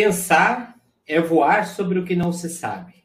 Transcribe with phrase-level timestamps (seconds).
[0.00, 3.04] Pensar é voar sobre o que não se sabe.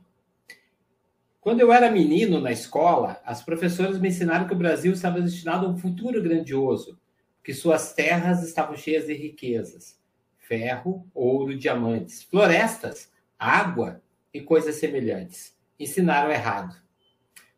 [1.41, 5.65] Quando eu era menino na escola, as professoras me ensinaram que o Brasil estava destinado
[5.65, 6.99] a um futuro grandioso,
[7.43, 9.99] que suas terras estavam cheias de riquezas:
[10.37, 13.99] ferro, ouro, diamantes, florestas, água
[14.31, 15.57] e coisas semelhantes.
[15.79, 16.75] Ensinaram errado.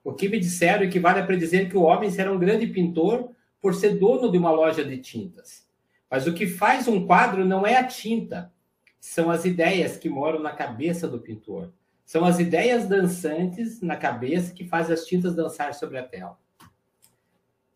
[0.02, 3.76] O que me disseram equivale a predizer que o homem será um grande pintor por
[3.76, 5.68] ser dono de uma loja de tintas.
[6.10, 8.55] Mas o que faz um quadro não é a tinta,
[9.06, 11.72] são as ideias que moram na cabeça do pintor.
[12.04, 16.36] São as ideias dançantes na cabeça que fazem as tintas dançar sobre a tela.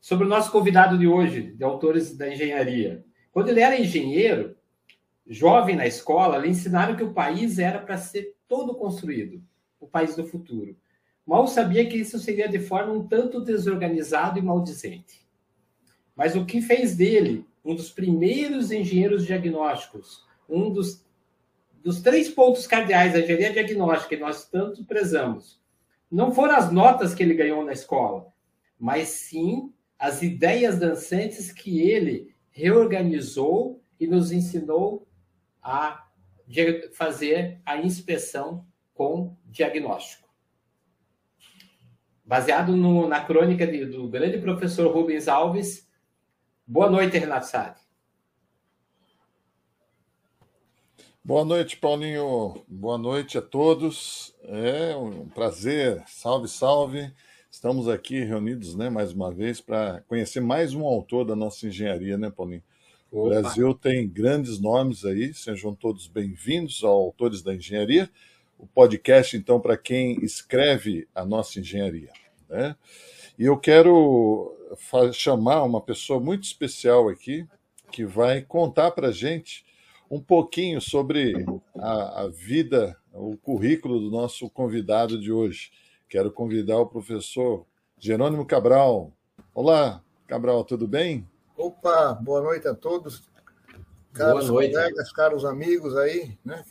[0.02, 3.05] Sobre o nosso convidado de hoje, de autores da engenharia.
[3.32, 4.58] Quando ele era engenheiro,
[5.27, 9.40] jovem na escola, lhe ensinaram que o país era para ser todo construído,
[9.80, 10.76] o país do futuro.
[11.24, 15.27] Mal sabia que isso seria de forma um tanto desorganizado e maldizente.
[16.16, 21.08] Mas o que fez dele um dos primeiros engenheiros diagnósticos, um dos
[21.84, 25.62] dos três pontos cardeais da engenharia diagnóstica que nós tanto prezamos,
[26.12, 28.27] não foram as notas que ele ganhou na escola,
[28.77, 35.08] mas sim as ideias dançantes que ele reorganizou e nos ensinou
[35.62, 36.08] a
[36.94, 40.27] fazer a inspeção com diagnóstico.
[42.26, 45.88] Baseado no, na crônica de, do grande professor Rubens Alves.
[46.66, 47.82] Boa noite, Renato Sade.
[51.23, 52.63] Boa noite, Paulinho.
[52.67, 54.34] Boa noite a todos.
[54.43, 56.01] É um prazer.
[56.07, 57.12] Salve, salve.
[57.51, 62.17] Estamos aqui reunidos, né, mais uma vez para conhecer mais um autor da nossa engenharia,
[62.17, 62.63] né, Paulinho?
[63.12, 63.21] Opa.
[63.21, 68.09] O Brasil tem grandes nomes aí, sejam todos bem-vindos ao Autores da Engenharia,
[68.58, 72.12] o podcast, então, para quem escreve a nossa engenharia.
[72.47, 72.75] Né?
[73.38, 74.56] E eu quero
[75.13, 77.46] chamar uma pessoa muito especial aqui,
[77.91, 79.66] que vai contar para a gente
[80.09, 81.46] um pouquinho sobre
[81.78, 85.72] a, a, vida, o currículo do nosso convidado de hoje.
[86.08, 87.66] Quero convidar o professor
[87.97, 89.14] Jerônimo Cabral.
[89.53, 91.28] Olá, Cabral, tudo bem?
[91.56, 93.30] Opa, boa noite a todos.
[94.12, 94.74] Caros boa noite.
[94.74, 96.66] colegas, caros amigos aí, né?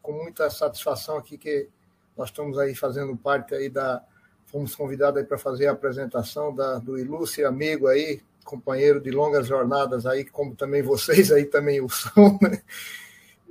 [0.00, 1.68] Com muita satisfação aqui que
[2.16, 4.04] nós estamos aí fazendo parte aí da
[4.46, 9.46] fomos convidados aí para fazer a apresentação da, do ilustre amigo aí, companheiro de longas
[9.46, 12.60] jornadas aí, como também vocês aí também o são, né?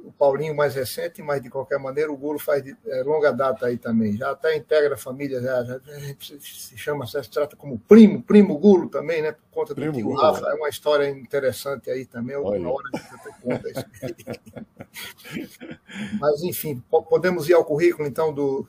[0.03, 3.67] O Paulinho mais recente, mas de qualquer maneira o Gulo faz de, é, longa data
[3.67, 4.17] aí também.
[4.17, 8.21] Já até integra a família, já, já a gente se chama, se trata como primo,
[8.21, 9.31] primo Gulo também, né?
[9.31, 10.45] Por conta do primo tio Rafa.
[10.49, 12.35] É uma história interessante aí também.
[12.35, 12.89] Uma hora
[13.41, 13.85] conta isso.
[16.19, 18.67] mas enfim, podemos ir ao currículo então do,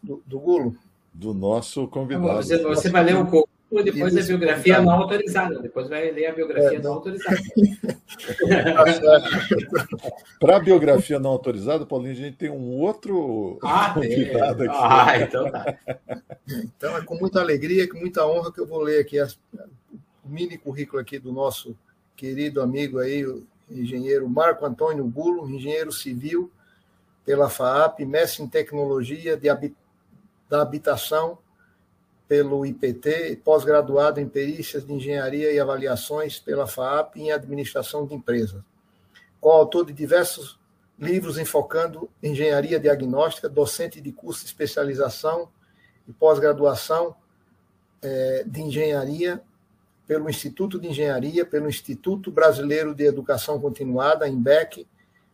[0.00, 0.76] do, do Gulo?
[1.12, 2.36] Do nosso convidado.
[2.36, 5.60] Você, você vai ler um pouco depois a biografia não autorizada.
[5.60, 7.36] Depois vai ler a biografia é, não autorizada.
[10.40, 14.74] Para a biografia não autorizada, Paulinho, a gente tem um outro ah, convidado aqui.
[14.74, 15.78] Ah, então tá.
[16.48, 19.38] Então é com muita alegria, com muita honra que eu vou ler aqui as,
[20.24, 21.76] o mini currículo aqui do nosso
[22.16, 26.50] querido amigo aí, o engenheiro Marco Antônio Gulo, engenheiro civil
[27.22, 29.48] pela FAAP, mestre em tecnologia de,
[30.48, 31.38] da habitação
[32.28, 38.62] pelo IPT, pós-graduado em perícias de engenharia e avaliações pela FAAP em administração de empresas.
[39.40, 40.60] Coautor de diversos
[40.98, 45.48] livros enfocando engenharia diagnóstica, docente de curso de especialização
[46.06, 47.16] e pós-graduação
[48.02, 49.40] é, de engenharia
[50.06, 54.86] pelo Instituto de Engenharia, pelo Instituto Brasileiro de Educação Continuada, INBEC,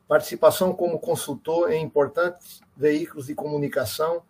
[0.06, 4.22] participação como consultor em importantes veículos de comunicação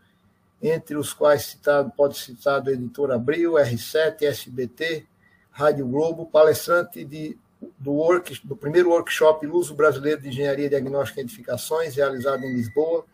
[0.64, 5.04] entre os quais citado, pode citar do Editor Abril, R7, SBT,
[5.50, 7.36] Rádio Globo, palestrante de,
[7.78, 13.04] do, work, do primeiro workshop Luso Brasileiro de Engenharia Diagnóstica e Edificações, realizado em Lisboa.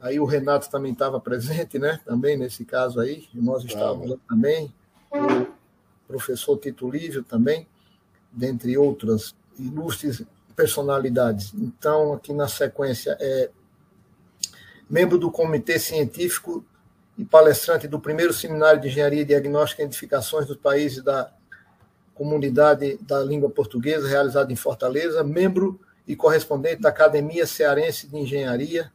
[0.00, 2.00] Aí o Renato também estava presente, né?
[2.06, 4.72] Também nesse caso aí, e nós estávamos lá também.
[5.10, 5.46] O
[6.06, 7.66] professor Tito Lívio também,
[8.30, 10.22] dentre outras ilustres
[10.54, 11.52] personalidades.
[11.52, 13.50] Então, aqui na sequência é
[14.88, 16.64] membro do Comitê Científico
[17.16, 21.30] e palestrante do primeiro Seminário de Engenharia Diagnóstica e Identificações dos Países da
[22.14, 28.92] Comunidade da Língua Portuguesa, realizado em Fortaleza, membro e correspondente da Academia Cearense de Engenharia,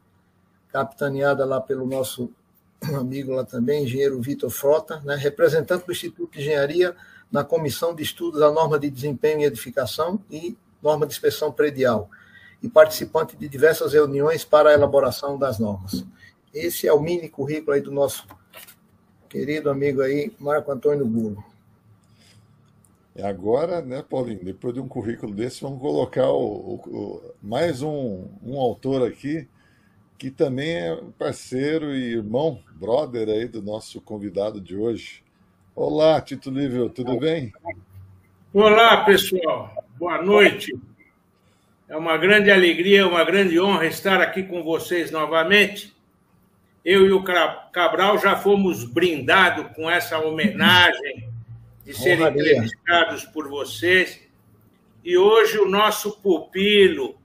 [0.72, 2.32] capitaneada lá pelo nosso
[2.96, 6.96] amigo lá também, engenheiro Vitor Frota, né, representante do Instituto de Engenharia
[7.32, 12.10] na Comissão de Estudos da Norma de Desempenho e Edificação e Norma de Inspeção Predial
[12.62, 16.06] e participante de diversas reuniões para a elaboração das normas.
[16.54, 18.28] Esse é o mini currículo aí do nosso
[19.30, 21.44] querido amigo aí, Marco Antônio Gulo.
[23.16, 27.82] E agora, né, Paulinho, depois de um currículo desse, vamos colocar o, o, o, mais
[27.82, 29.48] um, um autor aqui,
[30.18, 35.24] que também é parceiro e irmão, brother aí do nosso convidado de hoje.
[35.76, 37.54] Olá, Tito Lívio, tudo bem?
[38.54, 39.84] Olá, pessoal.
[39.98, 40.74] Boa noite.
[41.90, 45.92] É uma grande alegria, uma grande honra estar aqui com vocês novamente.
[46.86, 51.28] Eu e o Cabral já fomos brindados com essa homenagem
[51.84, 54.22] de serem entrevistados por vocês.
[55.04, 57.20] E hoje o nosso pupilo,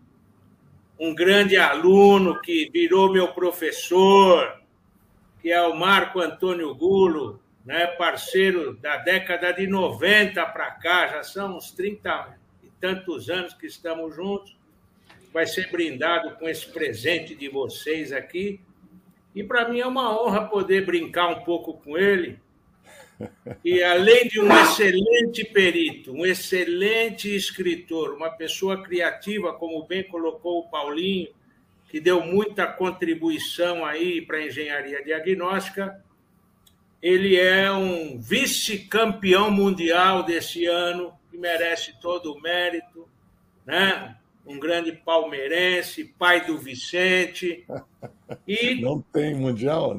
[0.98, 4.62] um grande aluno que virou meu professor,
[5.42, 11.22] que é o Marco Antônio Gulo, né, parceiro da década de 90 para cá, já
[11.22, 12.43] são uns 30 e
[12.84, 14.54] tantos anos que estamos juntos,
[15.32, 18.60] vai ser brindado com esse presente de vocês aqui.
[19.34, 22.38] E para mim é uma honra poder brincar um pouco com ele.
[23.64, 30.58] E além de um excelente perito, um excelente escritor, uma pessoa criativa, como bem colocou
[30.58, 31.30] o Paulinho,
[31.88, 36.04] que deu muita contribuição aí para a engenharia diagnóstica,
[37.00, 43.08] ele é um vice-campeão mundial desse ano, que merece todo o mérito,
[43.66, 44.16] né?
[44.46, 47.66] um grande palmeirense, pai do Vicente.
[48.46, 48.76] E...
[48.80, 49.98] Não tem mundial?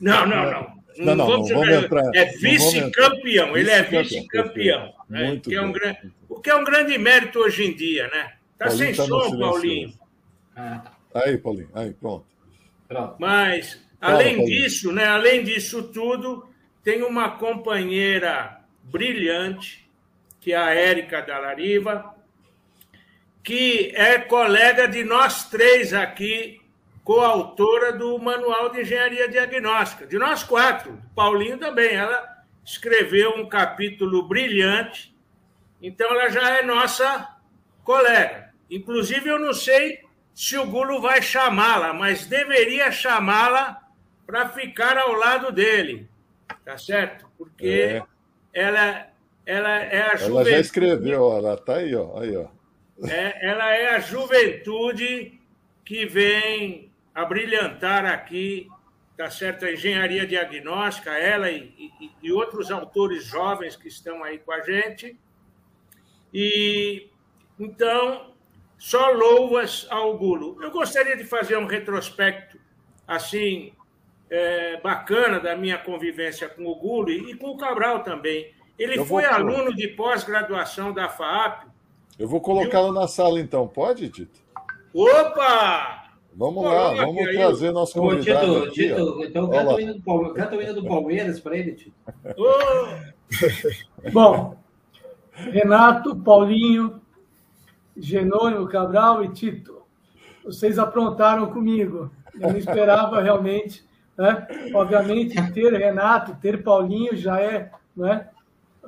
[0.00, 0.76] Não, não, não.
[0.98, 2.10] Não, não, vamos, não vamos entrar.
[2.14, 4.94] É vice-campeão, ele é vice-campeão.
[5.10, 5.38] Né?
[5.44, 8.32] Que é um grande, o que é um grande mérito hoje em dia, né?
[8.56, 9.92] Tá Paulinho sem tá som, Paulinho.
[10.56, 11.20] Ah, tá.
[11.22, 12.24] Aí, Paulinho, aí, pronto.
[12.88, 13.16] pronto.
[13.18, 16.48] Mas Além disso, né, além disso tudo,
[16.82, 19.85] tem uma companheira brilhante,
[20.46, 22.14] que é a Érica Dalariva,
[23.42, 26.60] que é colega de nós três aqui,
[27.02, 31.02] coautora do Manual de Engenharia Diagnóstica, de nós quatro.
[31.16, 35.12] Paulinho também, ela escreveu um capítulo brilhante,
[35.82, 37.28] então ela já é nossa
[37.82, 38.54] colega.
[38.70, 43.82] Inclusive, eu não sei se o Gulo vai chamá-la, mas deveria chamá-la
[44.24, 46.08] para ficar ao lado dele,
[46.64, 47.28] tá certo?
[47.36, 48.02] Porque é.
[48.52, 49.08] ela,
[49.46, 50.48] ela é a juventude.
[50.48, 52.48] Ela já escreveu, ela está aí, ó, aí, ó.
[53.08, 55.40] É, ela é a juventude
[55.84, 58.68] que vem a brilhantar aqui,
[59.16, 59.64] tá certo?
[59.64, 64.60] A engenharia diagnóstica, ela e, e, e outros autores jovens que estão aí com a
[64.62, 65.16] gente.
[66.34, 67.08] E
[67.58, 68.34] então,
[68.76, 70.62] só louvas ao Gulo.
[70.62, 72.58] Eu gostaria de fazer um retrospecto
[73.06, 73.72] assim
[74.28, 78.55] é, bacana da minha convivência com o Gulo e, com o Cabral também.
[78.78, 79.32] Ele eu foi vou...
[79.32, 81.66] aluno de pós-graduação da FAP.
[82.18, 84.40] Eu vou colocá-lo na sala então, pode, Tito?
[84.94, 86.04] Opa!
[86.34, 88.52] Vamos lá, vamos aí, trazer nosso convidado.
[88.52, 91.40] Ô, Tito, aqui, Tito então canta o, hino do Palmeiras, canta o hino do Palmeiras
[91.40, 91.96] para ele, Tito.
[92.36, 94.10] Oh.
[94.12, 94.56] Bom,
[95.32, 97.00] Renato, Paulinho,
[97.96, 99.82] Genônimo, Cabral e Tito,
[100.44, 102.10] vocês aprontaram comigo.
[102.38, 103.86] Eu não esperava realmente
[104.16, 104.46] né?
[104.74, 108.28] Obviamente, ter Renato, ter Paulinho já é né,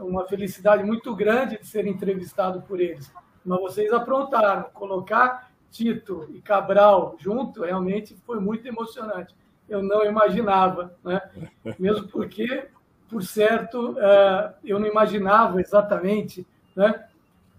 [0.01, 3.13] uma felicidade muito grande de ser entrevistado por eles.
[3.45, 4.65] Mas vocês aprontaram.
[4.75, 9.35] Colocar Tito e Cabral junto realmente foi muito emocionante.
[9.69, 11.21] Eu não imaginava, né?
[11.79, 12.69] mesmo porque,
[13.09, 17.07] por certo, eh, eu não imaginava exatamente né,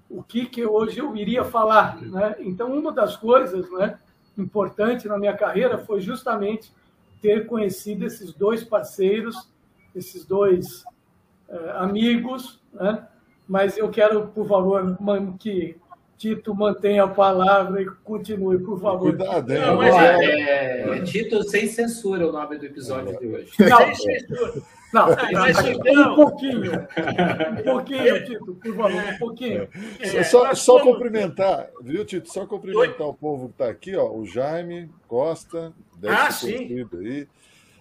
[0.10, 2.02] o que, que hoje eu iria falar.
[2.02, 2.36] Né?
[2.40, 4.00] Então, uma das coisas né,
[4.38, 6.74] importantes na minha carreira foi justamente
[7.22, 9.50] ter conhecido esses dois parceiros,
[9.94, 10.84] esses dois
[11.76, 13.08] amigos, né?
[13.48, 14.98] mas eu quero, por favor,
[15.40, 15.76] que
[16.20, 19.16] Tito mantenha a palavra e continue, por favor.
[19.16, 19.62] Cuidado, hein?
[19.62, 23.52] Não, é, é, Tito sem censura o nome do episódio de hoje.
[23.58, 24.62] Não, sem censura.
[24.92, 25.08] Não,
[26.12, 26.72] um pouquinho.
[26.74, 29.70] Um pouquinho, Tito, por favor, um pouquinho.
[30.00, 32.30] É, só, só cumprimentar, viu, Tito?
[32.30, 33.14] Só cumprimentar Oi?
[33.14, 34.12] o povo que está aqui, ó.
[34.12, 36.86] O Jaime Costa, deve ah, sim.
[37.00, 37.28] aí.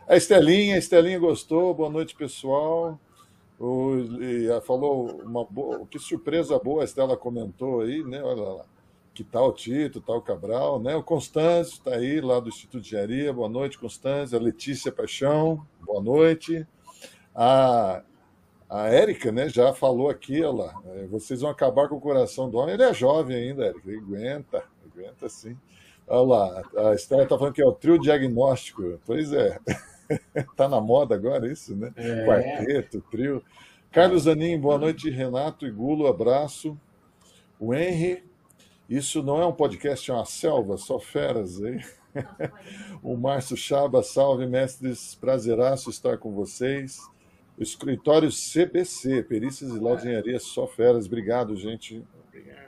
[0.07, 1.75] A Estelinha, a Estelinha gostou.
[1.75, 3.01] Boa noite, pessoal.
[3.59, 8.23] O, e, falou uma boa, que surpresa boa a Estela comentou aí, né?
[8.23, 8.65] Olha lá.
[9.12, 10.95] Que tal Tito, tal Cabral, né?
[10.95, 13.33] O Constâncio está aí, lá do Instituto de Engenharia.
[13.33, 14.38] Boa noite, Constância.
[14.38, 16.65] A Letícia Paixão, boa noite.
[17.35, 18.03] A,
[18.69, 22.50] a Érica, né, já falou aqui, olha lá, é, vocês vão acabar com o coração
[22.50, 22.75] do homem.
[22.75, 25.57] Ele é jovem ainda, Érica, ele aguenta, aguenta sim.
[26.07, 29.00] Olha lá, a Estela está falando que é o trio diagnóstico.
[29.07, 29.59] Pois é,
[30.37, 31.93] está na moda agora isso, né?
[31.97, 32.27] É.
[32.27, 33.43] Quarteto, trio.
[33.91, 36.79] Carlos Zanin, boa noite, Renato e Gulo, abraço.
[37.59, 38.23] O Henry,
[38.88, 41.81] isso não é um podcast, é uma selva, só feras aí.
[43.03, 47.00] o Márcio Chaba, salve, mestres, prazeraço estar com vocês.
[47.59, 51.07] o escritório CBC, Perícias e de Engenharia Só Feras.
[51.07, 52.05] Obrigado, gente.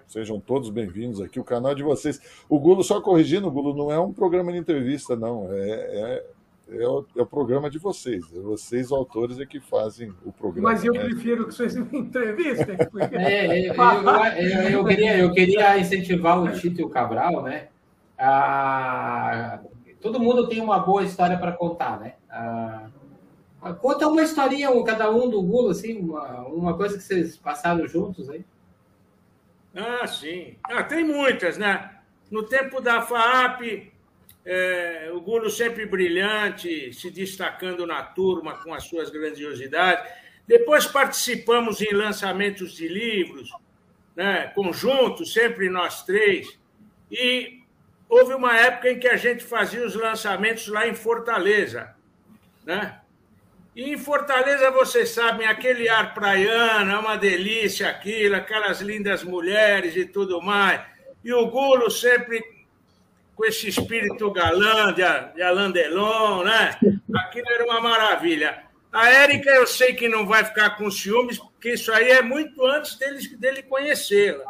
[0.06, 2.20] Sejam todos bem-vindos aqui, o canal de vocês.
[2.49, 5.52] O Gulo, só corrigindo, o Gulo não é um programa de entrevista, não.
[5.52, 6.26] É, é,
[6.70, 8.24] é, o, é o programa de vocês.
[8.34, 10.70] É vocês, autores, é que fazem o programa.
[10.70, 11.00] Mas eu né?
[11.00, 12.76] prefiro que vocês me entrevistem.
[12.90, 13.16] Porque...
[13.16, 17.68] É, eu, eu, eu, queria, eu queria incentivar o Tito e o Cabral, né?
[18.18, 19.60] Ah,
[20.00, 22.14] todo mundo tem uma boa história para contar, né?
[22.30, 22.88] Ah,
[23.80, 28.30] conta uma historinha, cada um do Gulo, assim, uma, uma coisa que vocês passaram juntos
[28.30, 28.44] aí.
[29.74, 30.56] Ah, sim.
[30.64, 31.90] Ah, tem muitas, né?
[32.30, 33.89] No tempo da FAAP,
[34.44, 40.11] é, o Gulo sempre brilhante, se destacando na turma com as suas grandiosidades.
[40.47, 43.50] Depois participamos em lançamentos de livros,
[44.16, 46.59] né, conjuntos, sempre nós três.
[47.11, 47.61] E
[48.09, 51.94] houve uma época em que a gente fazia os lançamentos lá em Fortaleza.
[52.64, 52.99] Né?
[53.76, 59.94] E em Fortaleza, vocês sabem, aquele ar praiano, é uma delícia aquilo, aquelas lindas mulheres
[59.94, 60.80] e tudo mais.
[61.23, 62.42] E o Gulo sempre
[63.40, 65.02] com esse espírito galã de,
[65.35, 66.78] de Alain Delon, né?
[67.14, 68.64] Aquilo era uma maravilha.
[68.92, 72.62] A Érica, eu sei que não vai ficar com ciúmes, porque isso aí é muito
[72.66, 74.44] antes dele, dele conhecê-la.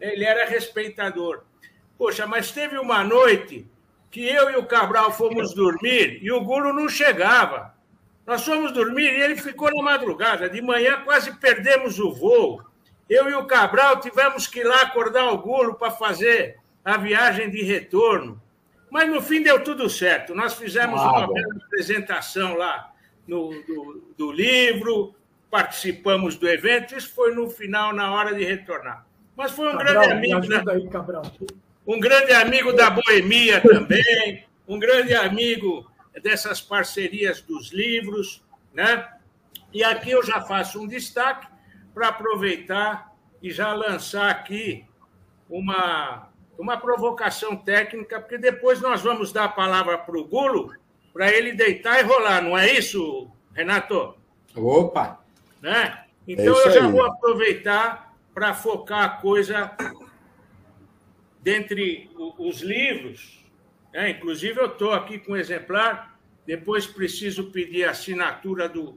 [0.00, 1.42] Ele era respeitador.
[1.98, 3.66] Poxa, mas teve uma noite
[4.12, 7.74] que eu e o Cabral fomos dormir e o Gulo não chegava.
[8.24, 10.48] Nós fomos dormir e ele ficou na madrugada.
[10.48, 12.62] De manhã quase perdemos o voo.
[13.08, 17.50] Eu e o Cabral tivemos que ir lá acordar o Gulo para fazer a viagem
[17.50, 18.40] de retorno.
[18.90, 20.34] Mas no fim deu tudo certo.
[20.34, 22.92] Nós fizemos ah, uma bela apresentação lá
[23.26, 25.14] no, do, do, livro,
[25.50, 26.96] participamos do evento.
[26.96, 29.06] Isso foi no final, na hora de retornar.
[29.36, 30.48] Mas foi um Cabral, grande amigo.
[30.48, 30.64] Né?
[30.68, 30.88] Aí,
[31.86, 35.90] um grande amigo da boemia também, um grande amigo
[36.22, 38.44] dessas parcerias dos livros,
[38.74, 39.08] né?
[39.72, 41.46] E aqui eu já faço um destaque
[41.94, 44.84] para aproveitar e já lançar aqui
[45.48, 46.28] uma,
[46.60, 50.74] uma provocação técnica, porque depois nós vamos dar a palavra para o Gulo
[51.12, 54.14] para ele deitar e rolar, não é isso, Renato?
[54.54, 55.20] Opa!
[55.60, 56.04] Né?
[56.26, 56.92] Então é eu já aí.
[56.92, 59.72] vou aproveitar para focar a coisa
[61.42, 63.40] dentre os livros
[63.92, 68.96] é, inclusive, eu estou aqui com um exemplar, depois preciso pedir a assinatura do,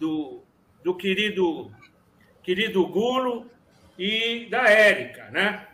[0.00, 0.42] do,
[0.82, 1.70] do querido,
[2.42, 3.48] querido Gulo
[3.96, 5.30] e da Érica.
[5.30, 5.66] Né?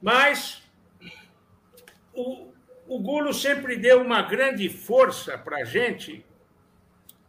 [0.00, 0.62] Mas
[2.14, 2.52] o,
[2.86, 6.24] o Gulo sempre deu uma grande força para a gente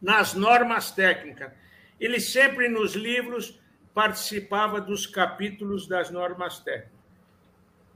[0.01, 1.51] nas normas técnicas.
[1.99, 3.59] Ele sempre, nos livros,
[3.93, 7.01] participava dos capítulos das normas técnicas.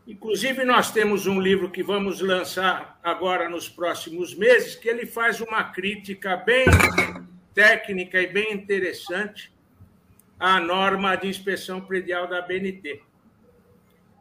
[0.08, 5.42] Inclusive, nós temos um livro que vamos lançar agora nos próximos meses, que ele faz
[5.42, 6.66] uma crítica bem
[7.56, 9.52] técnica e bem interessante
[10.40, 13.02] à norma de inspeção predial da BNT.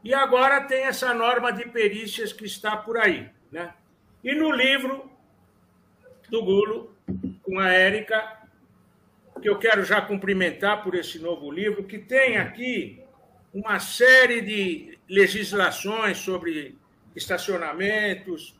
[0.05, 3.31] E agora tem essa norma de perícias que está por aí.
[3.51, 3.73] Né?
[4.23, 5.11] E no livro
[6.29, 6.95] do Gulo,
[7.43, 8.43] com a Érica,
[9.41, 13.03] que eu quero já cumprimentar por esse novo livro, que tem aqui
[13.53, 16.77] uma série de legislações sobre
[17.17, 18.59] estacionamentos,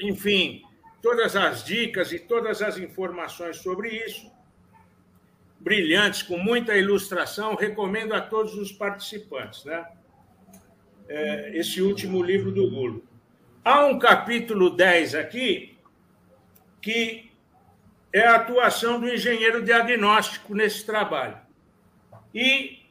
[0.00, 0.64] enfim,
[1.00, 4.32] todas as dicas e todas as informações sobre isso,
[5.60, 9.86] brilhantes, com muita ilustração, recomendo a todos os participantes, né?
[11.08, 13.04] É, esse último livro do Gulo.
[13.64, 15.76] Há um capítulo 10 aqui
[16.80, 17.30] que
[18.12, 21.38] é a atuação do engenheiro diagnóstico nesse trabalho.
[22.34, 22.84] E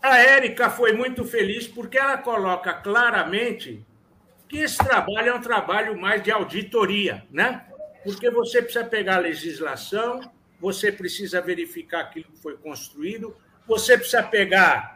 [0.00, 3.84] a Érica foi muito feliz porque ela coloca claramente
[4.48, 7.66] que esse trabalho é um trabalho mais de auditoria, né?
[8.04, 10.20] Porque você precisa pegar a legislação,
[10.60, 13.36] você precisa verificar aquilo que foi construído,
[13.66, 14.95] você precisa pegar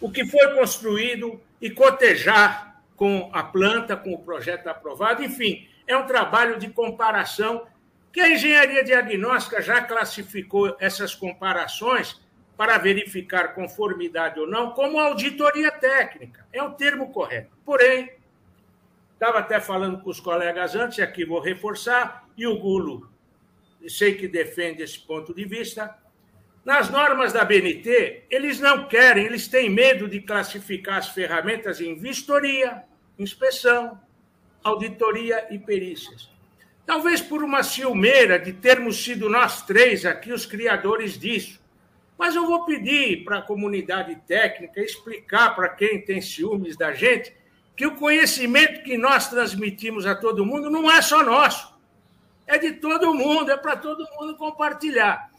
[0.00, 5.96] o que foi construído e cotejar com a planta, com o projeto aprovado, enfim, é
[5.96, 7.66] um trabalho de comparação
[8.12, 12.20] que a engenharia diagnóstica já classificou essas comparações
[12.56, 16.46] para verificar conformidade ou não, como auditoria técnica.
[16.50, 17.54] É o termo correto.
[17.64, 18.10] Porém,
[19.12, 23.10] estava até falando com os colegas antes, e aqui vou reforçar, e o Gulo,
[23.86, 25.94] sei que defende esse ponto de vista.
[26.66, 31.94] Nas normas da BNT, eles não querem, eles têm medo de classificar as ferramentas em
[31.94, 32.82] vistoria,
[33.16, 34.00] inspeção,
[34.64, 36.28] auditoria e perícias.
[36.84, 41.64] Talvez por uma ciumeira de termos sido nós três aqui os criadores disso.
[42.18, 47.32] Mas eu vou pedir para a comunidade técnica explicar para quem tem ciúmes da gente
[47.76, 51.76] que o conhecimento que nós transmitimos a todo mundo não é só nosso.
[52.44, 55.30] é de todo mundo, é para todo mundo compartilhar.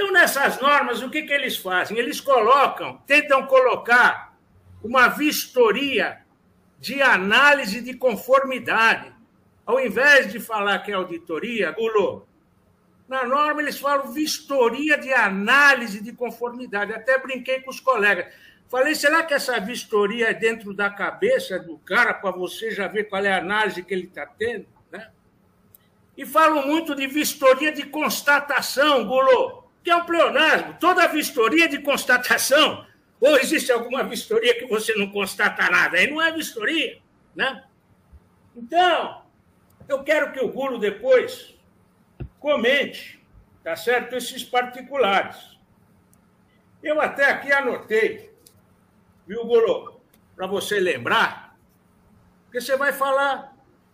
[0.00, 1.98] Então, nessas normas, o que, que eles fazem?
[1.98, 4.34] Eles colocam, tentam colocar
[4.82, 6.22] uma vistoria
[6.78, 9.12] de análise de conformidade.
[9.66, 12.26] Ao invés de falar que é auditoria, Gulo,
[13.06, 16.94] na norma eles falam vistoria de análise de conformidade.
[16.94, 18.32] Até brinquei com os colegas.
[18.70, 23.04] Falei, será que essa vistoria é dentro da cabeça do cara para você já ver
[23.04, 24.66] qual é a análise que ele está tendo?
[24.90, 25.10] Né?
[26.16, 30.76] E falam muito de vistoria de constatação, Gulo, que é um pleonasmo.
[30.78, 32.86] Toda vistoria de constatação
[33.20, 35.98] ou existe alguma vistoria que você não constata nada?
[35.98, 36.98] Aí não é vistoria,
[37.34, 37.64] né?
[38.56, 39.22] Então,
[39.88, 41.54] eu quero que o Gulo depois
[42.38, 43.22] comente,
[43.62, 44.16] tá certo?
[44.16, 45.36] Esses particulares.
[46.82, 48.34] Eu até aqui anotei,
[49.26, 50.00] viu, Gulo?
[50.34, 51.54] Para você lembrar,
[52.44, 53.49] porque você vai falar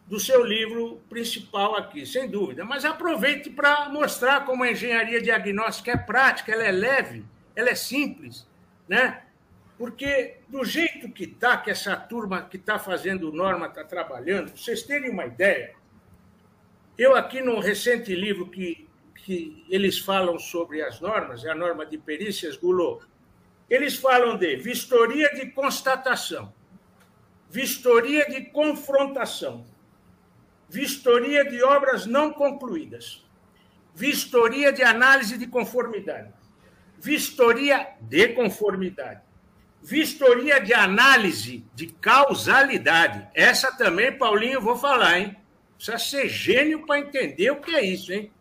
[0.07, 2.65] do seu livro principal aqui, sem dúvida.
[2.65, 7.75] Mas aproveite para mostrar como a engenharia diagnóstica é prática, ela é leve, ela é
[7.75, 8.47] simples
[8.89, 9.23] né?
[9.79, 14.83] Porque do jeito que está, que essa turma que está fazendo norma está trabalhando, vocês
[14.83, 15.75] terem uma ideia,
[16.97, 21.85] eu aqui num recente livro que, que eles falam sobre as normas, é a norma
[21.85, 23.05] de perícias Goulot,
[23.69, 26.53] eles falam de vistoria de constatação,
[27.51, 29.67] vistoria de confrontação,
[30.69, 33.25] vistoria de obras não concluídas,
[33.95, 36.33] vistoria de análise de conformidade,
[36.99, 39.21] vistoria de conformidade,
[39.83, 43.29] vistoria de análise de causalidade.
[43.35, 45.37] Essa também, Paulinho, vou falar, hein?
[45.77, 48.33] Precisa ser gênio para entender o que é isso, hein?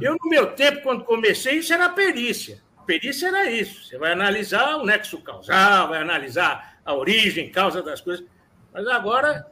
[0.00, 2.60] Eu, no meu tempo, quando comecei, isso era perícia.
[2.86, 3.84] Perícia era isso.
[3.86, 8.26] Você vai analisar o nexo causal, vai analisar a origem, causa das coisas.
[8.72, 9.46] Mas agora,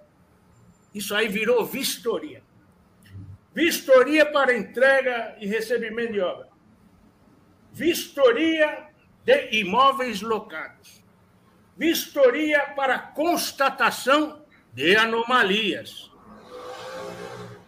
[0.96, 2.42] isso aí virou vistoria.
[3.54, 6.56] Vistoria para entrega e recebimento de obra
[7.76, 8.88] vistoria
[9.22, 11.04] de imóveis locados,
[11.76, 16.10] vistoria para constatação de anomalias.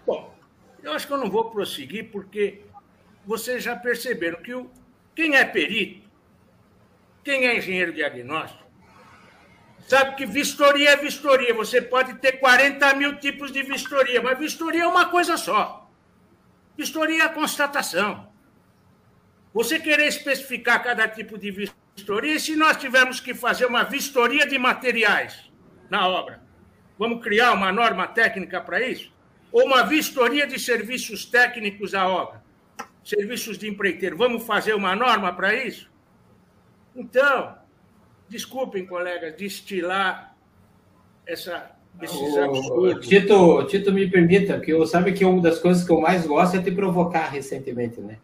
[0.06, 0.34] Bom,
[0.82, 2.62] eu acho que eu não vou prosseguir porque
[3.26, 4.70] vocês já perceberam que o,
[5.14, 6.08] quem é perito,
[7.22, 8.64] quem é engenheiro diagnóstico,
[9.88, 11.54] sabe que vistoria é vistoria.
[11.54, 15.90] Você pode ter 40 mil tipos de vistoria, mas vistoria é uma coisa só.
[16.76, 18.28] Vistoria é a constatação.
[19.52, 24.46] Você querer especificar cada tipo de vistoria, e se nós tivermos que fazer uma vistoria
[24.46, 25.50] de materiais
[25.90, 26.40] na obra,
[26.98, 29.12] vamos criar uma norma técnica para isso?
[29.50, 32.44] Ou uma vistoria de serviços técnicos à obra?
[33.02, 35.90] Serviços de empreiteiro, vamos fazer uma norma para isso?
[36.94, 37.56] Então,
[38.28, 40.36] desculpem, colegas, destilar
[41.26, 43.06] essa, esses absurdos.
[43.06, 46.56] Tito, Tito, me permita, que eu sabe que uma das coisas que eu mais gosto
[46.56, 48.18] é te provocar recentemente, né?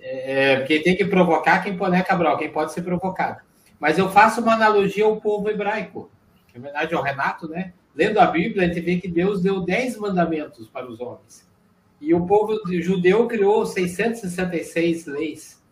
[0.00, 2.38] É, porque tem que provocar quem pode, né, Cabral?
[2.38, 3.40] Quem pode ser provocado.
[3.78, 6.10] Mas eu faço uma analogia ao povo hebraico,
[6.48, 7.72] que, na verdade, é o Renato, né?
[7.94, 11.48] Lendo a Bíblia, a gente vê que Deus deu dez mandamentos para os homens.
[12.00, 15.62] E o povo judeu criou 666 leis.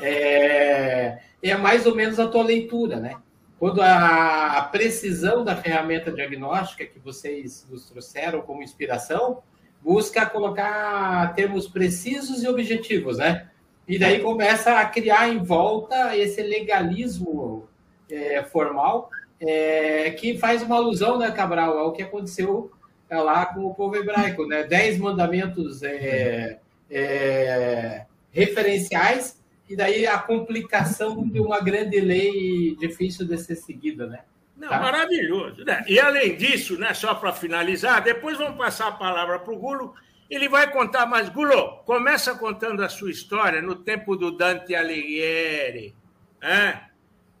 [0.00, 3.16] É, é mais ou menos a tua leitura, né?
[3.58, 9.42] Quando a, a precisão da ferramenta diagnóstica que vocês nos trouxeram como inspiração
[9.82, 13.48] busca colocar termos precisos e objetivos, né?
[13.88, 17.68] E daí começa a criar em volta esse legalismo
[18.10, 22.70] é, formal é, que faz uma alusão, né, Cabral, ao que aconteceu
[23.08, 24.62] é, lá com o povo hebraico, né?
[24.64, 26.58] Dez mandamentos é,
[26.90, 29.39] é, referenciais
[29.70, 34.20] e daí a complicação de uma grande lei difícil de ser seguida, né?
[34.56, 34.78] Não, tá?
[34.78, 35.64] maravilhoso.
[35.64, 35.82] Né?
[35.88, 39.94] E além disso, né, só para finalizar, depois vamos passar a palavra para o Gulo
[40.30, 45.92] ele vai contar, mas Gulo, começa contando a sua história no tempo do Dante Alighieri,
[46.40, 46.80] hein?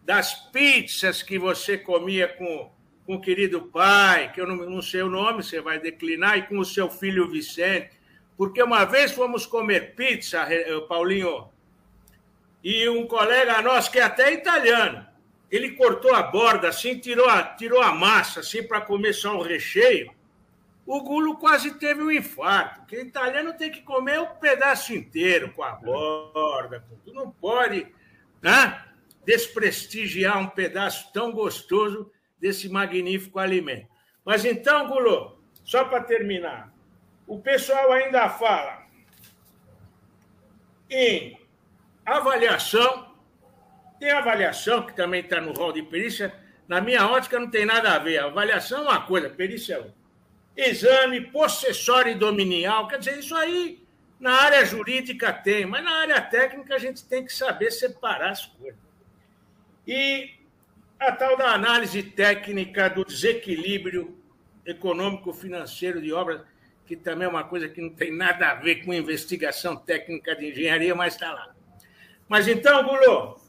[0.02, 2.68] das pizzas que você comia com,
[3.06, 6.42] com o querido pai, que eu não, não sei o nome, você vai declinar, e
[6.42, 7.92] com o seu filho Vicente.
[8.36, 10.48] Porque uma vez fomos comer pizza,
[10.88, 11.48] Paulinho,
[12.62, 15.06] e um colega nosso, que é até italiano,
[15.50, 19.42] ele cortou a borda assim, tirou a, tirou a massa assim para comer só o
[19.42, 20.12] recheio
[20.90, 25.52] o Gulo quase teve um infarto, porque italiano tem que comer o um pedaço inteiro,
[25.52, 27.14] com a borda, tudo.
[27.14, 27.86] Não pode
[28.42, 28.84] né,
[29.24, 33.86] desprestigiar um pedaço tão gostoso desse magnífico alimento.
[34.24, 36.74] Mas então, Gulo, só para terminar,
[37.24, 38.84] o pessoal ainda fala
[40.90, 41.38] em
[42.16, 43.14] avaliação,
[43.98, 46.34] tem avaliação que também está no rol de perícia,
[46.66, 48.18] na minha ótica não tem nada a ver.
[48.18, 49.94] avaliação é uma coisa, perícia é outra.
[50.56, 52.86] exame possessório e dominial.
[52.88, 53.82] Quer dizer, isso aí
[54.18, 58.46] na área jurídica tem, mas na área técnica a gente tem que saber separar as
[58.46, 58.78] coisas.
[59.86, 60.30] E
[60.98, 64.18] a tal da análise técnica do desequilíbrio
[64.66, 66.42] econômico-financeiro de obras,
[66.86, 70.50] que também é uma coisa que não tem nada a ver com investigação técnica de
[70.50, 71.54] engenharia, mas está lá.
[72.30, 73.40] Mas então, Gulô,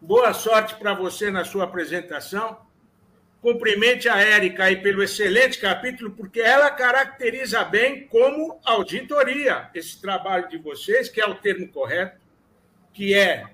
[0.00, 2.58] boa sorte para você na sua apresentação.
[3.40, 10.48] Cumprimente a Érica aí pelo excelente capítulo, porque ela caracteriza bem como auditoria esse trabalho
[10.48, 12.20] de vocês, que é o termo correto,
[12.92, 13.46] que é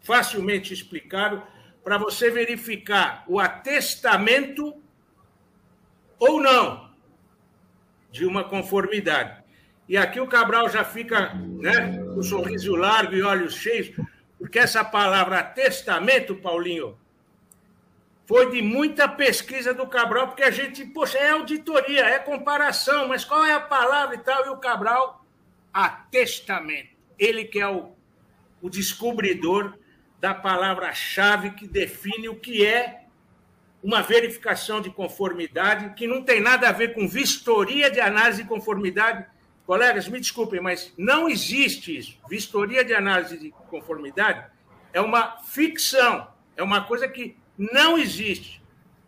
[0.00, 1.42] facilmente explicável,
[1.84, 4.82] para você verificar o atestamento
[6.18, 6.90] ou não
[8.10, 9.45] de uma conformidade.
[9.88, 13.92] E aqui o Cabral já fica né, com sorriso largo e olhos cheios,
[14.38, 16.98] porque essa palavra atestamento, Paulinho,
[18.26, 23.24] foi de muita pesquisa do Cabral, porque a gente, poxa, é auditoria, é comparação, mas
[23.24, 24.46] qual é a palavra e tal?
[24.46, 25.24] E o Cabral,
[25.72, 26.96] atestamento.
[27.16, 27.92] Ele que é o,
[28.60, 29.78] o descobridor
[30.20, 33.04] da palavra-chave que define o que é
[33.82, 38.48] uma verificação de conformidade, que não tem nada a ver com vistoria de análise de
[38.48, 39.24] conformidade.
[39.66, 42.16] Colegas, me desculpem, mas não existe isso.
[42.28, 44.46] Vistoria de análise de conformidade
[44.92, 48.62] é uma ficção, é uma coisa que não existe.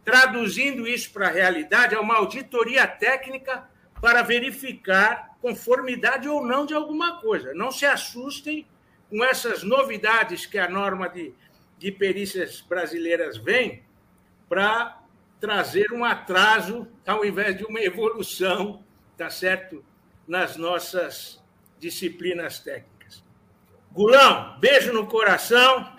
[0.05, 3.69] Traduzindo isso para a realidade, é uma auditoria técnica
[4.01, 7.55] para verificar conformidade ou não de alguma coisa.
[7.55, 8.67] Não se assustem
[9.09, 11.33] com essas novidades que a norma de,
[11.79, 13.83] de perícias brasileiras vem
[14.49, 15.01] para
[15.41, 18.83] trazer um atraso ao invés de uma evolução,
[19.17, 19.85] tá certo?
[20.29, 21.43] Nas nossas
[21.81, 23.25] disciplinas técnicas.
[23.91, 25.91] Gulão, beijo no coração.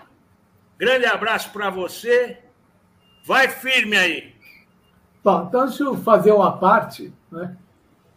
[0.78, 2.38] Grande abraço para você.
[3.26, 4.34] Vai firme aí.
[5.22, 7.12] Bom, então deixa eu fazer uma parte.
[7.30, 7.56] Né?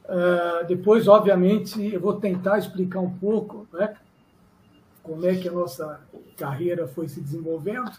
[0.05, 3.95] Uh, depois, obviamente, eu vou tentar explicar um pouco né,
[5.01, 5.99] como é que a nossa
[6.37, 7.91] carreira foi se desenvolvendo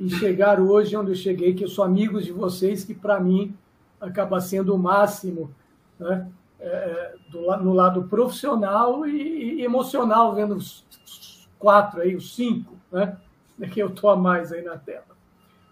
[0.00, 3.56] e chegar hoje onde eu cheguei, que eu sou amigo de vocês, que para mim
[4.00, 5.54] acaba sendo o máximo
[5.98, 6.28] né,
[6.60, 13.16] é, do, no lado profissional e, e, emocional, vendo os quatro aí, os cinco, né?
[13.60, 15.06] É que eu estou a mais aí na tela.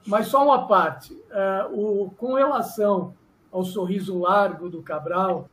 [0.06, 1.12] Mas só uma parte.
[1.14, 3.14] Uh, o, com relação
[3.50, 5.48] ao sorriso largo do Cabral,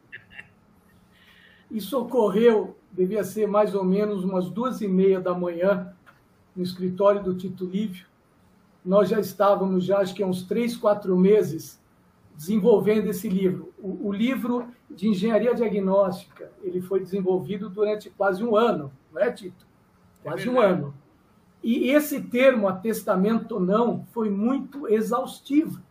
[1.71, 5.93] isso ocorreu, devia ser mais ou menos umas duas e meia da manhã,
[6.55, 8.05] no escritório do Tito Lívio.
[8.85, 11.81] Nós já estávamos, já acho que há uns três, quatro meses,
[12.35, 13.73] desenvolvendo esse livro.
[13.79, 19.31] O, o livro de engenharia diagnóstica, ele foi desenvolvido durante quase um ano, não é,
[19.31, 19.65] Tito?
[20.21, 20.93] Quase é um ano.
[21.63, 25.81] E esse termo, atestamento ou não, foi muito exaustivo.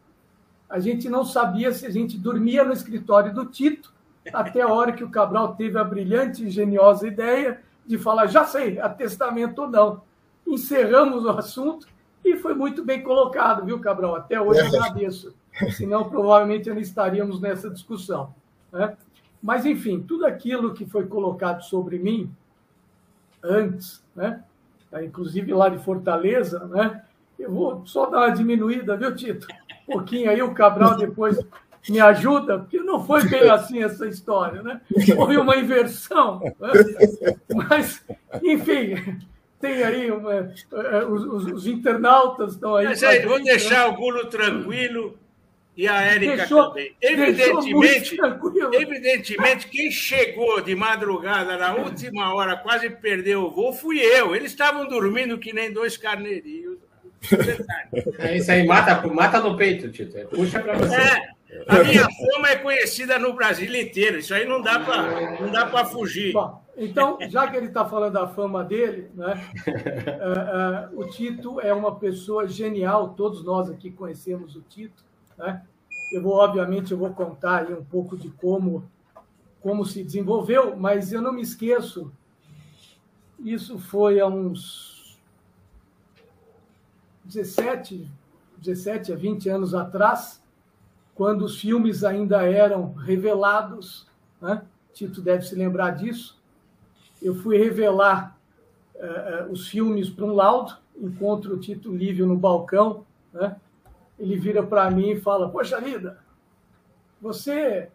[0.68, 3.92] A gente não sabia se a gente dormia no escritório do Tito,
[4.32, 8.44] até a hora que o Cabral teve a brilhante e geniosa ideia de falar: já
[8.44, 10.02] sei, atestamento ou não.
[10.46, 11.86] Encerramos o assunto
[12.24, 14.16] e foi muito bem colocado, viu, Cabral?
[14.16, 15.34] Até hoje eu agradeço.
[15.76, 18.34] Senão, provavelmente, não estaríamos nessa discussão.
[18.72, 18.96] Né?
[19.42, 22.30] Mas, enfim, tudo aquilo que foi colocado sobre mim
[23.42, 24.42] antes, né?
[24.90, 27.02] Tá, inclusive lá de Fortaleza, né?
[27.38, 29.48] Eu vou só dar uma diminuída, viu, Tito?
[29.88, 31.38] Um pouquinho aí, o Cabral depois
[31.88, 34.80] me ajuda, porque não foi bem assim essa história, né?
[35.16, 36.38] Houve uma inversão.
[36.38, 37.34] Né?
[37.68, 38.04] Mas,
[38.42, 39.18] enfim,
[39.58, 42.86] tem aí uma, eh, os, os, internautas estão aí.
[42.86, 43.94] Mas aí, vou deixar né?
[43.94, 45.18] o Gulo tranquilo
[45.74, 46.94] e a Érica deixou, também.
[47.00, 48.16] Evidentemente,
[48.72, 54.36] evidentemente, quem chegou de madrugada na última hora, quase perdeu o voo, fui eu.
[54.36, 56.78] Eles estavam dormindo que nem dois carneirinhos.
[58.18, 60.18] É isso aí, mata, mata no peito, Tito.
[60.18, 60.94] É, puxa para você.
[60.94, 61.32] É,
[61.68, 64.18] a minha fama é conhecida no Brasil inteiro.
[64.18, 66.32] Isso aí não dá para não dá para fugir.
[66.32, 69.40] Bom, então, já que ele está falando da fama dele, né,
[70.92, 73.10] uh, uh, o Tito é uma pessoa genial.
[73.10, 75.04] Todos nós aqui conhecemos o Tito.
[75.42, 75.60] Né?
[76.12, 78.88] Eu vou, obviamente, eu vou contar aí um pouco de como,
[79.60, 82.12] como se desenvolveu, mas eu não me esqueço,
[83.40, 85.18] isso foi há uns
[87.24, 88.08] 17,
[88.58, 90.40] 17 a 20 anos atrás,
[91.14, 94.06] quando os filmes ainda eram revelados,
[94.40, 94.62] né?
[94.94, 96.38] Tito deve se lembrar disso.
[97.20, 98.38] Eu fui revelar
[98.94, 103.56] uh, os filmes para um laudo, encontro o Tito Lívio no balcão, né?
[104.22, 106.18] Ele vira para mim e fala: Poxa vida,
[107.20, 107.90] você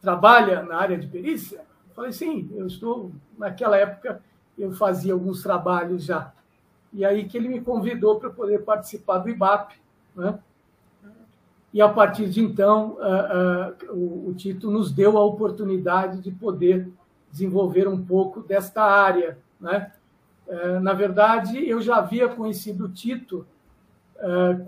[0.00, 1.58] trabalha na área de perícia?
[1.58, 3.10] Eu falei: Sim, eu estou.
[3.36, 4.22] Naquela época
[4.56, 6.32] eu fazia alguns trabalhos já.
[6.92, 9.74] E aí que ele me convidou para poder participar do IBAP.
[10.14, 10.38] Né?
[11.74, 16.88] e a partir de então uh, uh, o, Tito nos deu a oportunidade de poder
[17.32, 19.36] desenvolver um pouco desta área.
[19.60, 19.90] Né?
[20.46, 23.44] Uh, na verdade, eu já havia conhecido o Tito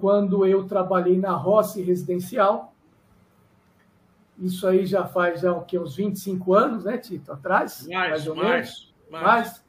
[0.01, 2.73] quando eu trabalhei na Rossi Residencial.
[4.39, 7.33] Isso aí já faz já, o que, uns 25 anos, né, Tito?
[7.33, 7.87] Atrás?
[7.89, 8.95] Mais, mais ou mais, menos.
[9.11, 9.25] Mais.
[9.25, 9.65] mais.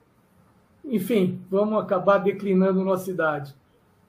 [0.84, 3.56] Enfim, vamos acabar declinando nossa idade.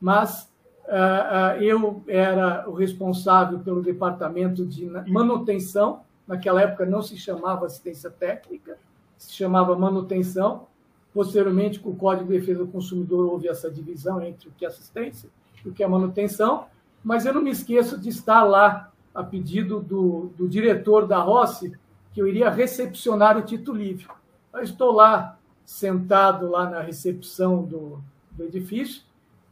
[0.01, 0.51] Mas
[0.87, 6.03] uh, uh, eu era o responsável pelo departamento de manutenção.
[6.27, 8.77] Naquela época não se chamava assistência técnica,
[9.17, 10.67] se chamava manutenção.
[11.15, 14.69] Posteriormente, com o Código de Defesa do Consumidor, houve essa divisão entre o que é
[14.69, 15.29] assistência
[15.65, 16.67] e o que é manutenção.
[17.03, 21.73] Mas eu não me esqueço de estar lá, a pedido do, do diretor da Rossi,
[22.13, 24.07] que eu iria recepcionar o título livre.
[24.53, 29.03] Eu estou lá, sentado lá na recepção do, do edifício,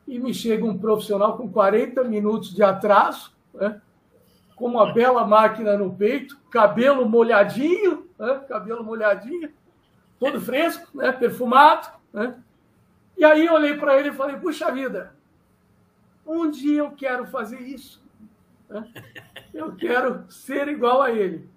[0.07, 3.81] e me chega um profissional com 40 minutos de atraso, né?
[4.55, 8.40] com uma bela máquina no peito, cabelo molhadinho, né?
[8.49, 9.51] cabelo molhadinho,
[10.19, 11.11] todo fresco, né?
[11.11, 11.88] perfumado.
[12.12, 12.37] Né?
[13.19, 15.15] E aí eu olhei para ele e falei, puxa vida,
[16.27, 18.05] um dia eu quero fazer isso.
[19.55, 21.49] Eu quero ser igual a ele.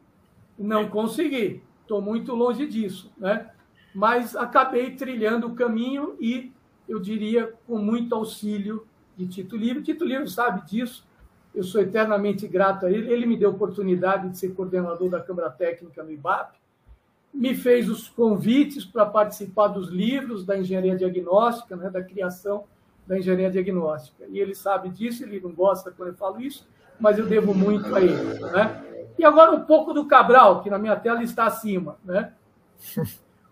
[0.57, 3.11] Não consegui, estou muito longe disso.
[3.17, 3.49] Né?
[3.93, 6.51] Mas acabei trilhando o caminho e
[6.87, 9.83] eu diria, com muito auxílio de Tito Livre.
[9.83, 11.07] Tito Livre sabe disso,
[11.53, 13.11] eu sou eternamente grato a ele.
[13.11, 16.57] Ele me deu a oportunidade de ser coordenador da Câmara Técnica no IBAP,
[17.33, 22.65] me fez os convites para participar dos livros da engenharia diagnóstica, né, da criação
[23.09, 24.23] da engenharia diagnóstica.
[24.29, 26.69] E ele sabe disso, ele não gosta quando eu falo isso,
[26.99, 28.39] mas eu devo muito a ele.
[28.39, 28.83] Né?
[29.17, 31.97] E agora um pouco do Cabral, que na minha tela está acima.
[32.05, 32.31] Né?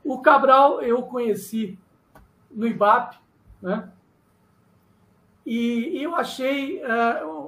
[0.05, 1.77] O Cabral eu conheci
[2.51, 3.17] no IBAP,
[3.59, 3.89] né?
[5.43, 6.81] E, eu achei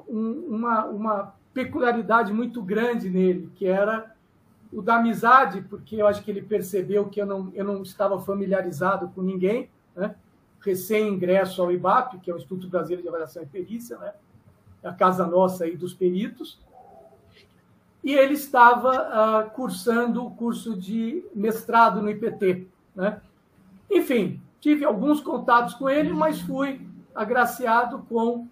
[0.07, 4.15] um, uma, uma peculiaridade muito grande nele, que era
[4.71, 8.19] o da amizade, porque eu acho que ele percebeu que eu não, eu não estava
[8.19, 10.15] familiarizado com ninguém, né?
[10.61, 14.13] Recém-ingresso ao IBAP, que é o Instituto Brasileiro de Avaliação e Perícia, né?
[14.83, 16.59] a casa nossa aí dos peritos,
[18.03, 18.91] e ele estava
[19.47, 22.67] uh, cursando o curso de mestrado no IPT.
[22.95, 23.21] Né?
[23.91, 26.81] Enfim, Tive alguns contatos com ele, mas fui
[27.15, 28.47] agraciado com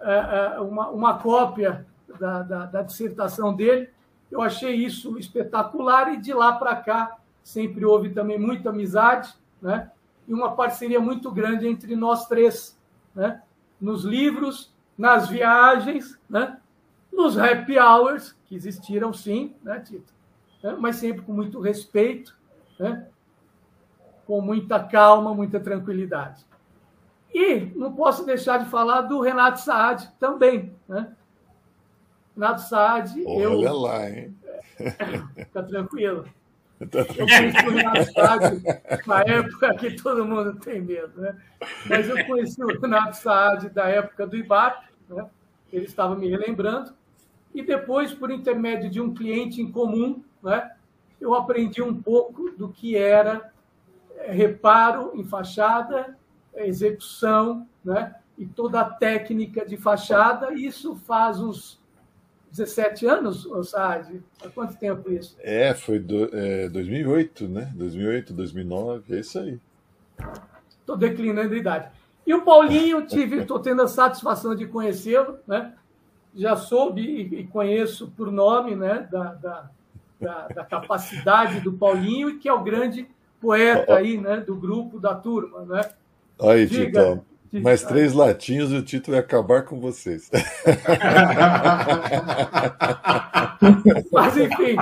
[0.00, 1.86] é, é, uma, uma cópia
[2.18, 3.90] da, da, da dissertação dele.
[4.30, 9.90] Eu achei isso espetacular e de lá para cá sempre houve também muita amizade, né?
[10.26, 12.78] E uma parceria muito grande entre nós três,
[13.14, 13.42] né?
[13.80, 16.58] Nos livros, nas viagens, né?
[17.12, 20.12] Nos happy hours que existiram sim, né, Tito?
[20.62, 22.36] É, mas sempre com muito respeito,
[22.78, 23.06] né?
[24.26, 26.46] com muita calma, muita tranquilidade.
[27.34, 30.74] E não posso deixar de falar do Renato Saad também.
[30.88, 31.12] Né?
[32.34, 33.58] Renato Saad, Olha eu.
[33.58, 34.36] Olha lá, hein?
[35.34, 36.26] Fica tranquilo.
[36.86, 38.62] Tá eu conheci o Renato Saad
[39.06, 41.36] na época que todo mundo tem medo, né?
[41.88, 45.26] Mas eu conheci o Renato Saad da época do IBAP, né?
[45.72, 46.92] ele estava me relembrando,
[47.54, 50.70] e depois, por intermédio de um cliente em comum, né?
[51.20, 53.52] eu aprendi um pouco do que era
[54.26, 56.16] reparo em fachada,
[56.54, 58.14] execução, né?
[58.36, 60.52] e toda a técnica de fachada.
[60.54, 61.81] Isso faz uns
[62.52, 64.22] 17 anos, Saad?
[64.44, 65.34] Há quanto tempo isso?
[65.40, 67.72] É, foi do, é, 2008, né?
[67.74, 69.58] 2008, 2009, é isso aí.
[70.78, 71.88] Estou declinando a idade.
[72.26, 75.72] E o Paulinho, tive, estou tendo a satisfação de conhecê-lo, né?
[76.34, 79.08] Já soube e conheço por nome, né?
[79.10, 79.70] Da, da,
[80.20, 83.08] da, da capacidade do Paulinho e que é o grande
[83.40, 85.80] poeta aí, né, do grupo, da turma, né?
[86.40, 90.30] Aí, Tito, mais três latinhos e o Tito vai acabar com vocês.
[94.10, 94.76] mas, enfim,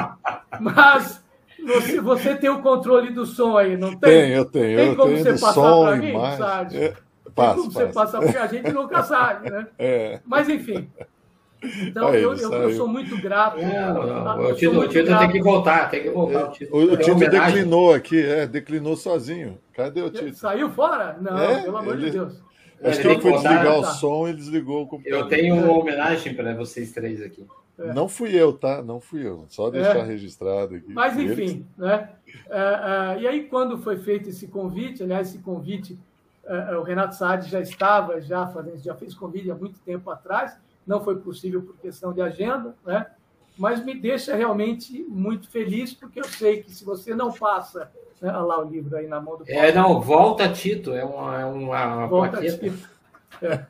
[0.61, 1.21] mas
[1.65, 3.99] você, você, tem o controle do som aí, não tem?
[3.99, 4.77] Tem, eu tenho.
[4.77, 6.39] Tem eu como tenho você passar para mim, imagem.
[6.39, 6.77] sabe?
[6.77, 6.95] É, tem
[7.35, 9.67] como você passar, porque a gente nunca sabe, né?
[9.79, 10.21] É.
[10.25, 10.89] Mas, enfim,
[11.63, 13.61] então, Aí, eu, eu, eu, sou muito grato.
[13.61, 16.45] Não, não, o Tito, tem que voltar, tem que voltar.
[16.45, 19.59] O Tito, o, Tito declinou aqui, é, declinou sozinho.
[19.75, 20.37] Cadê o Tito?
[20.37, 21.19] Saiu fora?
[21.21, 22.50] Não, é, pelo amor ele, de Deus.
[22.83, 25.21] Acho que ele foi desligar o som e desligou o computador.
[25.21, 27.47] Eu tenho uma homenagem para vocês três aqui.
[27.79, 27.93] É.
[27.93, 28.83] Não fui eu, tá?
[28.83, 29.47] Não fui eu.
[29.49, 30.03] Só deixar é.
[30.03, 30.93] registrado aqui.
[30.93, 31.65] Mas, enfim, eles...
[31.77, 32.11] né?
[32.27, 35.99] Uh, uh, e aí, quando foi feito esse convite, aliás, esse convite,
[36.79, 41.03] o Renato Saad já estava, já, fazendo, já fez convite há muito tempo atrás, não
[41.03, 43.07] foi possível por questão de agenda, né?
[43.61, 47.93] Mas me deixa realmente muito feliz, porque eu sei que se você não passa.
[48.19, 49.61] Né, olha lá o livro aí na mão do Paulo.
[49.61, 52.89] É, não, volta Tito, é uma, é uma, volta Tito.
[53.43, 53.67] É.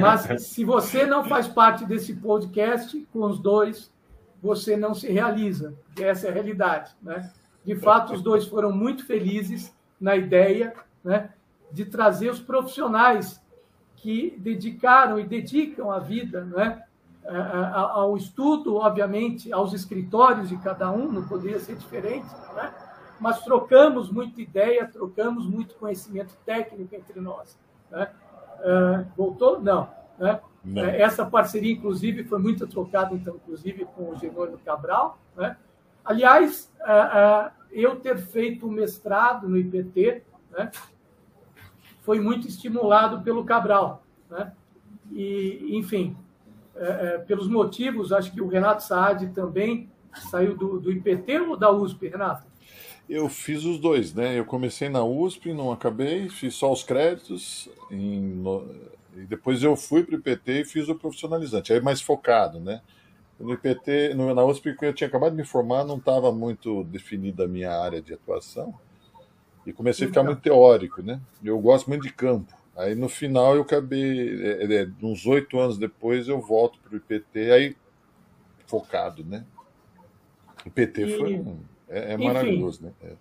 [0.00, 3.90] Mas se você não faz parte desse podcast, com os dois,
[4.42, 5.74] você não se realiza.
[5.98, 6.92] Essa é a realidade.
[7.02, 7.32] Né?
[7.64, 11.30] De fato, os dois foram muito felizes na ideia né,
[11.72, 13.42] de trazer os profissionais
[13.96, 16.82] que dedicaram e dedicam a vida né,
[17.28, 22.72] ao estudo, obviamente, aos escritórios de cada um, não poderia ser diferente, né?
[23.18, 27.58] mas trocamos muita ideia, trocamos muito conhecimento técnico entre nós.
[27.90, 28.08] Né?
[29.16, 29.60] Voltou?
[29.60, 29.88] Não.
[30.18, 30.40] Né?
[30.64, 30.84] Não.
[30.84, 35.18] É, essa parceria, inclusive, foi muito trocada, então, inclusive, com o Genônimo Cabral.
[35.36, 35.56] Né?
[36.04, 36.72] Aliás,
[37.70, 40.70] eu ter feito o mestrado no IPT né,
[42.02, 44.02] foi muito estimulado pelo Cabral.
[44.30, 44.52] Né?
[45.10, 46.16] E, enfim,
[46.78, 49.88] é, pelos motivos, acho que o Renato Saad também
[50.30, 52.46] saiu do, do IPT ou da USP, Renato?
[53.08, 54.38] Eu fiz os dois, né?
[54.38, 58.68] Eu comecei na USP, não acabei, fiz só os créditos, em, no,
[59.16, 62.80] e depois eu fui para o IPT e fiz o profissionalizante, aí mais focado, né?
[63.38, 67.44] No IPT, no, na USP, eu tinha acabado de me formar, não estava muito definida
[67.44, 68.74] a minha área de atuação,
[69.64, 71.20] e comecei a ficar muito teórico, né?
[71.42, 72.52] Eu gosto muito de campo.
[72.76, 76.96] Aí no final eu acabei, é, é, uns oito anos depois, eu volto para o
[76.96, 77.76] IPT, aí
[78.66, 79.44] focado, né?
[80.64, 81.18] O IPT e...
[81.18, 81.58] foi um
[81.88, 82.92] é, é maravilhoso, né?
[83.02, 83.12] É.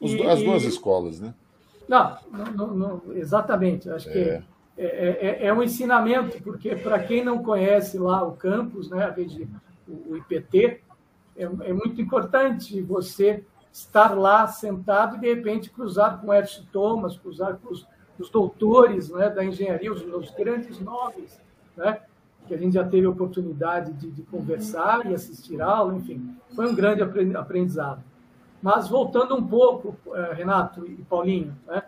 [0.00, 1.34] Os, e, as duas escolas, né?
[1.88, 2.18] Não,
[2.54, 3.88] não, não exatamente.
[3.90, 4.42] Acho que é.
[4.76, 9.10] É, é, é, um ensinamento, porque para quem não conhece lá o campus, né, a
[9.10, 9.48] rede,
[9.86, 10.80] o, IPT,
[11.36, 16.64] é, é, muito importante você estar lá sentado e de repente cruzar com o Edson
[16.72, 17.86] Thomas, cruzar com os,
[18.18, 21.40] os doutores né, da engenharia, os, os grandes nomes,
[21.76, 22.00] né,
[22.46, 26.68] que a gente já teve a oportunidade de, de conversar e assistir aula, enfim, foi
[26.68, 28.02] um grande aprendizado.
[28.62, 31.82] Mas voltando um pouco, eh, Renato e Paulinho, né?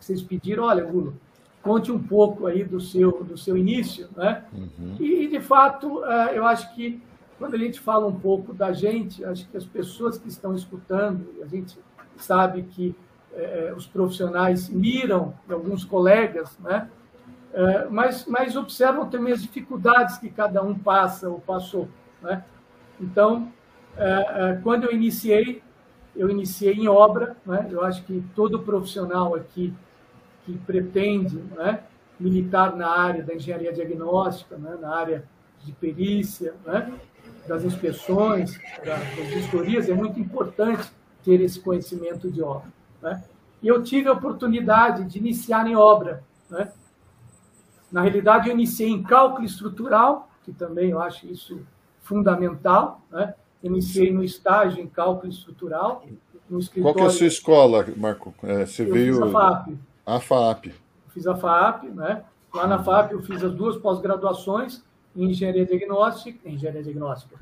[0.00, 1.14] vocês pediram, olha, Gulo,
[1.62, 4.44] conte um pouco aí do seu, do seu início, né?
[4.52, 4.96] Uhum.
[4.98, 7.00] E, de fato, eh, eu acho que
[7.38, 11.26] quando a gente fala um pouco da gente, acho que as pessoas que estão escutando,
[11.42, 11.78] a gente
[12.16, 12.94] sabe que
[13.34, 16.88] é, os profissionais miram alguns colegas, né?
[17.54, 21.88] É, mas, mas observam também as dificuldades que cada um passa ou passou,
[22.22, 22.44] né?
[23.00, 23.52] Então,
[23.96, 25.62] é, quando eu iniciei,
[26.14, 27.68] eu iniciei em obra, né?
[27.70, 29.72] eu acho que todo profissional aqui
[30.44, 31.80] que pretende né,
[32.18, 35.24] militar na área da engenharia diagnóstica, né, na área
[35.64, 36.92] de perícia, né,
[37.46, 40.90] das inspeções, das vistorias, é muito importante
[41.24, 42.68] ter esse conhecimento de obra.
[43.02, 43.22] Né?
[43.62, 46.22] E eu tive a oportunidade de iniciar em obra.
[46.48, 46.72] Né?
[47.90, 51.60] Na realidade, eu iniciei em cálculo estrutural, que também eu acho isso
[52.02, 53.34] fundamental, né?
[53.62, 56.04] Iniciei no estágio em cálculo estrutural.
[56.82, 58.34] Qual é a sua escola, Marco?
[58.42, 59.14] É, você eu veio.
[59.14, 59.78] Fiz a FAP.
[60.04, 60.74] A FAP.
[61.08, 62.24] Fiz a FAP, né?
[62.52, 64.82] Lá na FAP eu fiz as duas pós-graduações
[65.14, 67.36] em engenharia diagnóstica, engenharia diagnóstica,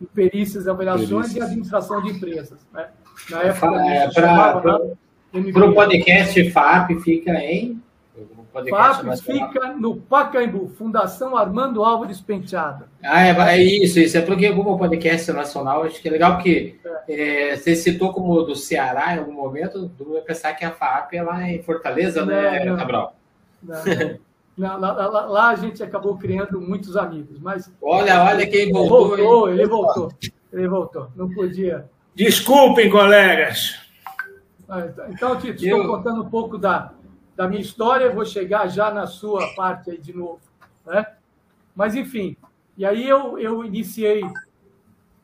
[0.00, 1.34] em perícias e avaliações perícias.
[1.34, 2.58] e administração de empresas.
[2.72, 2.88] Né?
[3.30, 4.08] Na época, é,
[5.52, 7.80] para o podcast FAP fica em.
[8.70, 12.86] FAP fica no Pacaembu, Fundação Armando Álvares Penteado.
[13.04, 14.16] Ah, é, é, isso, isso.
[14.16, 16.76] É porque o Google Podcast Nacional, acho que é legal porque
[17.08, 17.52] é.
[17.52, 21.14] É, você citou como do Ceará em algum momento, tu vai pensar que a FAP
[21.14, 23.14] é lá em Fortaleza, né, não, Cabral?
[23.62, 23.84] Não,
[24.56, 24.80] não.
[24.80, 27.70] lá, lá, lá, a gente acabou criando muitos amigos, mas...
[27.80, 29.14] Olha, olha quem voltou.
[29.14, 30.12] Ele voltou, ele voltou.
[30.52, 31.08] Ele voltou.
[31.14, 31.86] Não podia...
[32.18, 33.78] Desculpem, colegas.
[34.68, 36.92] Ah, então, então, Tito, estou contando um pouco da,
[37.36, 40.40] da minha história, vou chegar já na sua parte aí de novo.
[40.84, 41.06] Né?
[41.76, 42.36] Mas, enfim,
[42.76, 44.24] e aí eu, eu iniciei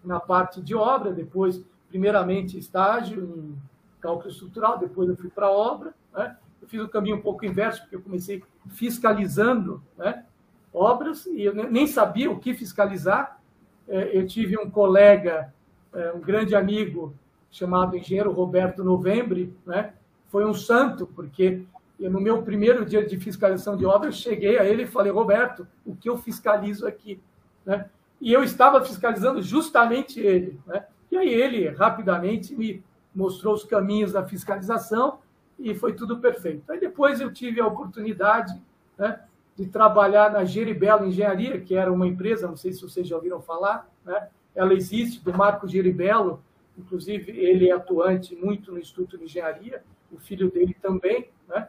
[0.04, 3.58] na parte de obra, depois, primeiramente, estágio em
[4.00, 5.92] cálculo estrutural, depois eu fui para a obra.
[6.16, 6.36] Né?
[6.62, 10.24] Eu fiz o caminho um pouco inverso, porque eu comecei fiscalizando né?
[10.72, 13.40] obras, e eu nem sabia o que fiscalizar.
[13.88, 15.52] É, eu tive um colega,
[15.94, 17.14] é, um grande amigo,
[17.50, 19.94] chamado engenheiro Roberto Novembre, né?
[20.28, 21.62] foi um santo, porque
[21.98, 25.12] eu, no meu primeiro dia de fiscalização de obra, eu cheguei a ele e falei,
[25.12, 27.20] Roberto, o que eu fiscalizo aqui?
[27.64, 27.88] Né?
[28.20, 30.58] E eu estava fiscalizando justamente ele.
[30.66, 30.84] Né?
[31.10, 32.82] E aí ele rapidamente me
[33.14, 35.18] mostrou os caminhos da fiscalização
[35.56, 36.70] e foi tudo perfeito.
[36.72, 38.60] Aí depois eu tive a oportunidade
[38.98, 39.20] né,
[39.56, 43.40] de trabalhar na Geribelo Engenharia, que era uma empresa, não sei se vocês já ouviram
[43.40, 44.28] falar, né?
[44.54, 46.42] Ela existe, do Marco Geribelo,
[46.78, 49.82] inclusive ele é atuante muito no Instituto de Engenharia,
[50.12, 51.68] o filho dele também, né?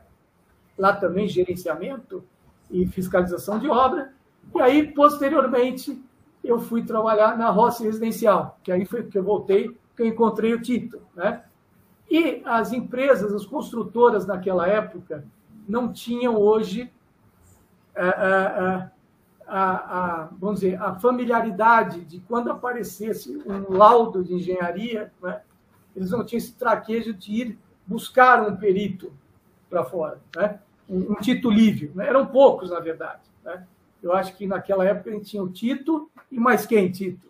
[0.78, 2.24] lá também gerenciamento
[2.70, 4.14] e fiscalização de obra.
[4.54, 6.02] E aí, posteriormente,
[6.44, 10.54] eu fui trabalhar na roça residencial, que aí foi que eu voltei, que eu encontrei
[10.54, 11.02] o Tito.
[11.16, 11.44] Né?
[12.10, 15.26] E as empresas, as construtoras naquela época,
[15.68, 16.92] não tinham hoje
[17.96, 18.92] a,
[19.48, 25.42] a, a, vamos dizer, a familiaridade de quando aparecesse um laudo de engenharia, né,
[25.96, 29.14] eles não tinham esse traquejo de ir buscar um perito
[29.70, 31.92] para fora, né, um, um Tito Lívio.
[31.96, 33.22] Né, eram poucos, na verdade.
[33.44, 33.66] Né.
[34.02, 37.28] Eu acho que naquela época a gente tinha o Tito e mais quem, Tito?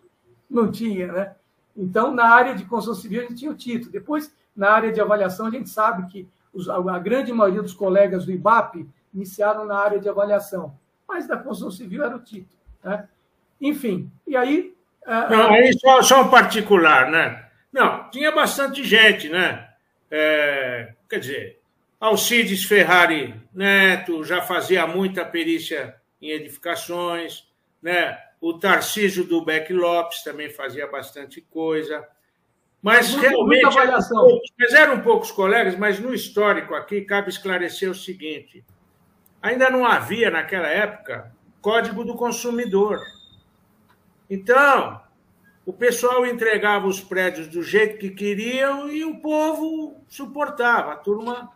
[0.48, 1.34] Não tinha, né?
[1.76, 3.90] Então, na área de construção civil, a gente tinha o Tito.
[3.90, 8.24] Depois, na área de avaliação, a gente sabe que os, a grande maioria dos colegas
[8.24, 10.74] do IBAP iniciaram na área de avaliação,
[11.08, 12.56] mas da construção civil era o Tito.
[12.82, 13.08] Né?
[13.60, 14.74] Enfim, e aí.
[15.06, 17.46] Não, aí só, só um particular, né?
[17.72, 19.68] Não, tinha bastante gente, né?
[20.10, 21.60] É, quer dizer,
[22.00, 27.48] Alcides Ferrari Neto já fazia muita perícia em edificações,
[27.82, 28.18] né?
[28.40, 32.06] O Tarcísio do Beck Lopes também fazia bastante coisa.
[32.82, 33.78] Mas muito, realmente.
[33.78, 38.64] Eram poucos, mas eram poucos colegas, mas no histórico aqui cabe esclarecer o seguinte:
[39.46, 43.00] ainda não havia naquela época código do consumidor.
[44.30, 45.00] Então,
[45.64, 50.92] o pessoal entregava os prédios do jeito que queriam e o povo suportava.
[50.92, 51.50] A turma.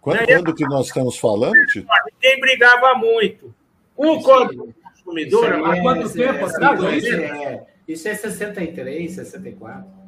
[0.00, 1.88] Quando, quando que nós estamos falando, Tito?
[2.14, 3.54] Ninguém brigava muito.
[3.96, 5.52] O código do consumidor.
[5.64, 6.84] Há quanto é, tempo atrás?
[6.84, 10.01] É, isso, é, isso é 63, 64.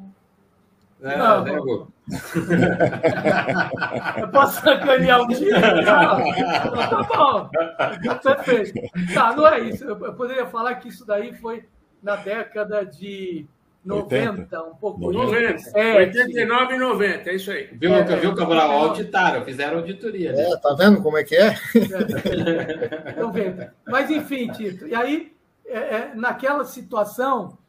[1.05, 1.51] É, não, né,
[4.21, 5.59] Eu posso sacanear um dia?
[5.59, 5.83] Não.
[6.89, 7.47] Tá bom.
[8.23, 8.81] Perfeito.
[9.13, 9.83] Tá, não é isso.
[9.83, 11.65] Eu poderia falar que isso daí foi
[12.01, 13.45] na década de
[13.85, 14.63] 90, 80.
[14.63, 15.79] um pouco 90.
[15.79, 17.69] É, 89 e 90, é isso aí.
[17.73, 18.71] Viu, é, viu Cabral?
[18.71, 20.33] Auditaram, fizeram auditoria.
[20.33, 20.41] Né?
[20.41, 21.55] É, tá vendo como é que é?
[23.15, 23.75] é 90.
[23.87, 25.31] Mas, enfim, Tito, e aí,
[25.67, 27.59] é, é naquela situação,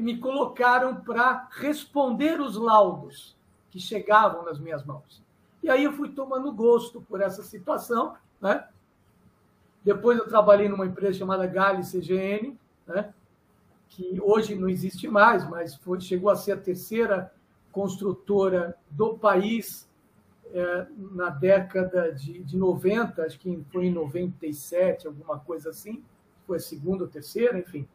[0.00, 3.36] me colocaram para responder os laudos
[3.70, 5.22] que chegavam nas minhas mãos.
[5.62, 8.14] E aí eu fui tomando gosto por essa situação.
[8.40, 8.66] Né?
[9.84, 13.12] Depois eu trabalhei numa empresa chamada Gale CGN, né?
[13.88, 17.32] que hoje não existe mais, mas foi, chegou a ser a terceira
[17.70, 19.88] construtora do país
[20.52, 26.02] é, na década de, de 90, acho que foi em 97, alguma coisa assim,
[26.46, 27.88] foi a segunda ou terceira, enfim.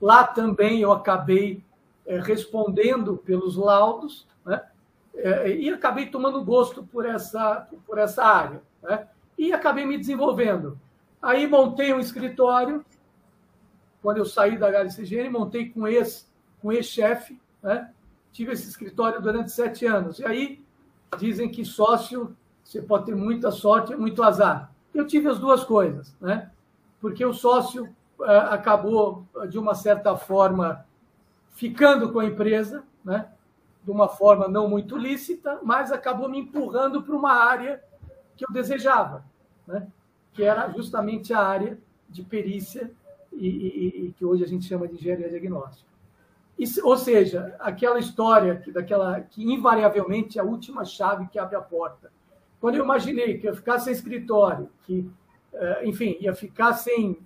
[0.00, 1.62] Lá também eu acabei
[2.06, 4.62] é, respondendo pelos laudos né?
[5.14, 8.62] É, e acabei tomando gosto por essa, por essa área.
[8.82, 9.06] Né?
[9.36, 10.78] E acabei me desenvolvendo.
[11.20, 12.84] Aí montei um escritório,
[14.00, 16.28] quando eu saí da HCGN, montei com esse
[16.60, 17.90] com ex-chefe, né?
[18.32, 20.18] tive esse escritório durante sete anos.
[20.18, 20.64] E aí
[21.16, 24.72] dizem que sócio, você pode ter muita sorte e muito azar.
[24.94, 26.50] Eu tive as duas coisas, né?
[27.00, 27.88] porque o sócio é,
[28.24, 30.84] acabou, de uma certa forma,
[31.52, 33.28] ficando com a empresa, né?
[33.82, 37.82] de uma forma não muito lícita, mas acabou me empurrando para uma área
[38.36, 39.24] que eu desejava,
[39.66, 39.86] né?
[40.32, 42.90] que era justamente a área de perícia
[43.32, 45.88] e, e, e que hoje a gente chama de engenharia diagnóstica.
[46.58, 51.54] E, ou seja, aquela história que, daquela, que invariavelmente é a última chave que abre
[51.54, 52.10] a porta.
[52.60, 55.08] Quando eu imaginei que eu ficar sem escritório, que,
[55.52, 57.16] é, enfim, ia ficar sem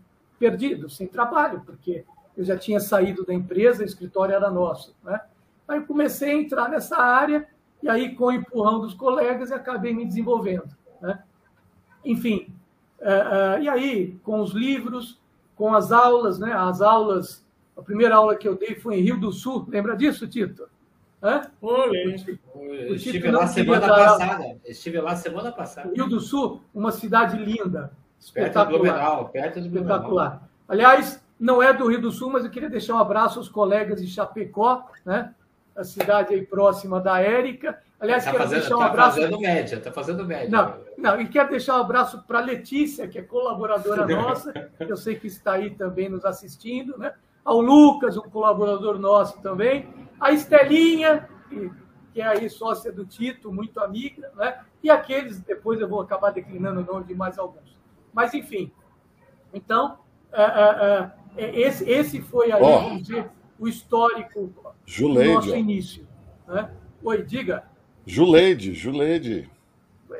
[0.42, 2.04] perdido, sem trabalho, porque
[2.36, 4.96] eu já tinha saído da empresa, o escritório era nosso.
[5.04, 5.20] Né?
[5.68, 7.46] Aí comecei a entrar nessa área,
[7.80, 10.68] e aí, com o empurrão dos colegas, acabei me desenvolvendo.
[11.00, 11.22] Né?
[12.04, 12.52] Enfim,
[13.00, 15.20] uh, uh, e aí, com os livros,
[15.54, 16.52] com as aulas, né?
[16.52, 20.26] as aulas, a primeira aula que eu dei foi em Rio do Sul, lembra disso,
[20.26, 20.68] Tito?
[21.22, 21.42] Hã?
[21.60, 22.16] Olê.
[22.90, 24.56] Estive lá semana passada.
[24.64, 25.92] Estive lá semana passada.
[25.94, 27.92] Rio do Sul, uma cidade linda.
[28.22, 28.66] Espetacular.
[28.66, 30.48] Perto do Blumenau, perto do Espetacular.
[30.68, 34.00] Aliás, não é do Rio do Sul, mas eu queria deixar um abraço aos colegas
[34.00, 35.34] de Chapecó, né?
[35.74, 37.78] a cidade aí próxima da Érica.
[37.98, 39.16] Aliás, tá quero fazendo, deixar um tá abraço.
[39.16, 40.48] Fazendo média, tá fazendo média.
[40.50, 44.96] Não, não, e quero deixar um abraço para Letícia, que é colaboradora nossa, que eu
[44.96, 47.14] sei que está aí também nos assistindo, né?
[47.44, 49.88] Ao Lucas, um colaborador nosso também.
[50.20, 51.70] A Estelinha, que,
[52.12, 54.60] que é aí sócia do Tito, muito amiga, né?
[54.82, 57.81] E aqueles, depois eu vou acabar declinando o nome de mais alguns.
[58.12, 58.70] Mas, enfim.
[59.52, 59.98] Então,
[60.32, 62.80] é, é, é, esse, esse foi aí, oh.
[62.80, 64.52] vamos dizer, o histórico
[64.86, 66.06] Juleide, do nosso início.
[66.46, 66.70] Né?
[67.02, 67.64] Oi, diga.
[68.06, 69.50] Juleide, Juleide.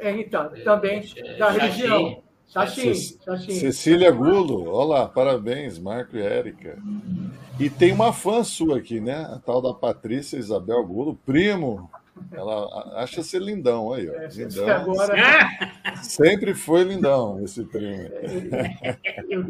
[0.01, 1.03] É, então, também
[1.39, 2.23] da região.
[2.49, 3.53] Xaxim, Xaxim.
[3.53, 6.79] Cecília Gulo, olá, parabéns, Marco e Érica.
[7.59, 9.27] E tem uma fã sua aqui, né?
[9.31, 11.91] A tal da Patrícia Isabel Gulo, primo
[12.31, 14.13] ela acha ser lindão aí, ó.
[14.15, 14.69] É, lindão.
[14.69, 15.15] Agora...
[16.03, 18.09] Sempre foi lindão esse primo.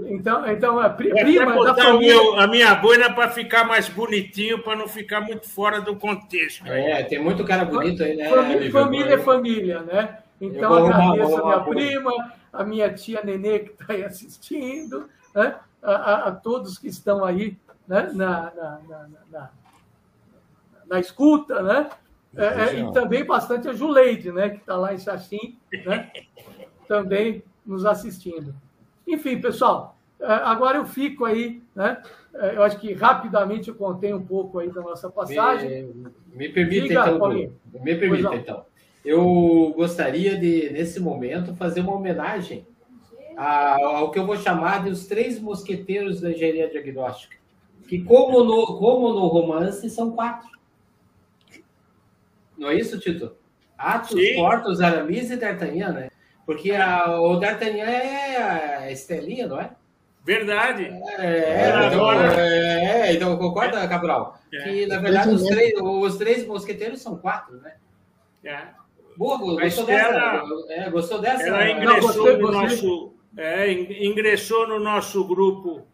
[0.09, 2.15] Então, então a prima da família...
[2.15, 6.67] Meu, a minha boina para ficar mais bonitinho, para não ficar muito fora do contexto.
[6.67, 8.29] É, tem muito cara bonito aí, né?
[8.29, 10.19] Família, família é família, né?
[10.41, 15.57] Então, agradeço a minha prima, a minha tia Nenê, que está aí assistindo, né?
[15.83, 18.11] a, a, a, todos que estão aí né?
[18.15, 19.51] na, na, na, na,
[20.87, 21.91] na escuta, né?
[22.37, 24.51] É, é, e também bastante a Juleide, né?
[24.51, 26.11] que está lá em Xaxim, né?
[26.89, 28.55] também nos assistindo.
[29.07, 32.03] Enfim, pessoal, é, agora eu fico aí, né?
[32.35, 35.93] É, eu acho que rapidamente eu contei um pouco aí da nossa passagem.
[35.95, 37.53] Me, me permita, Diga, então, Paulinho.
[37.73, 38.65] me permita, então.
[39.05, 42.65] Eu gostaria de, nesse momento, fazer uma homenagem
[43.37, 47.37] ao que eu vou chamar de os três mosqueteiros da engenharia diagnóstica,
[47.89, 50.49] que, como no, como no romance, são quatro.
[52.63, 53.35] Não é isso, Tito?
[53.77, 54.37] Atos, Sim.
[54.37, 56.11] Portos, Aramis e D'Artagnan, né?
[56.47, 59.71] Porque a, o D'Artagnan é a Estelinha, não é?
[60.25, 60.85] Verdade.
[61.19, 64.39] É, é, então, é, então concorda, Cabral?
[64.55, 64.63] É.
[64.63, 67.75] Que, na verdade, os três, os três mosqueteiros são quatro, né?
[68.45, 68.61] É.
[69.17, 70.43] Boa, gostou dessa?
[70.69, 71.43] É, gostou dessa?
[71.43, 75.85] Ela ingressou, Não, no, nosso, é, ingressou no nosso grupo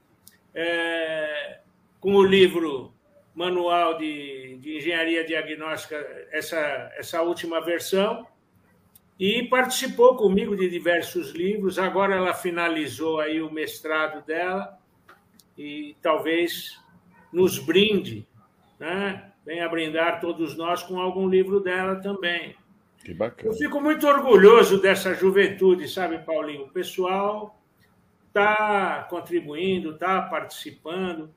[0.54, 1.60] é,
[1.98, 2.92] com o livro
[3.34, 5.96] Manual de, de Engenharia Diagnóstica,
[6.30, 6.58] essa,
[6.96, 8.26] essa última versão,
[9.18, 11.78] e participou comigo de diversos livros.
[11.78, 14.78] Agora ela finalizou aí o mestrado dela
[15.56, 16.78] e talvez
[17.32, 18.26] nos brinde,
[18.78, 19.32] né?
[19.44, 22.54] venha brindar todos nós com algum livro dela também.
[23.02, 23.50] Que bacana.
[23.50, 26.64] Eu fico muito orgulhoso dessa juventude, sabe, Paulinho?
[26.64, 27.58] O pessoal
[28.26, 31.32] está contribuindo, está participando.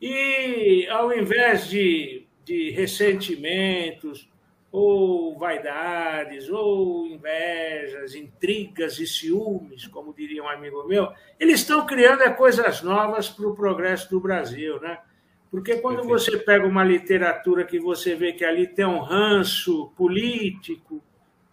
[0.00, 4.28] E ao invés de, de ressentimentos,
[4.76, 12.24] ou vaidades, ou invejas, intrigas e ciúmes, como diria um amigo meu, eles estão criando
[12.24, 14.98] é, coisas novas para o progresso do Brasil, né?
[15.48, 21.00] Porque quando você pega uma literatura que você vê que ali tem um ranço político,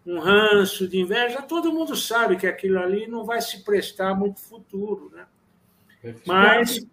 [0.03, 4.39] um ranço de inveja, todo mundo sabe que aquilo ali não vai se prestar muito
[4.39, 5.27] futuro, né?
[6.25, 6.83] Mas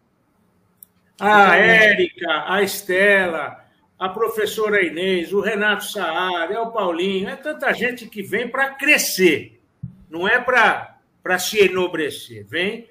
[1.18, 3.64] a Érica, a Estela,
[3.98, 8.70] a professora Inês, o Renato Saad, é o Paulinho, é tanta gente que vem para
[8.70, 9.60] crescer,
[10.08, 12.88] não é para se enobrecer, vem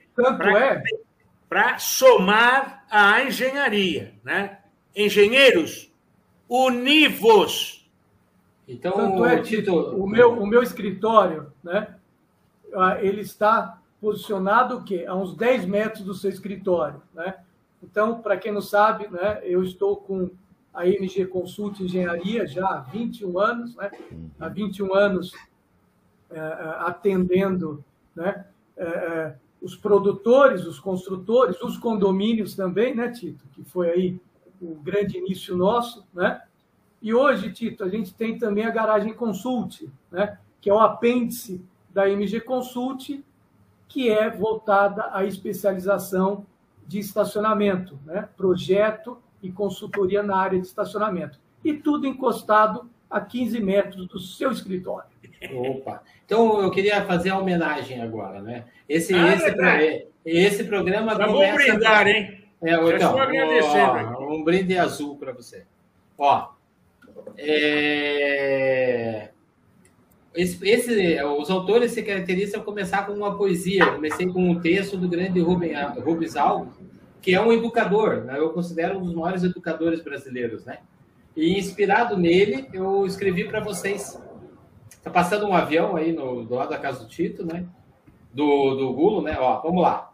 [1.50, 1.80] para é.
[1.80, 4.14] somar à engenharia.
[4.24, 4.58] Né?
[4.96, 5.92] Engenheiros,
[6.50, 7.78] univos
[8.68, 11.96] então, Tanto é, Tito, o meu, o meu escritório, né,
[12.76, 15.06] ah, ele está posicionado o quê?
[15.08, 17.02] a uns 10 metros do seu escritório.
[17.14, 17.36] Né?
[17.82, 20.30] Então, para quem não sabe, né, eu estou com
[20.74, 23.92] a MG Consult Engenharia já há 21 anos, né?
[24.40, 25.34] há 21 anos
[26.30, 26.44] é, é,
[26.80, 27.84] atendendo
[28.16, 28.46] né,
[28.76, 33.46] é, é, os produtores, os construtores, os condomínios também, né, Tito?
[33.54, 34.22] Que foi aí
[34.62, 36.42] o grande início nosso, né?
[37.02, 41.64] E hoje, Tito, a gente tem também a Garagem Consult, né, que é o apêndice
[41.90, 43.24] da MG Consult,
[43.88, 46.46] que é voltada à especialização
[46.88, 51.40] de estacionamento, né, projeto e consultoria na área de estacionamento.
[51.64, 55.10] E tudo encostado a 15 metros do seu escritório.
[55.54, 56.02] Opa!
[56.26, 58.66] Então, eu queria fazer a homenagem agora, né?
[58.88, 61.52] Esse, ah, esse, esse programa Já começa...
[61.52, 62.44] vou brindar, hein?
[62.62, 65.64] É, então, ó, um brinde azul para você.
[66.18, 66.50] Ó,
[67.38, 69.30] é...
[70.34, 73.84] Esse, esse, os autores se caracterizam a começar com uma poesia.
[73.84, 76.77] Eu comecei com um texto do grande Rubens Alves,
[77.28, 78.24] que é um educador.
[78.24, 78.40] Né?
[78.40, 80.80] Eu considero um dos maiores educadores brasileiros, né?
[81.36, 84.18] E inspirado nele, eu escrevi para vocês.
[84.90, 87.68] Está passando um avião aí no, do lado da casa do Tito, né?
[88.32, 89.38] Do, do Gulo, né?
[89.38, 90.14] Ó, vamos lá.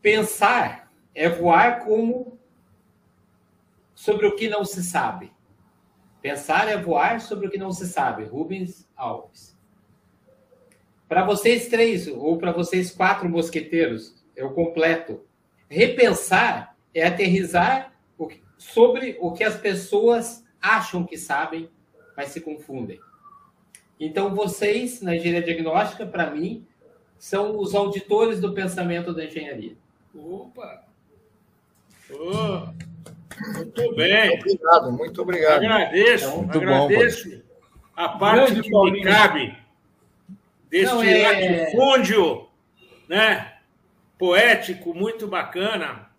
[0.00, 2.38] Pensar é voar como
[3.94, 5.30] sobre o que não se sabe.
[6.22, 8.24] Pensar é voar sobre o que não se sabe.
[8.24, 9.54] Rubens Alves.
[11.06, 15.25] Para vocês três, ou para vocês quatro mosqueteiros, eu completo.
[15.68, 17.92] Repensar é aterrizar
[18.56, 21.68] sobre o que as pessoas acham que sabem,
[22.16, 22.98] mas se confundem.
[23.98, 26.66] Então, vocês, na engenharia diagnóstica, para mim,
[27.18, 29.76] são os auditores do pensamento da engenharia.
[30.14, 30.84] Opa!
[32.10, 32.68] Oh.
[33.54, 34.28] Muito bem.
[34.30, 35.64] Muito obrigado, muito obrigado.
[35.64, 37.42] Agradeço, é muito agradeço bom,
[37.94, 39.58] a parte que me cabe
[40.70, 41.22] deste é...
[41.22, 42.48] latifúndio
[43.08, 43.55] né,
[44.18, 46.10] poético, muito bacana.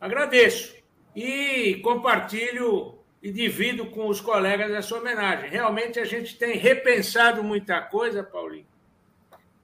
[0.00, 0.74] Agradeço.
[1.14, 5.50] E compartilho e divido com os colegas essa homenagem.
[5.50, 8.66] Realmente a gente tem repensado muita coisa, Paulinho.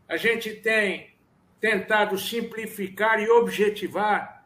[0.08, 1.14] A gente tem
[1.60, 4.38] tentado simplificar e objetivar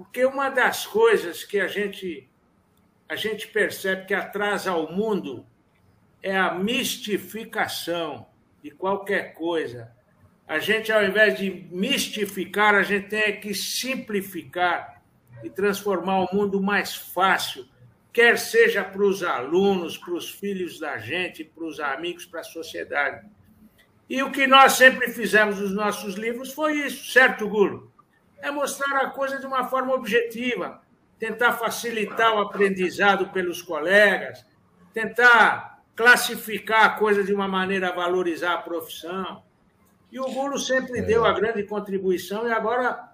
[0.00, 2.26] porque uma das coisas que a gente,
[3.06, 5.46] a gente percebe que atrasa o mundo
[6.22, 8.26] é a mistificação
[8.62, 9.94] de qualquer coisa.
[10.50, 15.00] A gente, ao invés de mistificar, a gente tem que simplificar
[15.44, 17.64] e transformar o mundo mais fácil,
[18.12, 22.42] quer seja para os alunos, para os filhos da gente, para os amigos, para a
[22.42, 23.28] sociedade.
[24.08, 27.88] E o que nós sempre fizemos nos nossos livros foi isso, certo, Gulo?
[28.42, 30.82] É mostrar a coisa de uma forma objetiva,
[31.16, 34.44] tentar facilitar o aprendizado pelos colegas,
[34.92, 39.48] tentar classificar a coisa de uma maneira a valorizar a profissão.
[40.12, 41.02] E o Gulo sempre é.
[41.02, 43.10] deu a grande contribuição e agora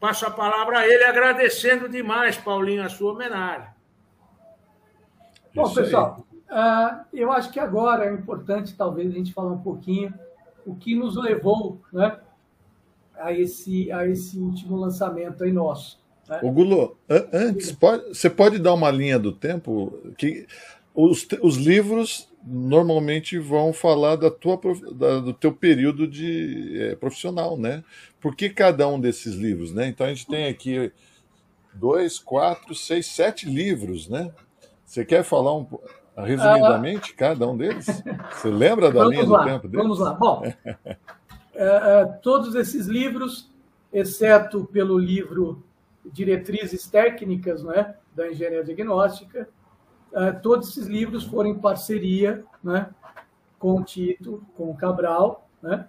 [0.00, 3.68] passo a palavra a ele agradecendo demais, Paulinho, a sua homenagem.
[5.54, 10.12] Bom, pessoal, uh, eu acho que agora é importante, talvez, a gente falar um pouquinho
[10.66, 12.18] o que nos levou né,
[13.16, 15.98] a, esse, a esse último lançamento aí nosso.
[16.28, 16.40] Né?
[16.42, 16.98] O Gulo,
[17.32, 19.98] antes, pode, você pode dar uma linha do tempo?
[20.18, 20.46] que
[20.92, 24.60] os, os livros normalmente vão falar da tua,
[24.94, 27.82] da, do teu período de é, profissional, né?
[28.20, 29.88] Por que cada um desses livros, né?
[29.88, 30.92] Então a gente tem aqui
[31.74, 34.32] dois, quatro, seis, sete livros, né?
[34.84, 35.66] Você quer falar um,
[36.16, 37.86] resumidamente ah, cada um deles?
[38.32, 39.82] Você lembra da linha lá, do tempo deles?
[39.82, 40.14] Vamos lá.
[40.14, 40.44] Bom,
[41.52, 43.50] é, todos esses livros,
[43.92, 45.64] exceto pelo livro
[46.04, 49.48] Diretrizes Técnicas né, da Engenharia Diagnóstica,
[50.42, 52.88] todos esses livros foram em parceria né,
[53.58, 55.48] com o Tito, com o Cabral.
[55.62, 55.86] Né?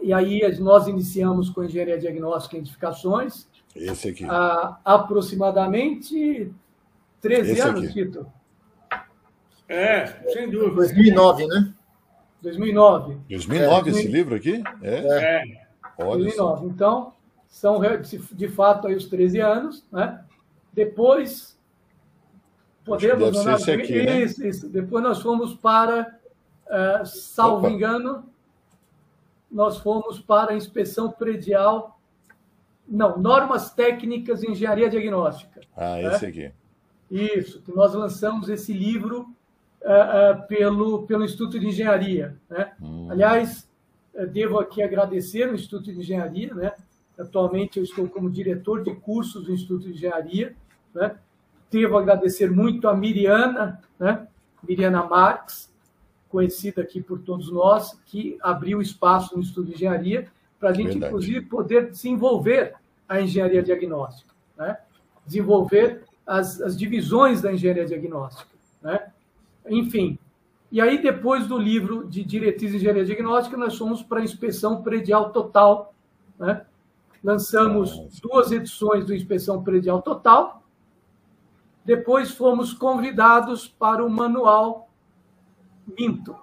[0.00, 3.48] E aí nós iniciamos com Engenharia Diagnóstica e Edificações.
[3.74, 4.24] Esse aqui.
[4.24, 6.52] Há aproximadamente
[7.20, 7.92] 13 Esse anos, aqui.
[7.92, 8.26] Tito?
[9.68, 10.76] É, sem dúvida.
[10.76, 11.74] 2009, né?
[12.40, 13.16] 2009.
[13.28, 14.62] 2009 é, esse livro aqui?
[14.82, 14.94] É.
[14.94, 15.66] é.
[15.98, 16.36] Olha 2009.
[16.36, 16.64] Só.
[16.66, 17.12] Então,
[17.48, 17.80] são
[18.32, 20.22] de fato aí os 13 anos, né?
[20.72, 21.55] Depois
[22.86, 24.20] podemos deve aqui, né?
[24.22, 24.68] isso, isso.
[24.68, 26.16] Depois nós fomos para,
[26.66, 27.70] uh, salvo Opa.
[27.70, 28.24] engano,
[29.50, 31.98] nós fomos para a inspeção predial,
[32.88, 35.60] não, normas técnicas de engenharia diagnóstica.
[35.76, 36.14] Ah, né?
[36.14, 36.52] esse aqui.
[37.10, 39.22] Isso, que nós lançamos esse livro
[39.82, 42.36] uh, uh, pelo, pelo Instituto de Engenharia.
[42.48, 42.72] Né?
[42.80, 43.08] Hum.
[43.10, 43.68] Aliás,
[44.32, 46.54] devo aqui agradecer o Instituto de Engenharia.
[46.54, 46.72] Né?
[47.18, 50.54] Atualmente eu estou como diretor de cursos do Instituto de Engenharia.
[50.94, 51.16] Né?
[51.70, 54.26] Devo agradecer muito a Miriana, né?
[54.66, 55.72] Miriana Marques,
[56.28, 60.92] conhecida aqui por todos nós, que abriu espaço no Instituto de Engenharia para a gente,
[60.92, 61.06] Verdade.
[61.06, 62.74] inclusive, poder desenvolver
[63.08, 64.78] a engenharia diagnóstica, né?
[65.24, 68.50] desenvolver as, as divisões da engenharia diagnóstica.
[68.82, 69.12] Né?
[69.68, 70.18] Enfim,
[70.70, 74.82] e aí depois do livro de Diretrizes de Engenharia Diagnóstica, nós fomos para a inspeção
[74.82, 75.94] predial total.
[76.38, 76.64] Né?
[77.22, 80.62] Lançamos duas edições do Inspeção Predial Total.
[81.86, 84.90] Depois fomos convidados para o manual
[85.86, 86.36] Minto.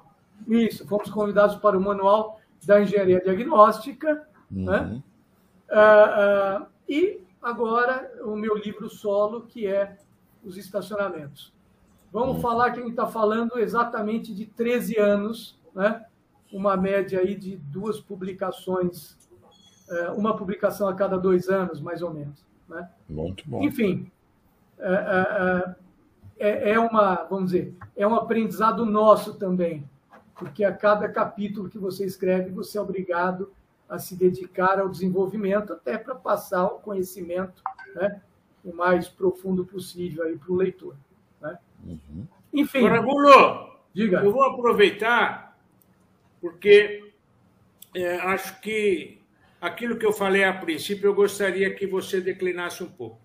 [0.48, 4.26] Isso, fomos convidados para o manual da engenharia diagnóstica.
[4.50, 4.64] Uhum.
[4.64, 5.04] Né?
[5.70, 9.98] Uh, uh, e agora o meu livro solo, que é
[10.46, 11.54] Os Estacionamentos.
[12.10, 12.42] Vamos uhum.
[12.42, 16.06] falar que a gente está falando exatamente de 13 anos, né?
[16.54, 19.18] uma média aí de duas publicações,
[19.90, 22.46] é, uma publicação a cada dois anos, mais ou menos.
[22.70, 22.88] Né?
[23.10, 23.62] Muito bom.
[23.62, 24.10] Enfim,
[24.84, 25.76] é,
[26.40, 29.88] é, é, uma, vamos dizer, é um aprendizado nosso também,
[30.36, 33.52] porque a cada capítulo que você escreve, você é obrigado
[33.88, 37.62] a se dedicar ao desenvolvimento, até para passar o conhecimento
[37.96, 38.22] né,
[38.64, 40.96] o mais profundo possível para o leitor.
[41.42, 41.58] Né?
[41.86, 42.28] Uhum.
[42.52, 42.82] Enfim.
[42.82, 44.24] Coragulo, diga.
[44.24, 45.58] Eu vou aproveitar,
[46.42, 47.14] porque
[47.96, 49.22] é, acho que
[49.62, 53.23] aquilo que eu falei a princípio, eu gostaria que você declinasse um pouco.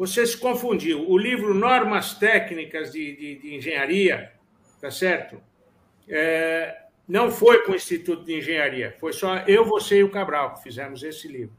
[0.00, 1.06] Você se confundiu.
[1.10, 4.32] O livro Normas Técnicas de, de, de Engenharia,
[4.80, 5.38] tá certo?
[6.08, 10.54] É, não foi para o Instituto de Engenharia, foi só eu, você e o Cabral
[10.54, 11.54] que fizemos esse livro.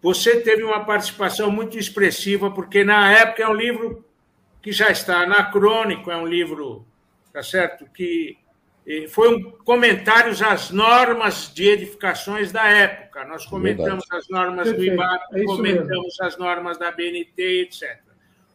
[0.00, 4.04] Você teve uma participação muito expressiva, porque na época é um livro
[4.62, 6.86] que já está anacrônico, é um livro,
[7.32, 7.84] tá certo?
[7.86, 8.38] Que
[9.08, 13.24] foi um comentários às normas de edificações da época.
[13.24, 14.16] Nós comentamos Verdade.
[14.16, 14.90] as normas Perfeito.
[14.90, 16.24] do IBAP, é comentamos mesmo.
[16.24, 17.98] as normas da BNT, etc.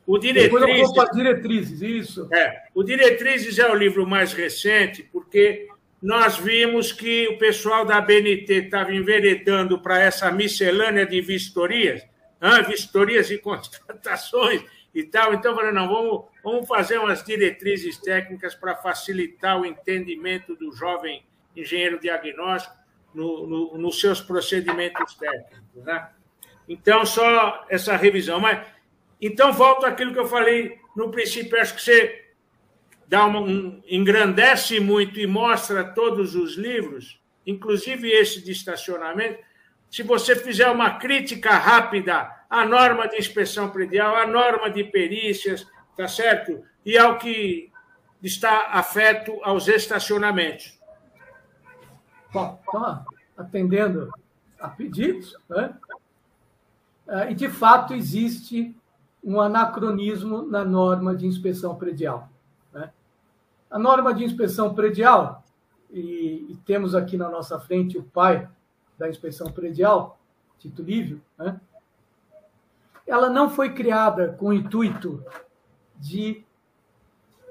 [0.08, 2.30] O Diretrizes, Depois eu vou para Diretrizes, isso.
[2.34, 5.68] É, o Diretrizes é o livro mais recente, porque
[6.02, 12.02] nós vimos que o pessoal da BNT estava enveredando para essa miscelânea de vistorias,
[12.40, 14.64] ah, vistorias e contratações
[14.94, 15.34] e tal.
[15.34, 21.24] Então, falei, não, vamos, vamos fazer umas diretrizes técnicas para facilitar o entendimento do jovem
[21.56, 22.76] engenheiro diagnóstico
[23.14, 25.84] no, no, nos seus procedimentos técnicos.
[25.84, 26.10] Né?
[26.68, 28.40] Então, só essa revisão.
[28.40, 28.66] Mas,
[29.20, 32.26] então, volto àquilo que eu falei no princípio, acho que você
[33.08, 39.40] dá uma, um, engrandece muito e mostra todos os livros, inclusive esse de estacionamento,
[39.92, 45.68] se você fizer uma crítica rápida à norma de inspeção predial, à norma de perícias,
[45.98, 46.64] tá certo?
[46.86, 47.70] E ao que
[48.24, 50.80] está afeto aos estacionamentos.
[52.32, 53.06] Bom, então,
[53.38, 54.10] atendendo
[54.58, 55.76] a pedidos, né?
[57.08, 58.74] É, e de fato existe
[59.22, 62.30] um anacronismo na norma de inspeção predial.
[62.72, 62.90] Né?
[63.70, 65.44] A norma de inspeção predial,
[65.90, 68.48] e, e, temos aqui na nossa frente o pai
[69.02, 70.20] da inspeção predial,
[70.60, 71.60] Tito Lívio, né?
[73.08, 75.26] ela não foi criada com o intuito
[75.98, 76.46] de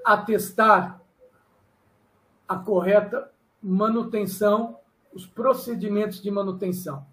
[0.04, 1.02] atestar
[2.46, 4.78] a correta manutenção,
[5.12, 7.04] os procedimentos de manutenção.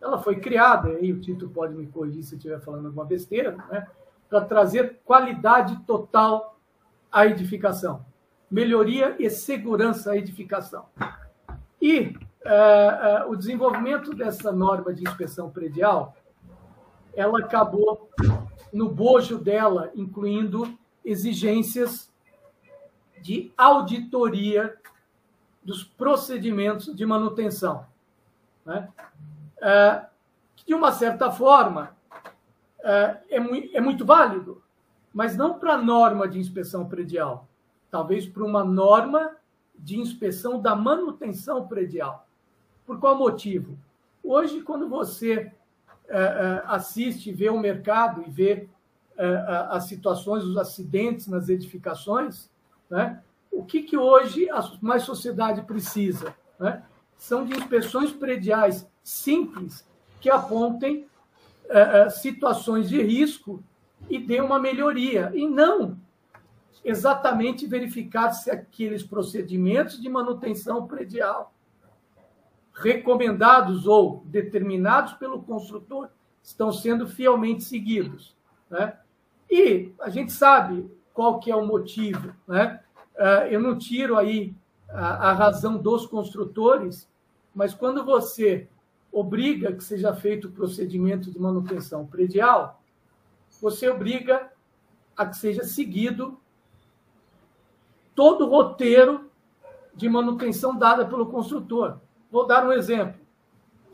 [0.00, 3.54] Ela foi criada, aí o Tito pode me corrigir se eu estiver falando alguma besteira,
[3.70, 3.86] né,
[4.30, 6.58] para trazer qualidade total
[7.12, 8.02] à edificação,
[8.50, 10.86] melhoria e segurança à edificação.
[11.80, 12.14] E
[12.46, 16.16] é, é, o desenvolvimento dessa norma de inspeção predial,
[17.14, 18.08] ela acabou
[18.72, 22.12] no bojo dela, incluindo exigências
[23.20, 24.76] de auditoria
[25.62, 27.86] dos procedimentos de manutenção.
[28.64, 28.88] Né?
[29.60, 30.06] É,
[30.66, 31.96] de uma certa forma,
[32.80, 34.62] é, é, muito válido,
[35.12, 37.48] mas não para a norma de inspeção predial,
[37.90, 39.36] talvez para uma norma
[39.74, 42.25] de inspeção da manutenção predial.
[42.86, 43.76] Por qual motivo?
[44.22, 45.52] Hoje, quando você
[46.08, 48.68] é, assiste, vê o mercado e vê
[49.70, 52.50] as situações, os acidentes nas edificações,
[52.90, 53.22] né?
[53.50, 56.34] o que, que hoje a mais sociedade precisa?
[56.60, 56.82] Né?
[57.16, 59.86] São de inspeções prediais simples
[60.20, 61.06] que apontem
[61.68, 63.62] é, situações de risco
[64.10, 65.98] e dê uma melhoria, e não
[66.84, 71.52] exatamente verificar se aqueles procedimentos de manutenção predial
[72.76, 76.08] recomendados ou determinados pelo construtor
[76.42, 78.36] estão sendo fielmente seguidos.
[78.68, 78.96] Né?
[79.50, 82.34] E a gente sabe qual que é o motivo.
[82.46, 82.80] Né?
[83.18, 84.54] Ah, eu não tiro aí
[84.88, 87.08] a, razão dos construtores,
[87.54, 88.68] mas quando você
[89.10, 92.82] obriga que seja feito o procedimento de manutenção predial,
[93.60, 94.52] você obriga
[95.16, 96.38] a que seja seguido
[98.14, 99.30] todo o roteiro
[99.94, 101.98] de manutenção dada pelo construtor.
[102.30, 103.20] Vou dar um exemplo.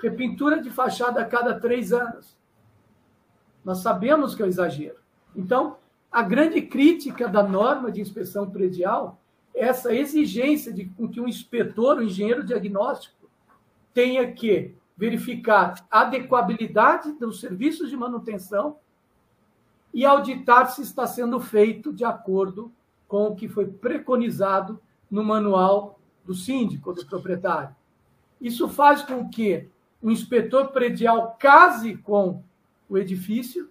[0.01, 2.37] Repintura de fachada a cada três anos.
[3.65, 4.97] Nós sabemos que é um exagero.
[5.35, 5.77] Então,
[6.11, 9.21] a grande crítica da norma de inspeção predial
[9.55, 13.31] é essa exigência de que um inspetor, um engenheiro diagnóstico,
[13.95, 18.77] tenha que verificar a adequabilidade dos serviços de manutenção
[19.93, 22.73] e auditar se está sendo feito de acordo
[23.07, 24.81] com o que foi preconizado
[25.11, 27.75] no manual do síndico, do proprietário.
[28.43, 29.69] Isso faz com que
[30.03, 32.43] o inspetor predial case com
[32.91, 33.71] o edifício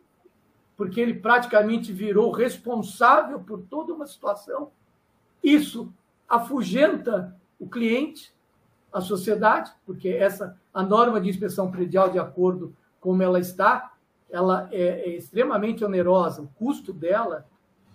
[0.82, 4.72] porque ele praticamente virou responsável por toda uma situação.
[5.44, 5.94] Isso
[6.28, 8.34] afugenta o cliente,
[8.92, 13.94] a sociedade, porque essa a norma de inspeção predial, de acordo como ela está,
[14.28, 16.42] ela é, é extremamente onerosa.
[16.42, 17.46] O custo dela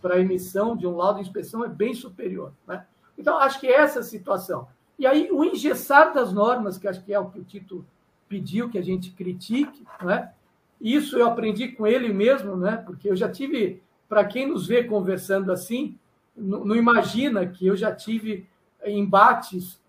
[0.00, 2.52] para a emissão de um laudo de inspeção é bem superior.
[2.68, 2.86] Né?
[3.18, 4.68] Então, acho que é essa a situação.
[4.98, 7.84] E aí, o engessar das normas, que acho que é o que o Tito
[8.28, 10.32] pediu que a gente critique, né?
[10.80, 12.76] Isso eu aprendi com ele mesmo, né?
[12.76, 15.98] Porque eu já tive, para quem nos vê conversando assim,
[16.36, 18.46] não, não imagina que eu já tive
[18.84, 19.80] embates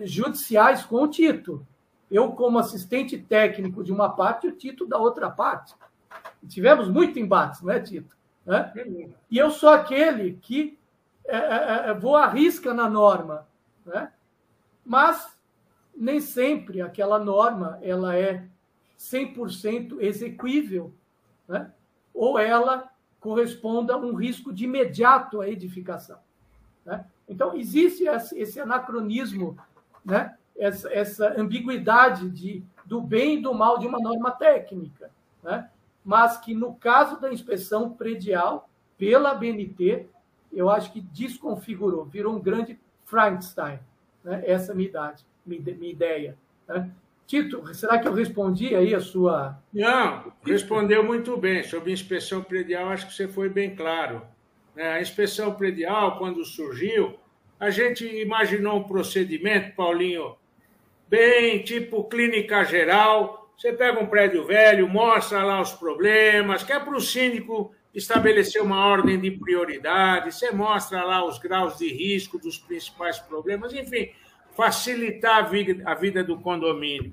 [0.00, 1.66] judiciais com o Tito.
[2.10, 5.74] Eu, como assistente técnico de uma parte, o Tito da outra parte.
[6.48, 8.16] Tivemos muito embates, não é, Tito?
[8.44, 8.72] Né?
[9.30, 10.78] E eu sou aquele que
[11.26, 13.46] é, é, é, vou à risca na norma,
[13.86, 14.10] né?
[14.90, 15.38] Mas
[15.96, 18.44] nem sempre aquela norma ela é
[18.98, 20.92] 100% exequível,
[21.46, 21.70] né?
[22.12, 26.18] ou ela corresponda a um risco de imediato à edificação.
[26.84, 27.06] Né?
[27.28, 28.02] Então, existe
[28.34, 29.56] esse anacronismo,
[30.04, 30.36] né?
[30.58, 35.08] essa, essa ambiguidade de, do bem e do mal de uma norma técnica,
[35.40, 35.70] né?
[36.04, 38.68] mas que, no caso da inspeção predial,
[38.98, 40.08] pela BNT,
[40.52, 43.78] eu acho que desconfigurou, virou um grande Frankenstein.
[44.24, 44.42] Né?
[44.46, 46.36] Essa é a minha, idade, minha, ideia.
[46.68, 46.90] Né?
[47.26, 49.56] Tito, será que eu respondi aí a sua.
[49.72, 51.62] Não, respondeu muito bem.
[51.62, 54.22] Sobre inspeção predial, acho que você foi bem claro.
[54.76, 57.16] É, a inspeção predial, quando surgiu,
[57.58, 60.36] a gente imaginou um procedimento, Paulinho,
[61.08, 63.52] bem tipo clínica geral.
[63.56, 68.62] Você pega um prédio velho, mostra lá os problemas, que é para o síndico estabelecer
[68.62, 74.10] uma ordem de prioridade, você mostra lá os graus de risco dos principais problemas, enfim,
[74.56, 77.12] facilitar a vida, a vida do condomínio.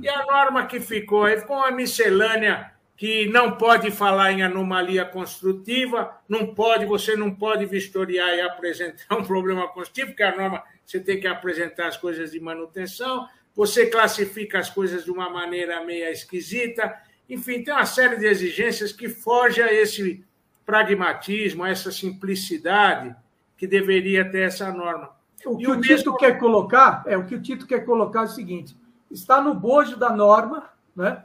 [0.00, 5.04] E a norma que ficou aí ficou uma miscelânea que não pode falar em anomalia
[5.04, 10.62] construtiva, não pode, você não pode vistoriar e apresentar um problema construtivo, porque a norma
[10.84, 15.84] você tem que apresentar as coisas de manutenção, você classifica as coisas de uma maneira
[15.84, 16.94] meia esquisita,
[17.28, 20.24] enfim, tem uma série de exigências que foge a esse
[20.64, 23.14] pragmatismo, a essa simplicidade
[23.56, 25.10] que deveria ter essa norma.
[25.44, 26.16] O que e o, o Tito mesmo...
[26.16, 28.76] quer colocar é o que o Tito quer colocar é o seguinte:
[29.10, 31.24] está no bojo da norma, né?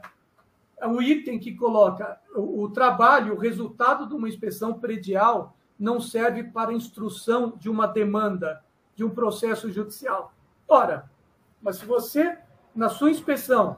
[0.78, 6.00] É um item que coloca o, o trabalho, o resultado de uma inspeção predial não
[6.00, 8.62] serve para instrução de uma demanda,
[8.94, 10.32] de um processo judicial.
[10.68, 11.10] Ora,
[11.60, 12.38] mas se você,
[12.74, 13.76] na sua inspeção,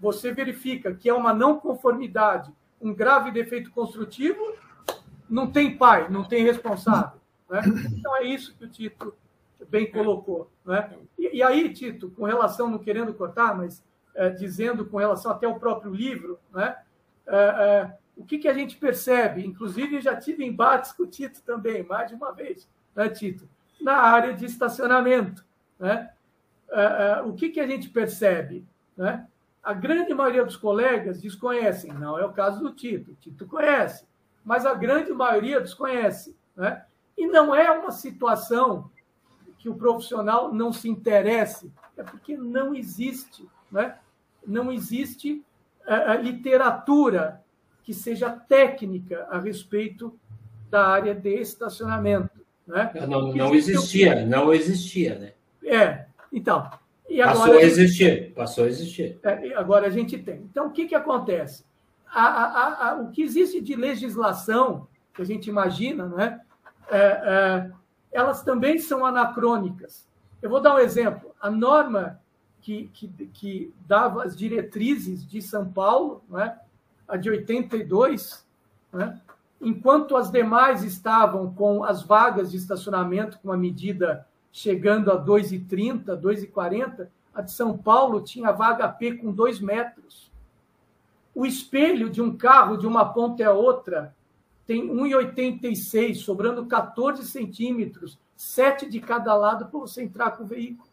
[0.00, 4.40] você verifica que é uma não conformidade, um grave defeito construtivo,
[5.28, 7.20] não tem pai, não tem responsável.
[7.48, 7.60] Né?
[7.92, 9.14] Então é isso que o Tito
[9.68, 10.50] bem colocou.
[10.64, 10.90] Né?
[11.18, 13.84] E, e aí, Tito, com relação, não querendo cortar, mas
[14.14, 16.76] é, dizendo com relação até ao próprio livro, né?
[17.26, 19.46] É, é, o que, que a gente percebe?
[19.46, 23.48] Inclusive, já tive embates com o Tito também, mais de uma vez, né, Tito?
[23.80, 25.44] Na área de estacionamento.
[25.78, 26.10] Né?
[26.70, 28.66] É, é, o que, que a gente percebe?
[28.96, 29.26] Né?
[29.62, 34.06] A grande maioria dos colegas desconhecem, não é o caso do Tito, o Tito conhece,
[34.44, 36.36] mas a grande maioria desconhece.
[36.56, 36.82] Né?
[37.16, 38.90] E não é uma situação
[39.58, 43.96] que o profissional não se interesse, é porque não existe né?
[44.46, 45.44] não existe
[45.86, 47.42] a, literatura
[47.82, 50.18] que seja técnica a respeito
[50.70, 52.40] da área de estacionamento.
[52.66, 52.90] Né?
[53.08, 55.32] Não, não existia, não existia, né?
[55.64, 56.70] É, então.
[57.10, 59.18] E agora passou a existir, passou a existir.
[59.24, 60.42] É, agora a gente tem.
[60.48, 61.64] Então, o que, que acontece?
[62.06, 66.40] A, a, a, o que existe de legislação, que a gente imagina, né?
[66.88, 67.70] É, é,
[68.12, 70.08] elas também são anacrônicas.
[70.40, 71.34] Eu vou dar um exemplo.
[71.40, 72.20] A norma
[72.60, 76.58] que, que, que dava as diretrizes de São Paulo, né,
[77.08, 78.46] a de 82,
[78.92, 79.20] né,
[79.60, 86.20] enquanto as demais estavam com as vagas de estacionamento com a medida chegando a 2,30,
[86.20, 90.30] 2,40, a de São Paulo tinha vaga P com 2 metros.
[91.34, 94.14] O espelho de um carro de uma ponta a outra
[94.66, 100.88] tem 1,86, sobrando 14 centímetros, 7 de cada lado para você entrar com o veículo.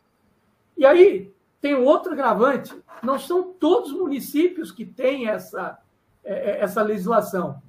[0.76, 1.32] E aí,
[1.62, 5.78] tem outro agravante: não são todos os municípios que têm essa,
[6.24, 7.62] é, é, essa legislação.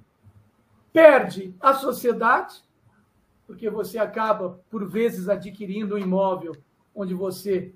[0.93, 2.63] Perde a sociedade,
[3.49, 6.55] porque você acaba, por vezes, adquirindo um imóvel
[6.95, 7.75] onde você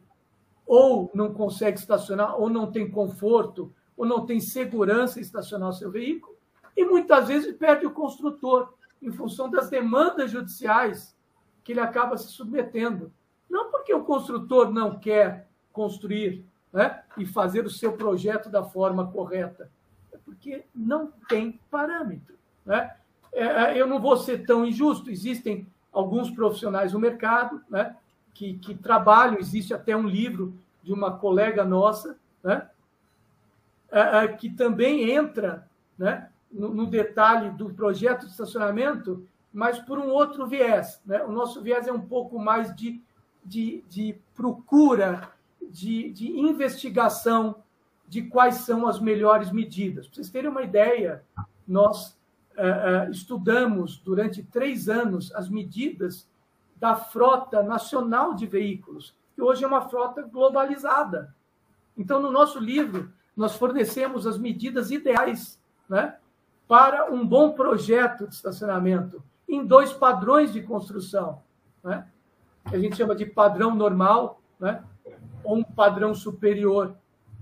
[0.67, 5.73] ou não consegue estacionar, ou não tem conforto, ou não tem segurança em estacionar o
[5.73, 6.37] seu veículo,
[6.77, 11.17] e muitas vezes perde o construtor, em função das demandas judiciais
[11.65, 13.11] que ele acaba se submetendo.
[13.49, 19.11] Não porque o construtor não quer construir né, e fazer o seu projeto da forma
[19.11, 19.71] correta?
[20.13, 22.37] É porque não tem parâmetro.
[22.65, 22.95] Né?
[23.33, 27.97] É, é, eu não vou ser tão injusto, existem alguns profissionais no mercado né,
[28.35, 32.69] que, que trabalham, existe até um livro de uma colega nossa, né,
[33.91, 35.67] é, que também entra
[35.99, 41.01] né, no, no, detalhe do projeto de estacionamento, mas por um outro viés.
[41.05, 41.23] Né?
[41.25, 43.01] O nosso viés é um pouco mais de,
[43.45, 45.31] de, de procura
[45.71, 47.57] de, de investigação
[48.09, 50.07] de quais são as melhores medidas.
[50.07, 51.23] Para vocês terem uma ideia,
[51.67, 52.17] nós
[53.11, 56.29] estudamos durante três anos as medidas
[56.77, 61.35] da frota nacional de veículos, que hoje é uma frota globalizada.
[61.97, 66.17] Então, no nosso livro, nós fornecemos as medidas ideais né,
[66.67, 71.43] para um bom projeto de estacionamento em dois padrões de construção,
[71.83, 72.07] né,
[72.69, 74.83] que a gente chama de padrão normal né,
[75.45, 76.97] ou um padrão superior.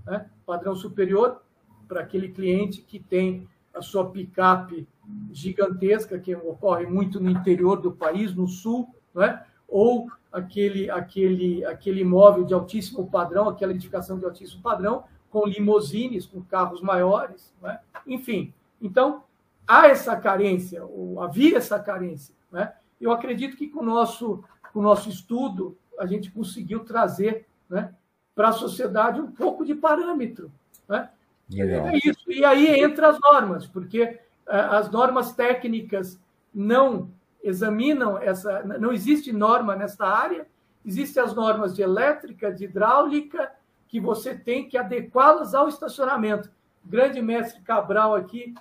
[0.05, 0.29] Né?
[0.45, 1.41] Padrão superior
[1.87, 4.87] para aquele cliente que tem a sua picape
[5.31, 9.43] gigantesca, que ocorre muito no interior do país, no sul, né?
[9.67, 16.25] ou aquele, aquele, aquele imóvel de altíssimo padrão, aquela edificação de altíssimo padrão, com limousines,
[16.25, 17.79] com carros maiores, né?
[18.05, 18.53] enfim.
[18.81, 19.23] Então,
[19.67, 22.35] há essa carência, ou havia essa carência.
[22.51, 22.73] Né?
[22.99, 24.43] Eu acredito que com o nosso,
[24.73, 27.93] com o nosso estudo, a gente conseguiu trazer né,
[28.35, 30.51] para a sociedade um pouco de parâmetro.
[30.87, 31.09] Né?
[31.53, 32.31] É isso.
[32.31, 34.19] E aí entra as normas, porque
[34.51, 36.19] as normas técnicas
[36.53, 37.09] não
[37.43, 38.63] examinam essa.
[38.63, 40.45] Não existe norma nessa área,
[40.85, 43.51] existem as normas de elétrica, de hidráulica,
[43.87, 46.49] que você tem que adequá-las ao estacionamento.
[46.85, 48.53] O grande mestre Cabral aqui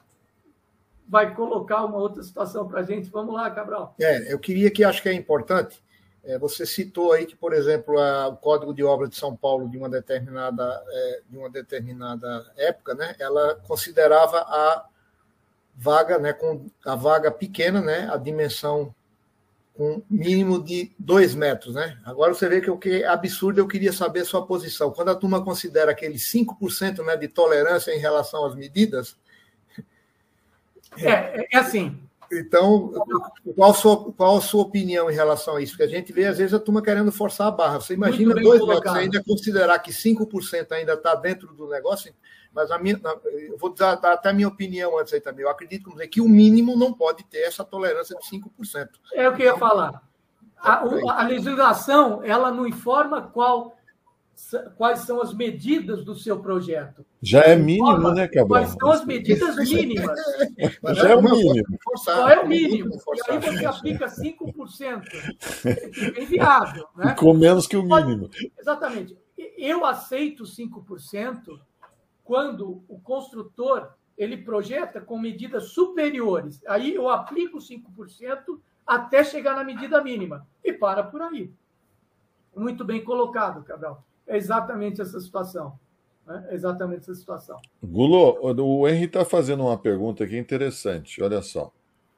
[1.09, 3.11] vai colocar uma outra situação para a gente.
[3.11, 3.95] Vamos lá, Cabral.
[4.01, 5.83] É, eu queria que acho que é importante.
[6.23, 9.69] É, você citou aí que, por exemplo, a, o Código de Obra de São Paulo
[9.69, 13.17] de uma determinada é, de uma determinada época, né?
[13.19, 14.85] Ela considerava a
[15.77, 18.95] vaga, né, com a vaga pequena, né, a dimensão
[19.81, 21.99] com mínimo de dois metros, né?
[22.05, 24.91] Agora você vê que o que é absurdo, eu queria saber a sua posição.
[24.91, 29.17] Quando a turma considera aquele 5% né, de tolerância em relação às medidas.
[30.99, 31.99] É, é assim.
[32.31, 32.93] Então,
[33.57, 35.73] qual a, sua, qual a sua opinião em relação a isso?
[35.73, 37.81] Porque a gente vê, às vezes, a turma querendo forçar a barra.
[37.81, 42.13] Você imagina dois metros, ainda considerar que 5% ainda está dentro do negócio,
[42.53, 43.01] mas a minha,
[43.49, 45.45] eu vou dar, dar, até a minha opinião antes aí também.
[45.45, 48.89] Eu acredito dizer, que o mínimo não pode ter essa tolerância de 5%.
[49.15, 50.03] É o que eu ia falar.
[50.59, 50.83] A,
[51.21, 53.77] a legislação ela não informa qual,
[54.77, 57.07] quais são as medidas do seu projeto.
[57.23, 58.49] Já é mínimo, né, Cabral?
[58.49, 60.19] Quais são as medidas mínimas?
[60.97, 61.79] Já é o mínimo.
[62.05, 62.91] Qual é o mínimo?
[62.95, 65.03] E aí você aplica 5%.
[66.17, 66.87] É inviável.
[66.97, 67.15] Né?
[67.19, 68.29] Com menos que o mínimo.
[68.59, 69.17] Exatamente.
[69.57, 71.61] Eu aceito 5%
[72.31, 76.63] quando o construtor ele projeta com medidas superiores.
[76.65, 80.47] Aí eu aplico 5% até chegar na medida mínima.
[80.63, 81.53] E para por aí.
[82.55, 84.05] Muito bem colocado, Cabral.
[84.29, 85.77] É exatamente essa situação.
[86.25, 86.47] Né?
[86.51, 87.61] É exatamente essa situação.
[87.83, 91.21] Gulo, o Henry está fazendo uma pergunta aqui interessante.
[91.21, 91.73] Olha só.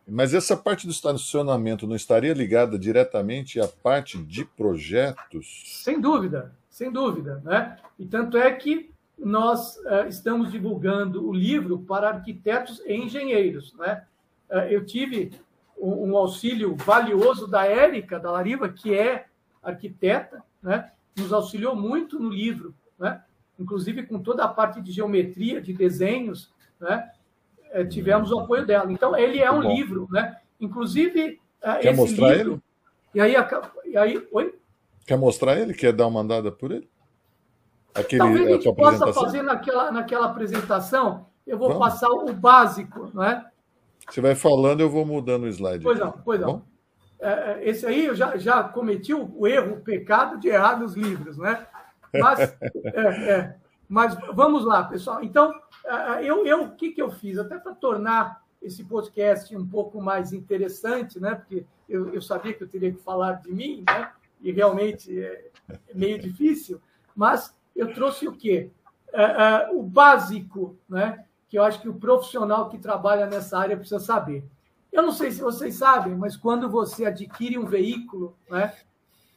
[0.07, 5.81] Mas essa parte do estacionamento não estaria ligada diretamente à parte de projetos?
[5.83, 7.41] Sem dúvida, sem dúvida.
[7.43, 7.79] Né?
[7.99, 13.75] E tanto é que nós uh, estamos divulgando o livro para arquitetos e engenheiros.
[13.75, 14.05] Né?
[14.51, 15.33] Uh, eu tive
[15.79, 19.27] um, um, auxílio valioso da Érica, da Lariva, que é
[19.63, 20.91] arquiteta, né?
[21.17, 23.23] nos auxiliou muito no livro, né?
[23.59, 26.51] inclusive com toda a parte de geometria, de desenhos,
[26.81, 27.11] né?
[27.75, 28.93] Uh, tivemos o apoio dela.
[28.93, 30.37] Então, ele é um livro, né?
[30.61, 31.41] inclusive
[31.81, 32.53] Quer mostrar livro...
[32.53, 32.63] ele?
[33.15, 33.35] E aí,
[33.85, 34.55] e aí, oi?
[35.07, 35.75] Quer mostrar ele?
[35.75, 36.89] Quer dar uma andada por ele?
[37.95, 41.85] Aquele, Talvez a gente possa fazer naquela, naquela apresentação, eu vou Vamos.
[41.85, 43.47] passar o básico, não é?
[44.09, 45.85] Você vai falando, eu vou mudando o slide.
[45.85, 46.65] Pois não, pois não.
[47.21, 50.95] É, é, esse aí eu já, já cometi o, erro, o pecado de errar nos
[50.95, 51.67] livros, né?
[52.13, 52.41] Mas,
[52.95, 53.57] é, é,
[53.89, 55.23] mas vamos lá, pessoal.
[55.23, 55.53] Então,
[55.85, 57.39] é, eu, eu, o que, que eu fiz?
[57.39, 61.35] Até para tornar esse podcast um pouco mais interessante, né?
[61.35, 64.11] Porque eu, eu sabia que eu teria que falar de mim, né?
[64.41, 65.51] E realmente é
[65.95, 66.81] meio difícil,
[67.15, 68.71] mas eu trouxe o quê?
[69.13, 71.25] É, é, o básico, né?
[71.53, 74.43] que eu acho que o profissional que trabalha nessa área precisa saber.
[74.91, 78.75] Eu não sei se vocês sabem, mas quando você adquire um veículo, né,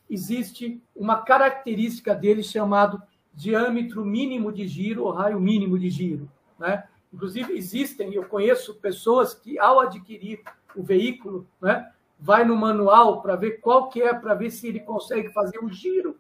[0.10, 6.32] existe uma característica dele chamado diâmetro mínimo de giro ou raio mínimo de giro.
[6.58, 6.86] Né?
[7.14, 10.42] Inclusive, existem, eu conheço pessoas que, ao adquirir
[10.74, 14.80] o veículo, né, vai no manual para ver qual que é, para ver se ele
[14.80, 16.18] consegue fazer um giro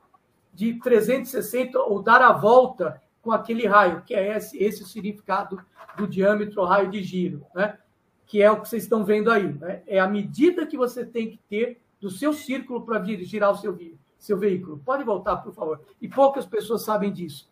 [0.55, 5.59] de 360 ou dar a volta com aquele raio, que é esse, esse o significado
[5.97, 7.77] do diâmetro raio de giro, né?
[8.25, 9.53] que é o que vocês estão vendo aí.
[9.53, 9.83] Né?
[9.85, 13.77] É a medida que você tem que ter do seu círculo para girar o seu,
[14.19, 14.81] seu veículo.
[14.85, 15.81] Pode voltar, por favor.
[16.01, 17.49] E poucas pessoas sabem disso.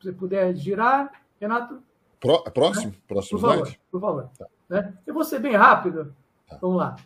[0.00, 1.10] Se você puder girar,
[1.40, 1.82] Renato.
[2.18, 2.92] Pro, próximo?
[2.92, 2.98] Né?
[3.06, 3.70] Próximo por slide?
[3.70, 4.30] Favor, por favor.
[4.38, 4.46] Tá.
[4.68, 4.94] Né?
[5.06, 6.14] Eu vou ser bem rápido.
[6.48, 6.58] Tá.
[6.60, 6.96] Vamos lá.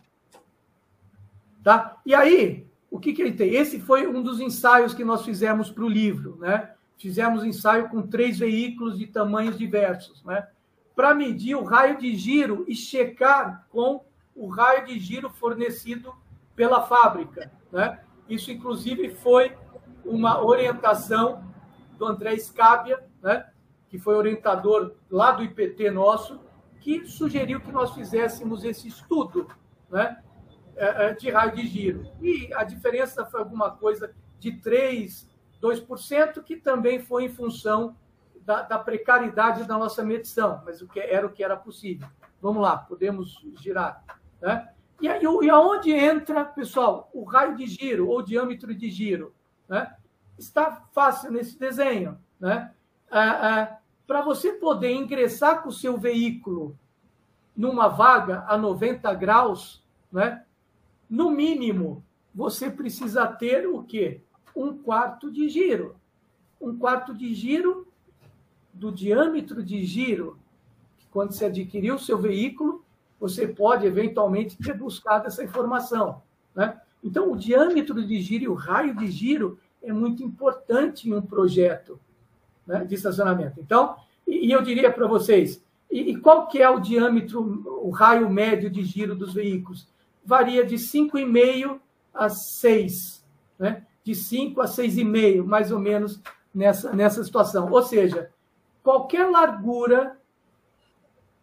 [1.63, 1.97] Tá?
[2.05, 3.53] E aí, o que, que ele tem?
[3.53, 6.37] Esse foi um dos ensaios que nós fizemos para o livro.
[6.39, 6.71] Né?
[6.97, 10.47] Fizemos ensaio com três veículos de tamanhos diversos, né?
[10.95, 16.15] para medir o raio de giro e checar com o raio de giro fornecido
[16.55, 17.51] pela fábrica.
[17.69, 17.99] Né?
[18.29, 19.51] Isso, inclusive, foi
[20.05, 21.43] uma orientação
[21.97, 23.45] do André Scabia, né?
[23.89, 26.39] que foi orientador lá do IPT nosso,
[26.79, 29.49] que sugeriu que nós fizéssemos esse estudo.
[29.91, 30.17] Né?
[30.77, 32.11] É, é, de raio de giro.
[32.21, 35.27] E a diferença foi alguma coisa de 3,
[35.61, 37.95] 2%, que também foi em função
[38.41, 42.07] da, da, precariedade da nossa medição, mas o que era o que era possível.
[42.41, 44.03] Vamos lá, podemos girar.
[44.41, 44.69] Né?
[45.01, 49.33] E, aí, e aonde entra, pessoal, o raio de giro ou diâmetro de giro?
[49.69, 49.95] Né?
[50.37, 52.19] Está fácil nesse desenho.
[52.37, 52.71] Né?
[54.05, 56.77] Para você poder ingressar com o seu veículo
[57.55, 60.43] numa vaga a 90 graus, né?
[61.09, 62.03] No mínimo,
[62.33, 64.21] você precisa ter o quê?
[64.55, 65.95] Um quarto de giro.
[66.59, 67.87] Um quarto de giro
[68.73, 70.37] do diâmetro de giro.
[71.11, 72.83] Quando você adquiriu o seu veículo,
[73.19, 76.21] você pode eventualmente ter buscado essa informação.
[76.53, 76.79] Né?
[77.03, 81.21] Então, o diâmetro de giro e o raio de giro é muito importante em um
[81.21, 81.99] projeto
[82.65, 83.59] né, de estacionamento.
[83.59, 83.95] Então,
[84.27, 87.39] e eu diria para vocês, E, e qual que é o diâmetro,
[87.83, 89.87] o raio médio de giro dos veículos?
[90.25, 91.79] Varia de 5,5
[92.13, 93.23] a 6,
[93.59, 93.85] né?
[94.03, 96.21] de 5 a 6,5, mais ou menos,
[96.53, 97.71] nessa, nessa situação.
[97.71, 98.31] Ou seja,
[98.83, 100.17] qualquer largura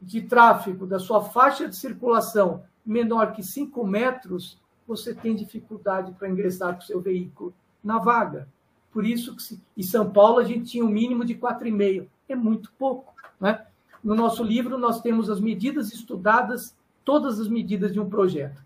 [0.01, 6.29] de tráfego da sua faixa de circulação menor que 5 metros, você tem dificuldade para
[6.29, 8.49] ingressar com o seu veículo na vaga.
[8.93, 12.07] Por isso que em São Paulo a gente tinha um mínimo de 4,5.
[12.29, 13.15] É muito pouco.
[13.41, 13.65] Né?
[14.03, 18.63] No nosso livro nós temos as medidas estudadas, todas as medidas de um projeto.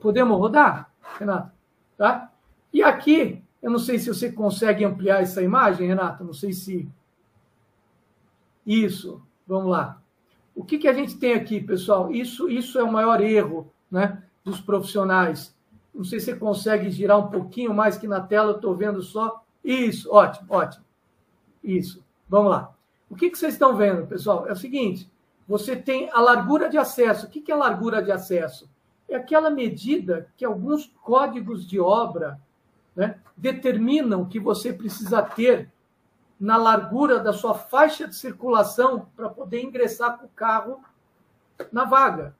[0.00, 1.52] Podemos rodar, Renato?
[1.96, 2.30] Tá?
[2.72, 6.88] E aqui, eu não sei se você consegue ampliar essa imagem, Renato, não sei se.
[8.66, 10.00] Isso, vamos lá.
[10.54, 12.10] O que, que a gente tem aqui, pessoal?
[12.10, 15.54] Isso, isso é o maior erro né, dos profissionais.
[15.94, 19.02] Não sei se você consegue girar um pouquinho mais que na tela, eu estou vendo
[19.02, 19.42] só.
[19.64, 20.84] Isso, ótimo, ótimo.
[21.62, 22.74] Isso, vamos lá.
[23.08, 24.46] O que, que vocês estão vendo, pessoal?
[24.46, 25.10] É o seguinte:
[25.50, 27.26] você tem a largura de acesso.
[27.26, 28.70] O que, é largura de acesso?
[29.08, 32.40] É aquela medida que alguns códigos de obra
[32.94, 35.68] né, determinam que você precisa ter
[36.38, 40.84] na largura da sua faixa de circulação para poder ingressar com o carro
[41.72, 42.36] na vaga.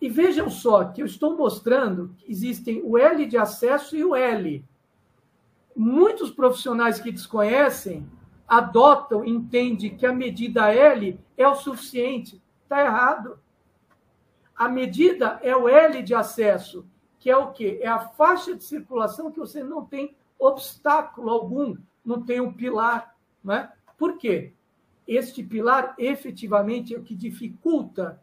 [0.00, 4.16] E vejam só que eu estou mostrando que existem o L de acesso e o
[4.16, 4.64] L.
[5.76, 8.08] Muitos profissionais que desconhecem
[8.50, 12.42] adotam, entendem que a medida L é o suficiente.
[12.64, 13.38] Está errado.
[14.56, 16.84] A medida é o L de acesso,
[17.20, 17.78] que é o quê?
[17.80, 23.16] É a faixa de circulação que você não tem obstáculo algum, não tem um pilar.
[23.42, 23.70] Né?
[23.96, 24.52] Por quê?
[25.06, 28.20] Este pilar efetivamente é o que dificulta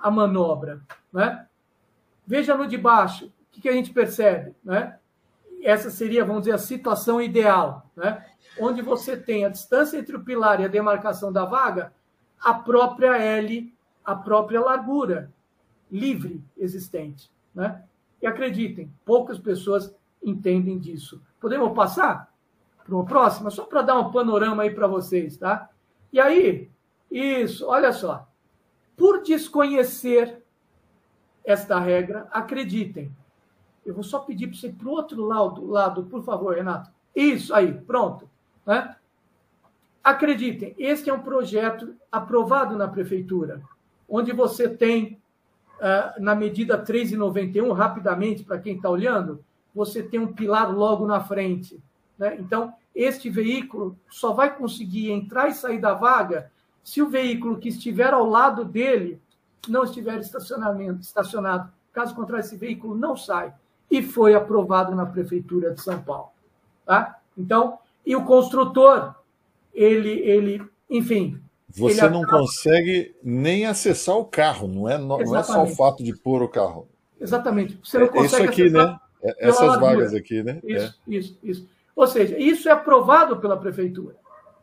[0.00, 0.82] a manobra.
[1.12, 1.46] Né?
[2.26, 4.54] Veja no de baixo, o que a gente percebe?
[4.64, 4.98] Né?
[5.66, 8.24] Essa seria, vamos dizer, a situação ideal, né?
[8.56, 11.92] onde você tem a distância entre o pilar e a demarcação da vaga,
[12.40, 15.32] a própria L, a própria largura
[15.90, 17.28] livre existente.
[17.52, 17.82] Né?
[18.22, 19.92] E acreditem, poucas pessoas
[20.22, 21.20] entendem disso.
[21.40, 22.32] Podemos passar
[22.84, 23.50] para uma próxima?
[23.50, 25.68] Só para dar um panorama aí para vocês, tá?
[26.12, 26.70] E aí,
[27.10, 28.28] isso, olha só.
[28.96, 30.44] Por desconhecer
[31.44, 33.10] esta regra, acreditem.
[33.86, 36.90] Eu vou só pedir para você para o outro lado, lado, por favor, Renato.
[37.14, 38.28] Isso aí, pronto.
[38.66, 38.96] Né?
[40.02, 43.62] Acreditem, este é um projeto aprovado na prefeitura,
[44.08, 45.20] onde você tem,
[45.78, 49.42] uh, na medida 3,91, rapidamente, para quem está olhando,
[49.74, 51.80] você tem um pilar logo na frente.
[52.18, 52.36] Né?
[52.40, 56.50] Então, este veículo só vai conseguir entrar e sair da vaga
[56.82, 59.20] se o veículo que estiver ao lado dele
[59.68, 61.70] não estiver estacionamento, estacionado.
[61.92, 63.52] Caso contrário, esse veículo não sai.
[63.90, 66.30] E foi aprovado na Prefeitura de São Paulo.
[66.84, 67.18] Tá?
[67.36, 69.14] Então, e o construtor,
[69.74, 71.40] ele, ele enfim.
[71.68, 72.38] Você ele não acaba...
[72.38, 76.42] consegue nem acessar o carro, não é, não, não, é só o fato de pôr
[76.42, 76.88] o carro.
[77.20, 77.78] Exatamente.
[77.82, 78.98] Você não é, consegue isso aqui, né?
[79.22, 80.60] É, essas vagas aqui, né?
[80.64, 81.14] Isso, é.
[81.14, 81.68] isso, isso.
[81.94, 84.14] Ou seja, isso é aprovado pela prefeitura.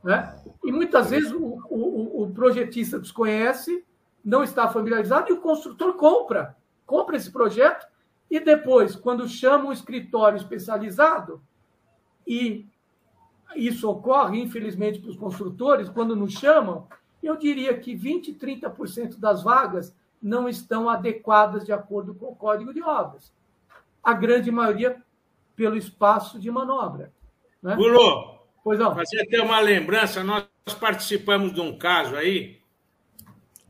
[0.04, 0.36] Né?
[0.64, 3.84] E muitas vezes o, o, o projetista desconhece,
[4.24, 6.56] não está familiarizado e o construtor compra.
[6.86, 7.88] Compra esse projeto
[8.34, 11.40] e depois, quando chama um escritório especializado,
[12.26, 12.66] e
[13.56, 16.88] isso ocorre, infelizmente, para os construtores, quando nos chamam,
[17.22, 22.74] eu diria que 20%, 30% das vagas não estão adequadas de acordo com o Código
[22.74, 23.32] de Obras.
[24.04, 25.00] A grande maioria
[25.56, 27.14] pelo espaço de manobra.
[27.62, 27.76] Né?
[27.76, 28.96] Gulô, pois não.
[28.96, 30.48] fazer até uma lembrança, nós
[30.80, 32.60] participamos de um caso aí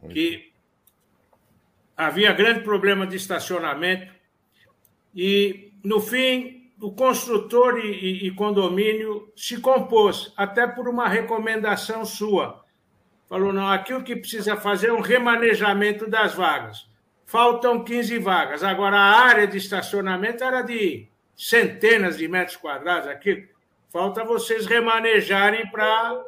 [0.10, 0.54] que
[1.98, 4.13] havia grande problema de estacionamento
[5.16, 12.64] e, no fim, o construtor e, e, condomínio se compôs, até por uma recomendação sua.
[13.30, 16.88] Falou, não, aqui o que precisa fazer é um remanejamento das vagas.
[17.26, 18.64] Faltam 15 vagas.
[18.64, 23.48] Agora, a área de estacionamento era de centenas de metros quadrados aqui.
[23.90, 26.22] Falta vocês remanejarem para.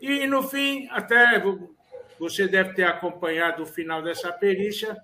[0.00, 1.42] E, no fim, até
[2.18, 4.96] você deve ter acompanhado o final dessa perícia.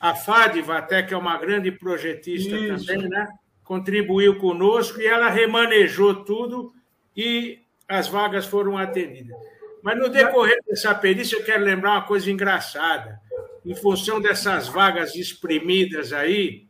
[0.00, 2.86] A FADIVA, até que é uma grande projetista Isso.
[2.86, 3.28] também, né?
[3.70, 6.72] contribuiu conosco e ela remanejou tudo
[7.16, 9.36] e as vagas foram atendidas.
[9.80, 13.20] Mas no decorrer dessa perícia, eu quero lembrar uma coisa engraçada.
[13.64, 16.66] Em função dessas vagas exprimidas aí,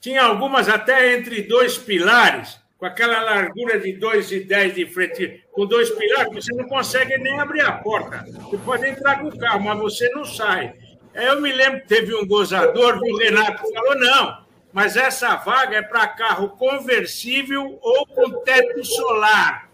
[0.00, 5.90] tinha algumas até entre dois pilares, com aquela largura de 2,10 de frente, com dois
[5.90, 8.24] pilares, você não consegue nem abrir a porta.
[8.24, 10.72] Você pode entrar com o carro, mas você não sai.
[11.14, 14.38] Eu me lembro que teve um gozador, o Renato falou: não,
[14.72, 19.68] mas essa vaga é para carro conversível ou com teto solar.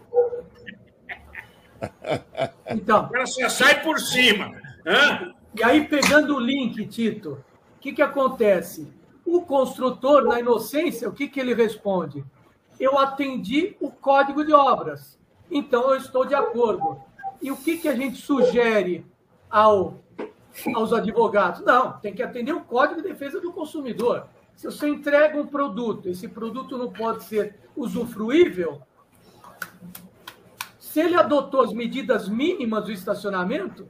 [2.67, 4.51] Então, cara só sai por cima.
[4.85, 5.33] Hã?
[5.53, 7.43] E aí, pegando o link, Tito,
[7.77, 8.91] o que, que acontece?
[9.25, 12.25] O construtor, na inocência, o que, que ele responde?
[12.79, 15.17] Eu atendi o código de obras,
[15.49, 16.99] então eu estou de acordo.
[17.41, 19.05] E o que, que a gente sugere
[19.49, 20.03] ao,
[20.75, 21.61] aos advogados?
[21.61, 24.27] Não, tem que atender o código de defesa do consumidor.
[24.55, 28.81] Se você entrega um produto, esse produto não pode ser usufruível,
[30.79, 33.85] se ele adotou as medidas mínimas do estacionamento,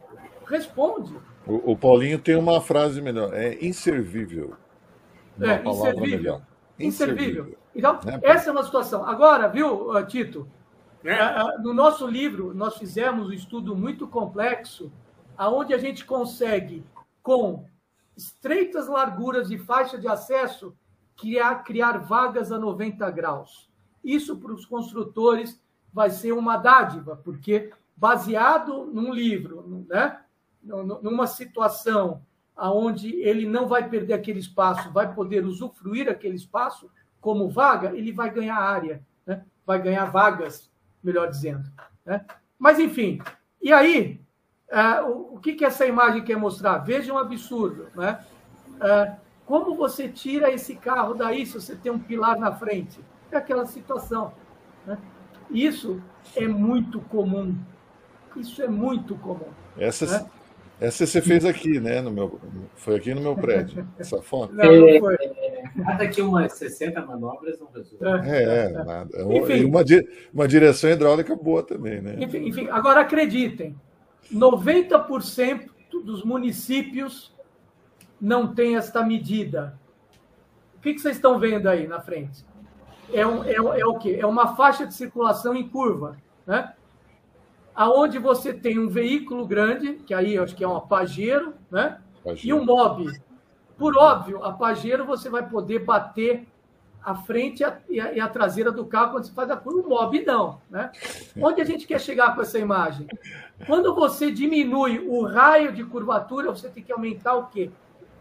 [0.48, 1.16] responde.
[1.46, 4.56] O, o Paulinho tem uma frase melhor, é inservível.
[5.38, 6.18] Uma é, inservível.
[6.18, 6.42] Melhor.
[6.80, 7.58] Inservível.
[7.76, 8.20] Então, né?
[8.24, 9.06] essa é uma situação.
[9.06, 10.48] Agora, viu, Tito?
[11.04, 11.60] É.
[11.60, 14.92] No nosso livro, nós fizemos um estudo muito complexo,
[15.38, 16.84] aonde a gente consegue,
[17.22, 17.66] com
[18.16, 20.76] estreitas larguras de faixa de acesso,
[21.18, 23.70] criar, criar vagas a 90 graus.
[24.03, 25.62] Isso para os construtores
[25.94, 30.20] vai ser uma dádiva, porque baseado num livro, né,
[30.62, 32.22] numa situação
[32.56, 36.90] aonde ele não vai perder aquele espaço, vai poder usufruir aquele espaço
[37.20, 39.44] como vaga, ele vai ganhar área, né?
[39.66, 40.72] vai ganhar vagas,
[41.03, 41.70] melhor dizendo.
[42.06, 42.24] Né?
[42.57, 43.20] Mas, enfim,
[43.62, 44.22] e aí,
[44.72, 46.80] uh, o, o que, que essa imagem quer mostrar?
[46.80, 47.88] Veja um absurdo.
[47.96, 48.20] Né?
[48.76, 49.16] Uh,
[49.46, 53.00] como você tira esse carro daí se você tem um pilar na frente?
[53.32, 54.34] É aquela situação.
[54.86, 54.98] Né?
[55.50, 56.02] Isso
[56.36, 57.56] é muito comum.
[58.36, 59.50] Isso é muito comum.
[59.78, 60.26] Essa, né?
[60.80, 62.02] essa você fez aqui, né?
[62.02, 62.40] No meu,
[62.76, 64.54] foi aqui no meu prédio, essa foto.
[64.54, 65.16] Não, não foi.
[65.16, 68.30] É, nada que umas 60 manobras não resolve.
[68.30, 69.10] É, é, nada.
[69.14, 69.82] É enfim, uma,
[70.34, 72.16] uma direção hidráulica boa também, né?
[72.20, 73.76] Enfim, enfim agora acreditem,
[74.34, 75.70] 90%
[76.04, 77.34] dos municípios
[78.20, 79.80] não tem esta medida.
[80.76, 82.46] O que, que vocês estão vendo aí na frente?
[83.14, 84.18] É, um, é, é o quê?
[84.20, 86.74] É uma faixa de circulação em curva, né?
[87.74, 92.00] Aonde você tem um veículo grande, que aí eu acho que é um Pajero, né?
[92.24, 92.48] Pajero.
[92.48, 93.12] E um mob.
[93.78, 96.48] Por óbvio, a Pajero você vai poder bater
[97.06, 99.88] a frente e a, e a, traseira do carro quando você faz a curva.
[99.88, 100.91] O mob não, né?
[101.40, 103.07] Onde a gente quer chegar com essa imagem?
[103.68, 107.69] Quando você diminui o raio de curvatura, você tem que aumentar o quê?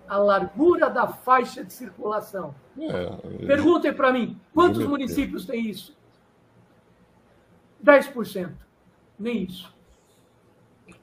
[0.09, 2.55] a largura da faixa de circulação.
[2.78, 5.97] É, Perguntem para mim, quantos municípios têm isso?
[7.82, 8.52] 10%.
[9.19, 9.73] Nem isso.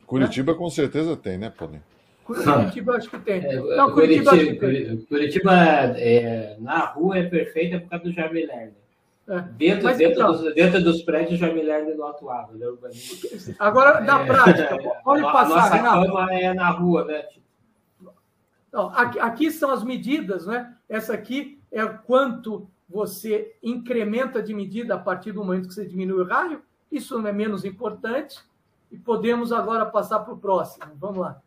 [0.05, 1.83] Curitiba com certeza tem, né, Paulinho?
[2.23, 3.45] Curitiba acho que tem.
[3.45, 5.53] É, Não, Curitiba, Curitiba, Curitiba, Curitiba
[5.98, 8.73] é, na rua é perfeita por causa do Jaime Lerner.
[9.27, 9.39] É.
[9.57, 12.52] Dentro, dentro, então, dos, dentro dos prédios, Jaime Lerner não atuava.
[12.53, 12.65] Né?
[13.60, 15.49] Agora, na é, prática, pode passar.
[15.49, 17.26] Nossa cama é na rua, né?
[18.72, 20.73] Não, aqui, aqui, são as medidas, né?
[20.88, 26.22] Essa aqui é quanto você incrementa de medida a partir do momento que você diminui
[26.22, 26.61] o raio.
[26.91, 28.39] Isso não é menos importante.
[28.91, 30.85] E podemos agora passar para o próximo.
[30.95, 31.41] Vamos lá.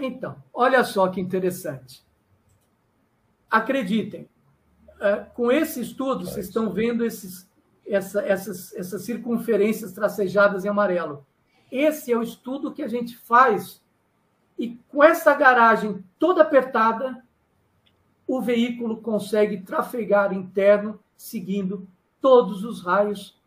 [0.00, 2.04] Então, olha só que interessante.
[3.50, 4.28] Acreditem,
[5.00, 7.48] é, com esse estudo, vocês estão vendo esses,
[7.86, 11.26] essa, essas, essas circunferências tracejadas em amarelo.
[11.70, 13.80] Esse é o estudo que a gente faz
[14.60, 17.24] e com essa garagem toda apertada,
[18.26, 21.88] o veículo consegue trafegar interno seguindo
[22.20, 23.40] todos os raios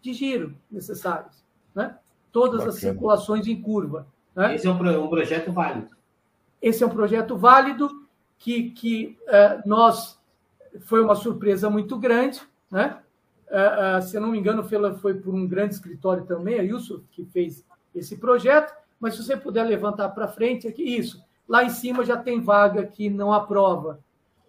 [0.00, 1.98] de giro necessários, né?
[2.30, 2.70] Todas Bacana.
[2.70, 4.06] as circulações em curva.
[4.32, 4.54] Né?
[4.54, 5.90] Esse é um, um, projeto válido.
[6.60, 8.06] Esse é um projeto válido
[8.38, 10.18] que, que uh, nós
[10.80, 13.00] foi uma surpresa muito grande, né?
[13.50, 17.04] Uh, uh, se eu não me engano, foi por um grande escritório também, a Yusuf,
[17.10, 17.64] que fez
[17.94, 18.72] esse projeto.
[19.00, 21.22] Mas se você puder levantar para frente, aqui, isso.
[21.48, 23.98] Lá em cima já tem vaga que não aprova,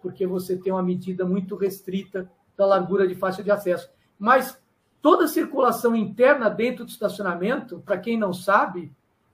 [0.00, 3.90] porque você tem uma medida muito restrita da largura de faixa de acesso.
[4.18, 4.60] Mas
[5.00, 8.92] toda circulação interna dentro do estacionamento, para quem não sabe,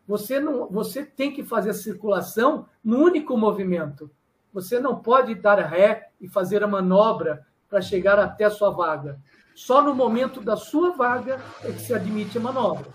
[0.09, 4.10] você não, você tem que fazer a circulação no único movimento.
[4.55, 9.20] Você não pode dar ré e fazer a manobra para chegar até a sua vaga.
[9.55, 12.86] Só no momento da sua vaga é que se admite a manobra.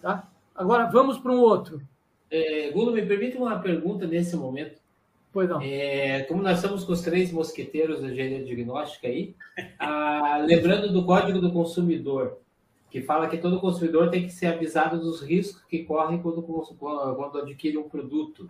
[0.00, 0.26] Tá?
[0.54, 1.82] Agora vamos para um outro.
[2.30, 4.80] É, Gulo, me permite uma pergunta nesse momento.
[5.30, 5.60] Pois não.
[5.60, 9.34] É, como nós estamos com os três mosqueteiros da engenharia diagnóstica aí,
[9.78, 12.38] ah, lembrando do Código do Consumidor,
[12.92, 17.38] que fala que todo consumidor tem que ser avisado dos riscos que corre quando, quando
[17.38, 18.46] adquire um produto.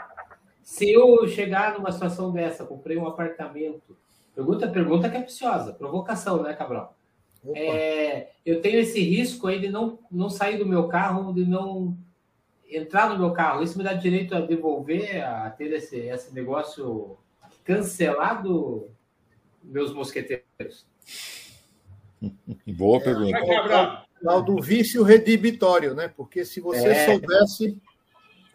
[0.64, 3.96] Se eu chegar numa situação dessa, comprei um apartamento,
[4.34, 6.96] pergunta pergunta capciosa, provocação, né, Cabral?
[7.54, 11.96] É, eu tenho esse risco aí de não, não sair do meu carro, de não
[12.68, 13.62] entrar no meu carro.
[13.62, 17.16] Isso me dá direito a devolver, a ter esse, esse negócio
[17.64, 18.90] cancelado,
[19.62, 20.84] meus mosqueteiros?
[22.66, 23.38] Boa pergunta.
[23.38, 26.08] É, tal do vício redibitório, né?
[26.08, 27.06] Porque se você é.
[27.06, 27.80] soubesse, se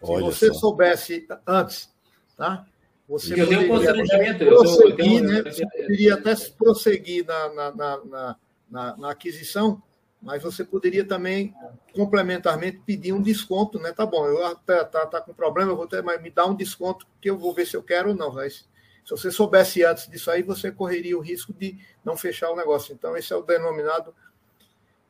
[0.00, 0.54] você só.
[0.54, 1.90] soubesse antes,
[2.36, 2.66] tá?
[3.08, 5.42] Você eu poderia até prosseguir, né?
[5.42, 8.36] Você poderia até prosseguir na, na, na,
[8.70, 9.82] na, na aquisição,
[10.20, 11.54] mas você poderia também,
[11.94, 13.92] complementarmente, pedir um desconto, né?
[13.92, 16.54] Tá bom, eu até tá, tá com problema, eu vou ter, mas me dá um
[16.54, 18.32] desconto que eu vou ver se eu quero ou não.
[18.32, 18.68] Mas
[19.04, 22.92] se você soubesse antes disso aí, você correria o risco de não fechar o negócio.
[22.92, 24.14] Então, esse é o denominado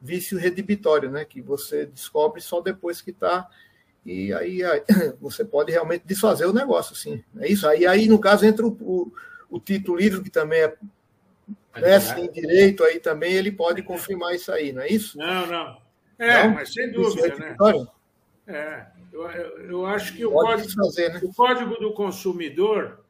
[0.01, 1.25] vício redibitório, né?
[1.25, 3.49] Que você descobre só depois que está
[4.09, 4.83] e aí, aí,
[5.21, 7.23] você pode realmente desfazer o negócio, sim.
[7.39, 7.69] É isso.
[7.69, 9.13] Aí, aí no caso, entra o, o,
[9.51, 10.75] o título livre, que também é
[11.79, 15.19] mestre em direito, aí também ele pode confirmar isso aí, não é isso?
[15.19, 15.79] Não, não.
[16.19, 16.55] É, não?
[16.55, 17.55] mas sem dúvida, né?
[18.47, 19.23] É, eu,
[19.69, 21.21] eu acho que o código, fazer, né?
[21.23, 23.05] o código do Consumidor,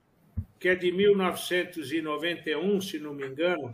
[0.58, 3.72] que é de 1991, se não me engano,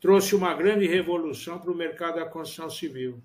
[0.00, 3.20] trouxe uma grande revolução para o mercado da construção civil.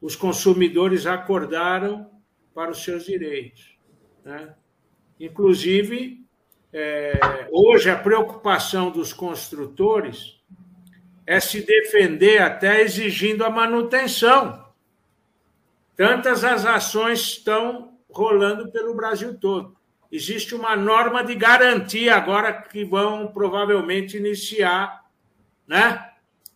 [0.00, 2.10] Os consumidores acordaram
[2.54, 3.76] para os seus direitos.
[4.24, 4.54] Né?
[5.18, 6.24] Inclusive,
[6.72, 10.40] é, hoje a preocupação dos construtores
[11.26, 14.64] é se defender até exigindo a manutenção.
[15.96, 19.76] Tantas as ações estão rolando pelo Brasil todo.
[20.10, 25.03] Existe uma norma de garantia agora que vão provavelmente iniciar
[25.66, 26.10] né,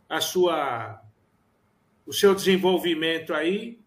[0.08, 1.02] a sua,
[2.06, 3.78] o seu desenvolvimento aí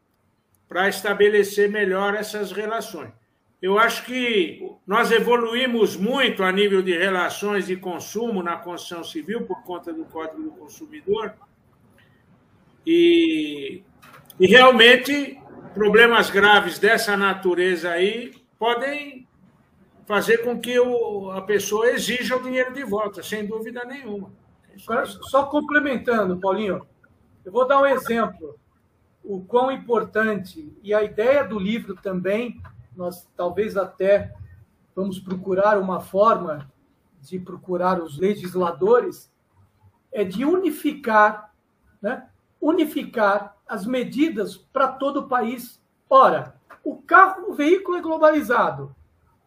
[0.67, 3.11] para estabelecer melhor essas relações.
[3.61, 9.45] Eu acho que nós evoluímos muito a nível de relações de consumo na construção civil
[9.45, 11.35] por conta do Código do Consumidor.
[12.87, 13.83] E,
[14.39, 15.39] e realmente
[15.75, 19.27] problemas graves dessa natureza aí podem
[20.07, 24.33] fazer com que o, a pessoa exija o dinheiro de volta, sem dúvida nenhuma.
[25.29, 26.85] Só complementando, Paulinho,
[27.45, 28.59] eu vou dar um exemplo
[29.23, 32.61] o quão importante, e a ideia do livro também,
[32.95, 34.33] nós talvez até
[34.95, 36.69] vamos procurar uma forma
[37.21, 39.31] de procurar os legisladores,
[40.11, 41.53] é de unificar,
[42.01, 42.27] né?
[42.59, 45.81] unificar as medidas para todo o país.
[46.09, 48.95] Ora, o carro, o veículo é globalizado.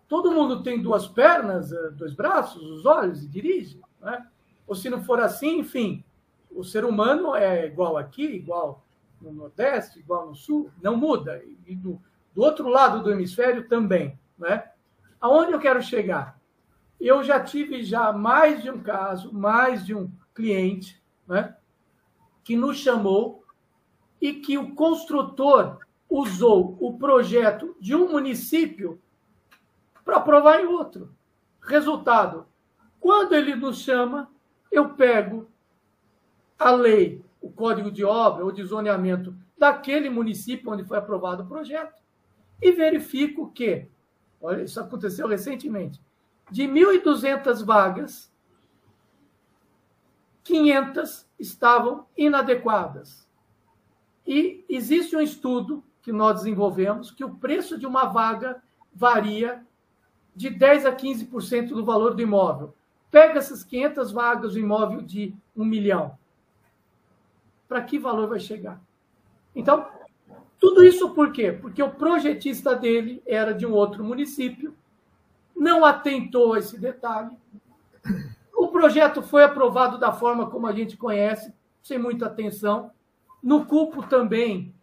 [0.08, 3.80] Todo mundo tem duas pernas, eh, dois braços, os olhos e dirige.
[4.00, 4.24] Né?
[4.66, 6.04] Ou se não for assim, enfim,
[6.50, 8.84] o ser humano é igual aqui, igual
[9.20, 11.42] no Nordeste, igual no Sul, não muda.
[11.66, 12.00] E do,
[12.34, 14.18] do outro lado do hemisfério também.
[14.38, 14.64] Né?
[15.20, 16.38] Aonde eu quero chegar?
[17.00, 21.56] Eu já tive já mais de um caso, mais de um cliente né,
[22.42, 23.44] que nos chamou
[24.20, 25.78] e que o construtor
[26.08, 29.00] usou o projeto de um município
[30.04, 31.14] para aprovar em outro.
[31.60, 32.46] Resultado:
[33.00, 34.30] quando ele nos chama,
[34.74, 35.48] eu pego
[36.58, 41.46] a lei o código de obra ou de zoneamento daquele município onde foi aprovado o
[41.46, 42.02] projeto
[42.60, 43.86] e verifico que,
[44.40, 46.00] olha, isso aconteceu recentemente,
[46.50, 48.32] de 1.200 vagas,
[50.42, 53.28] 500 estavam inadequadas.
[54.26, 59.64] E existe um estudo que nós desenvolvemos que o preço de uma vaga varia
[60.34, 62.74] de 10 a 15% do valor do imóvel.
[63.14, 66.18] Pega essas 500 vagas do imóvel de um milhão
[67.68, 68.80] para que valor vai chegar.
[69.54, 69.86] Então,
[70.58, 71.52] tudo isso por quê?
[71.52, 74.74] Porque o projetista dele era de um outro município,
[75.54, 77.38] não atentou a esse detalhe.
[78.52, 81.54] O projeto foi aprovado da forma como a gente conhece,
[81.84, 82.90] sem muita atenção.
[83.40, 84.74] No culpo também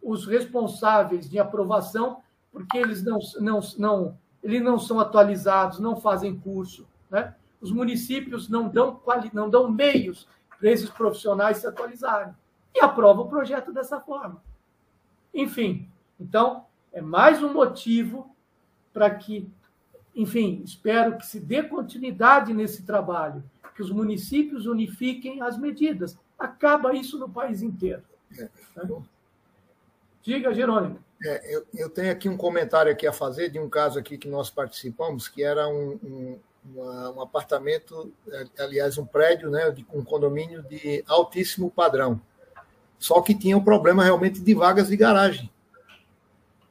[0.00, 2.22] os responsáveis de aprovação,
[2.52, 6.86] porque eles não, não, não, eles não são atualizados, não fazem curso.
[7.10, 7.34] Né?
[7.60, 9.00] Os municípios não dão,
[9.32, 10.28] não dão meios
[10.58, 12.34] para esses profissionais se atualizarem.
[12.74, 14.42] E aprova o projeto dessa forma.
[15.32, 15.88] Enfim,
[16.18, 18.34] então, é mais um motivo
[18.92, 19.50] para que,
[20.14, 26.18] enfim, espero que se dê continuidade nesse trabalho, que os municípios unifiquem as medidas.
[26.38, 28.02] Acaba isso no país inteiro.
[28.38, 28.48] É.
[28.76, 29.02] Né?
[30.22, 30.98] Diga, Jerônimo.
[31.24, 34.28] É, eu, eu, tenho aqui um comentário aqui a fazer de um caso aqui que
[34.28, 36.38] nós participamos, que era um, um
[36.74, 38.12] uma, um apartamento,
[38.58, 42.20] aliás, um prédio, né, de, um condomínio de altíssimo padrão.
[42.98, 45.50] Só que tinha um problema realmente de vagas de garagem.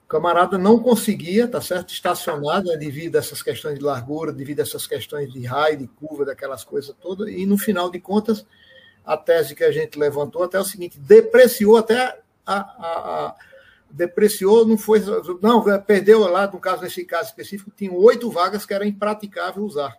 [0.04, 4.60] O camarada não conseguia, tá certo, estacionar né, devido a essas questões de largura, devido
[4.60, 7.28] a essas questões de raio, de curva, daquelas coisas todas.
[7.30, 8.46] E no final de contas,
[9.06, 13.36] a tese que a gente levantou até é o seguinte: depreciou até a, a, a
[13.96, 15.02] depreciou, não foi.
[15.42, 19.98] Não, perdeu lá, no caso, nesse caso específico, tinha oito vagas que era impraticável usar.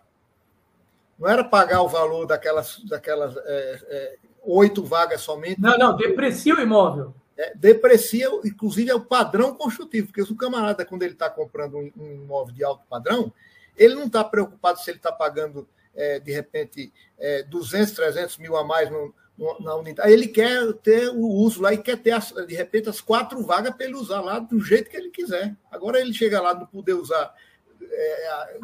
[1.17, 5.59] Não era pagar o valor daquelas, daquelas é, é, oito vagas somente.
[5.59, 7.13] Não, não, deprecia o imóvel.
[7.35, 11.77] É, deprecia, inclusive, é o padrão construtivo, porque se o camarada, quando ele está comprando
[11.77, 13.33] um, um, imóvel de alto padrão,
[13.75, 18.55] ele não está preocupado se ele está pagando, é, de repente, é, 200, 300 mil
[18.55, 19.13] a mais no,
[19.59, 20.11] na unidade.
[20.11, 23.75] Ele quer ter o uso lá e quer ter, as, de repente, as quatro vagas
[23.75, 25.55] para ele usar lá do jeito que ele quiser.
[25.71, 27.33] Agora ele chega lá, não poder usar.
[27.81, 28.59] É,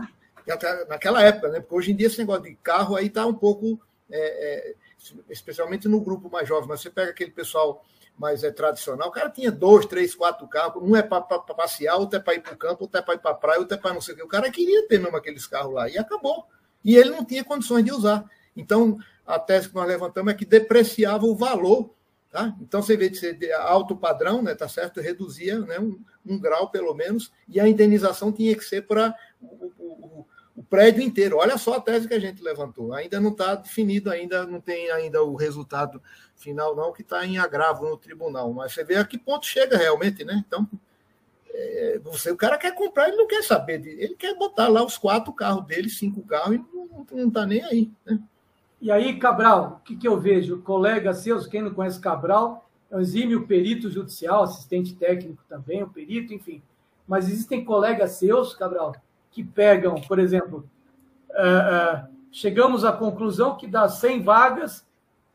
[0.90, 1.60] naquela época, né?
[1.60, 3.80] Porque hoje em dia esse negócio de carro aí está um pouco.
[4.10, 4.76] É, é,
[5.30, 7.84] especialmente no grupo mais jovem, mas você pega aquele pessoal
[8.18, 12.20] mais é, tradicional, o cara tinha dois, três, quatro carros, um é para passear, outro
[12.20, 13.78] é para ir para o campo, outro é para ir para a praia, outro é
[13.78, 14.24] para não sei o que.
[14.24, 16.46] O cara queria ter mesmo aqueles carros lá, e acabou.
[16.86, 18.24] E ele não tinha condições de usar.
[18.56, 21.94] Então, a tese que nós levantamos é que depreciava o valor.
[22.30, 22.56] Tá?
[22.60, 25.00] Então, você vê de ser alto padrão, né, tá certo?
[25.00, 29.72] reduzia né, um, um grau, pelo menos, e a indenização tinha que ser para o,
[29.78, 30.26] o,
[30.56, 31.38] o prédio inteiro.
[31.38, 32.92] Olha só a tese que a gente levantou.
[32.92, 36.02] Ainda não está definido, ainda não tem ainda o resultado
[36.36, 38.52] final, não, que está em agravo no tribunal.
[38.52, 40.44] Mas você vê a que ponto chega realmente, né?
[40.48, 40.68] Então,
[41.54, 44.98] é, você, o cara quer comprar, ele não quer saber, ele quer botar lá os
[44.98, 47.92] quatro carros dele, cinco carros, e não está nem aí.
[48.04, 48.20] Né?
[48.84, 50.62] E aí, Cabral, o que, que eu vejo?
[50.62, 55.88] Colegas seus, quem não conhece Cabral, é um exímio perito judicial, assistente técnico também, um
[55.88, 56.62] perito, enfim.
[57.08, 58.94] Mas existem colegas seus, Cabral,
[59.32, 60.70] que pegam, por exemplo,
[61.30, 64.86] uh, uh, chegamos à conclusão que das 100 vagas,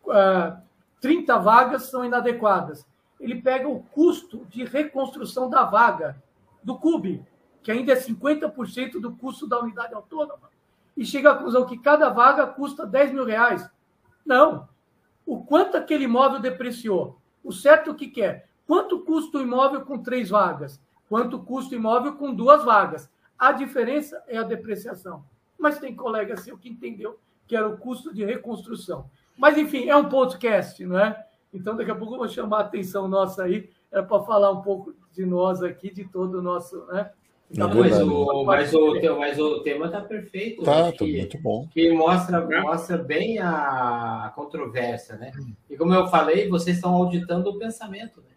[0.05, 0.57] uh, eh,
[1.01, 2.87] 30 vagas são inadequadas.
[3.19, 6.23] Ele pega o custo de reconstrução da vaga,
[6.63, 7.25] do CUB,
[7.63, 10.51] que ainda é 50% do custo da unidade autônoma,
[10.99, 13.71] e chega à conclusão que cada vaga custa 10 mil reais.
[14.27, 14.69] Não.
[15.25, 17.21] O quanto aquele imóvel depreciou?
[17.45, 18.49] O certo o que quer?
[18.67, 20.83] Quanto custa o imóvel com três vagas?
[21.09, 23.09] Quanto custa o imóvel com duas vagas?
[23.39, 25.25] A diferença é a depreciação.
[25.57, 29.09] Mas tem colega seu que entendeu que era o custo de reconstrução.
[29.37, 31.25] Mas, enfim, é um podcast, não é?
[31.55, 34.63] Então, daqui a pouco eu vou chamar a atenção nossa aí, é para falar um
[34.63, 36.85] pouco de nós aqui, de todo o nosso.
[36.87, 37.09] Né?
[37.51, 40.63] Não, mas, o, mas, o, mas o tema está perfeito.
[40.63, 40.93] Tá, né?
[40.93, 41.67] tá muito bom.
[41.69, 45.33] Que mostra, mostra bem a controvérsia, né?
[45.69, 48.37] E como eu falei, vocês estão auditando o pensamento, né?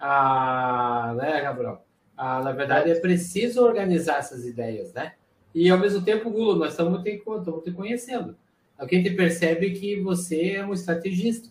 [0.00, 1.84] Ah, né, Gabriel?
[2.16, 5.14] Ah, na verdade, é preciso organizar essas ideias, né?
[5.54, 8.36] E ao mesmo tempo, Gulo, nós estamos te, estamos te conhecendo.
[8.76, 11.48] A gente percebe que você é um estrategista.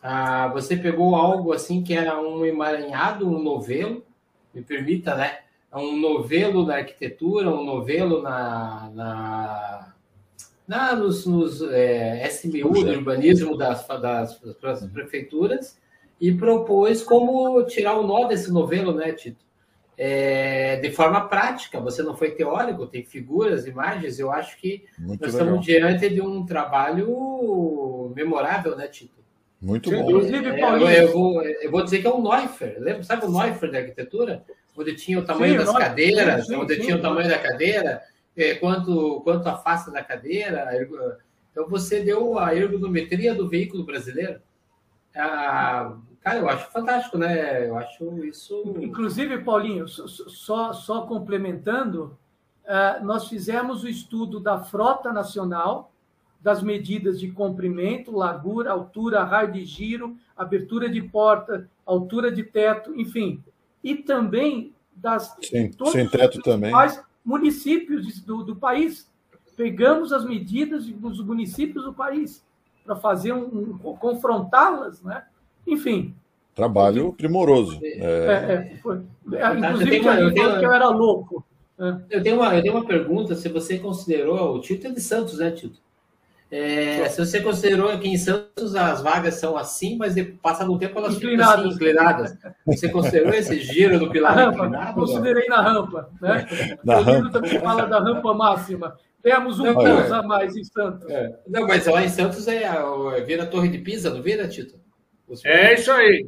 [0.00, 4.04] Ah, você pegou algo assim que era um emaranhado, um novelo,
[4.54, 5.38] me permita, né?
[5.74, 9.94] Um novelo na arquitetura, um novelo na, na,
[10.66, 15.78] na nos, nos é, SMU, do urbanismo das, das, das prefeituras,
[16.20, 19.44] e propôs como tirar o nó desse novelo, né, Tito?
[19.96, 21.80] é, de forma prática.
[21.80, 24.18] Você não foi teórico, tem figuras, imagens.
[24.18, 25.46] Eu acho que Muito nós legal.
[25.48, 29.22] estamos diante de um trabalho memorável, né, Tito?
[29.60, 29.96] Muito bom.
[29.96, 32.76] Inclusive, é, eu, eu, vou, eu vou dizer que é um Neuffer.
[32.78, 34.44] Lembra, sabe o Neuffer da arquitetura?
[34.76, 38.02] Onde tinha o tamanho sim, das cadeiras, sim, onde sim, tinha o tamanho da cadeira,
[38.36, 40.68] é, quanto, quanto afasta da cadeira.
[41.52, 44.40] Então, você deu a ergonometria do veículo brasileiro.
[45.14, 47.68] Ah, Cara, eu acho fantástico, né?
[47.68, 48.74] Eu acho isso.
[48.80, 52.16] Inclusive, Paulinho, só, só complementando,
[52.64, 55.92] uh, nós fizemos o estudo da frota nacional,
[56.40, 62.98] das medidas de comprimento, largura, altura, raio de giro, abertura de porta, altura de teto,
[62.98, 63.44] enfim.
[63.84, 66.72] E também das Sim, sem teto também.
[67.24, 69.06] municípios do, do país.
[69.54, 72.42] Pegamos as medidas dos municípios do país
[72.84, 75.24] para fazer um, um confrontá-las, né?
[75.66, 76.14] Enfim.
[76.54, 77.78] Trabalho primoroso.
[77.82, 79.02] É, é, é foi.
[79.32, 81.44] É, inclusive, uma, eu, tenho, que eu era louco.
[81.78, 81.96] É.
[82.10, 84.56] Eu, tenho uma, eu tenho uma pergunta: se você considerou.
[84.56, 85.78] O Tito é de Santos, né, Tito?
[86.56, 90.96] É, se você considerou que em Santos as vagas são assim, mas passa no tempo
[91.00, 92.38] elas ficam assim, inclinadas.
[92.64, 94.94] Você considerou esse giro do pilar rampa, inclinado?
[94.94, 96.08] Considerei na rampa.
[96.22, 96.46] Né?
[96.84, 97.30] Na o rampa.
[97.30, 98.96] também fala da rampa máxima.
[99.20, 101.10] Temos um pouso a mais em Santos.
[101.10, 101.36] É.
[101.48, 102.70] Não, mas lá em Santos é,
[103.26, 104.78] vira a Torre de Pisa, não vira, Tito?
[105.44, 106.24] É isso aí.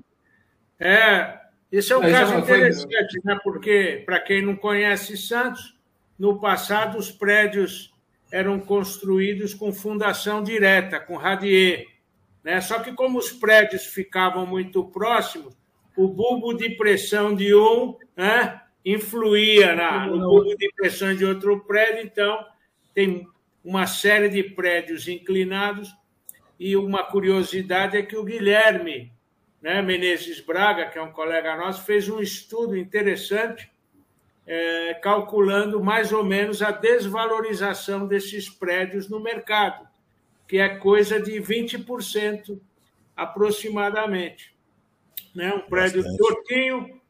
[0.80, 1.38] É,
[1.70, 3.38] esse é um Mas caso interessante, né?
[3.44, 5.76] porque, para quem não conhece Santos,
[6.18, 7.94] no passado os prédios
[8.30, 11.86] eram construídos com fundação direta, com radier.
[12.42, 12.60] Né?
[12.60, 15.56] Só que, como os prédios ficavam muito próximos,
[15.96, 21.60] o bulbo de pressão de um né, influía na, no bulbo de pressão de outro
[21.64, 22.44] prédio, então
[22.94, 23.26] tem
[23.64, 25.94] uma série de prédios inclinados
[26.58, 29.12] e uma curiosidade é que o Guilherme
[29.60, 33.70] né, Menezes Braga, que é um colega nosso, fez um estudo interessante
[34.46, 39.86] é, calculando mais ou menos a desvalorização desses prédios no mercado,
[40.46, 42.60] que é coisa de 20%
[43.16, 44.54] aproximadamente.
[45.34, 45.52] Né?
[45.52, 46.18] Um prédio Bastante.
[46.18, 47.00] tortinho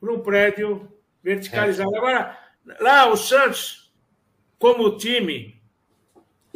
[0.00, 0.88] para um prédio
[1.22, 1.94] verticalizado.
[1.94, 1.98] É.
[1.98, 2.38] Agora,
[2.80, 3.92] lá o Santos,
[4.58, 5.60] como time,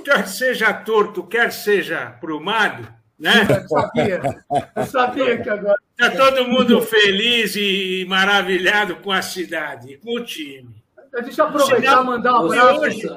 [0.04, 2.88] quer seja torto, quer seja prumado,
[3.18, 3.32] né?
[3.50, 4.44] Eu sabia,
[4.76, 5.87] eu sabia que agora.
[5.98, 10.70] Está todo mundo feliz e maravilhado com a cidade, com o time.
[11.12, 12.80] Deixa eu aproveitar e mandar um abraço.
[12.80, 13.08] Hoje,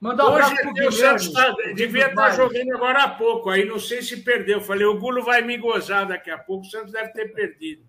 [0.00, 0.54] mandar um abraço
[0.88, 4.60] o Santos tá, devia estar tá jogando agora há pouco, aí não sei se perdeu.
[4.60, 7.84] Falei, o Gulo vai me gozar daqui a pouco, o Santos deve ter perdido.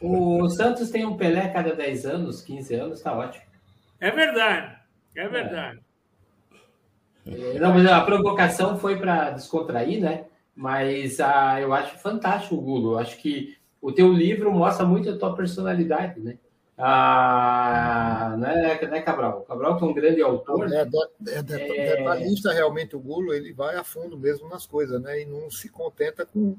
[0.00, 3.44] O Santos tem um Pelé cada 10 anos, 15 anos, está ótimo.
[3.98, 4.76] É verdade,
[5.16, 5.80] é verdade.
[7.26, 7.58] É.
[7.58, 10.26] Não, mas a provocação foi para descontrair, né?
[10.54, 12.92] Mas ah, eu acho fantástico, Gulo.
[12.92, 16.38] Eu acho que o teu livro mostra muito a tua personalidade, né?
[16.76, 19.42] Ah, né, né, Cabral?
[19.42, 20.72] Cabral que é um grande autor.
[20.72, 20.82] É,
[21.28, 25.22] é, é, detalhista realmente o Gulo, ele vai a fundo mesmo nas coisas, né?
[25.22, 26.56] E não se contenta com,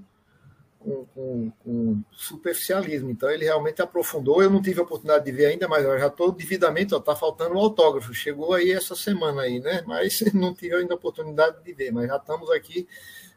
[0.79, 3.09] com, com, com superficialismo.
[3.09, 4.41] Então ele realmente aprofundou.
[4.41, 7.59] Eu não tive a oportunidade de ver ainda, mas já estou devidamente, está faltando o
[7.59, 8.13] autógrafo.
[8.13, 9.83] Chegou aí essa semana aí, né?
[9.85, 12.87] Mas não tive ainda a oportunidade de ver, mas já estamos aqui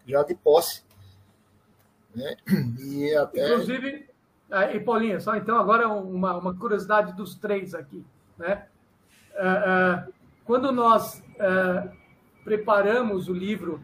[0.09, 0.83] já de posse.
[2.15, 2.35] Né?
[2.81, 3.53] E até...
[3.53, 4.09] Inclusive,
[4.75, 8.05] e Paulinha, só então agora uma, uma curiosidade dos três aqui.
[8.39, 8.67] Né?
[9.35, 10.13] Uh, uh,
[10.45, 11.91] quando nós uh,
[12.43, 13.83] preparamos o livro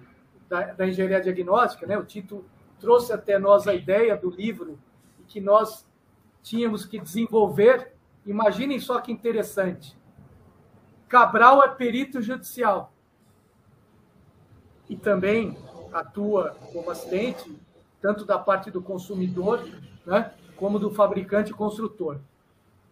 [0.48, 2.44] da, da, engenharia diagnóstica, né, o Tito
[2.80, 4.78] trouxe até nós a ideia do livro
[5.28, 5.86] que nós
[6.42, 7.92] tínhamos que desenvolver.
[8.24, 9.96] Imaginem só que interessante.
[11.08, 12.92] Cabral é perito judicial
[14.88, 15.56] e também
[15.94, 17.56] atua como assistente,
[18.02, 19.66] tanto da parte do consumidor,
[20.04, 22.18] né, como do fabricante construtor.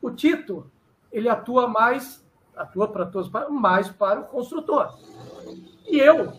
[0.00, 0.70] O Tito,
[1.12, 2.24] ele atua mais,
[2.56, 4.96] atua para todos, mais para o construtor.
[5.86, 6.32] E eu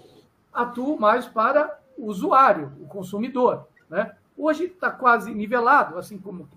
[0.52, 3.68] atuo mais para o usuário, o consumidor.
[3.90, 4.16] Né?
[4.38, 6.48] Hoje está quase nivelado, assim como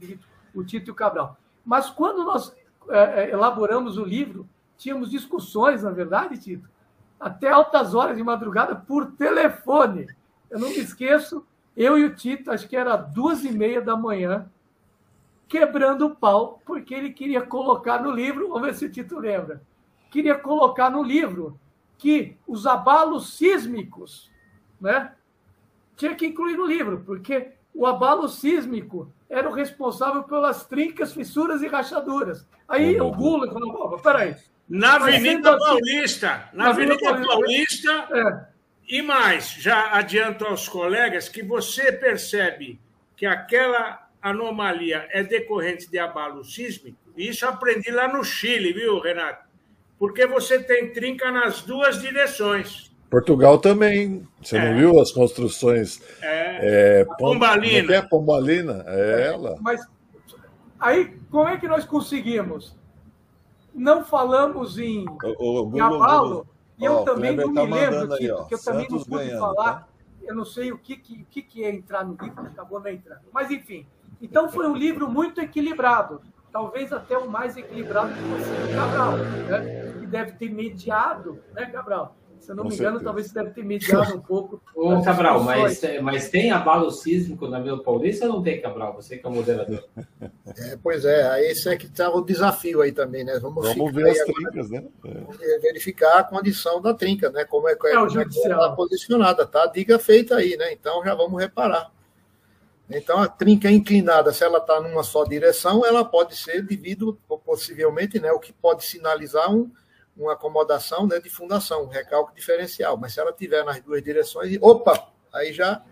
[0.54, 1.36] o Tito e o Cabral.
[1.64, 2.54] Mas quando nós
[2.88, 6.68] é, elaboramos o livro, tínhamos discussões, na verdade, Tito,
[7.18, 10.06] até altas horas de madrugada por telefone.
[10.50, 11.44] Eu não me esqueço,
[11.76, 14.48] eu e o Tito, acho que era duas e meia da manhã,
[15.48, 19.62] quebrando o pau, porque ele queria colocar no livro, vamos ver se o Tito lembra,
[20.10, 21.58] queria colocar no livro
[21.98, 24.30] que os abalos sísmicos,
[24.80, 25.12] né,
[25.96, 31.62] tinha que incluir no livro, porque o abalo sísmico era o responsável pelas trincas, fissuras
[31.62, 32.46] e rachaduras.
[32.68, 34.36] Aí o Gula falou, peraí,
[34.68, 36.48] na Avenida assim, Paulista.
[36.52, 37.28] Na, Avenida, Paulista.
[37.28, 38.08] Paulista
[38.52, 38.56] é.
[38.88, 42.80] E mais, já adianto aos colegas que você percebe
[43.16, 46.96] que aquela anomalia é decorrente de abalo sísmico.
[47.16, 49.44] Isso eu aprendi lá no Chile, viu, Renato?
[49.98, 52.92] Porque você tem trinca nas duas direções.
[53.10, 54.26] Portugal também.
[54.42, 54.68] Você é.
[54.68, 56.00] não viu as construções?
[56.20, 57.00] É.
[57.00, 57.92] é Pombalina.
[57.92, 58.84] É, é Pombalina?
[58.86, 59.56] É ela.
[59.60, 59.80] Mas
[60.78, 62.76] aí, como é que nós conseguimos?
[63.76, 66.46] Não falamos em, o, Abalo,
[66.78, 69.74] e eu também não tá me lembro, aí, porque eu também não pude ganhando, falar,
[69.74, 69.88] tá?
[70.22, 72.90] eu não sei o que, que, o que, que é entrar no livro, acabou não
[72.90, 73.20] entrando.
[73.32, 73.86] Mas, enfim,
[74.20, 79.92] então foi um livro muito equilibrado, talvez até o mais equilibrado que você, Cabral, né?
[80.00, 82.15] que deve ter mediado, né, Cabral?
[82.40, 83.04] Se eu não Com me engano, certeza.
[83.04, 84.62] talvez você deve ter mediado um pouco.
[84.74, 88.94] Ô, Cabral, mas, mas tem abalo sísmico na Vila Paulista ou não tem, Cabral?
[88.94, 89.84] Você que é o moderador.
[90.56, 93.38] É, pois é, esse é que está o desafio aí também, né?
[93.40, 94.84] Vamos, Vamos ver as trincas, né?
[95.04, 95.58] É.
[95.58, 97.44] Verificar a condição da trinca, né?
[97.44, 99.66] Como é, é, é, como é que ela está posicionada, tá?
[99.66, 100.72] Diga feita aí, né?
[100.72, 101.90] Então já vamos reparar.
[102.88, 108.20] Então, a trinca inclinada, se ela está numa só direção, ela pode ser devido, possivelmente,
[108.20, 109.70] né, o que pode sinalizar um,
[110.16, 112.96] uma acomodação né, de fundação, um recalque diferencial.
[112.96, 115.82] Mas se ela tiver nas duas direções, opa, aí já.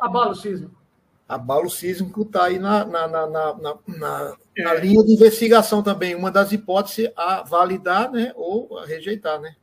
[0.00, 0.74] Abalo sísmico.
[1.28, 3.54] Abalo sísmico está aí na, na, na, na,
[3.86, 9.40] na, na linha de investigação também, uma das hipóteses a validar né, ou a rejeitar.
[9.40, 9.54] Né?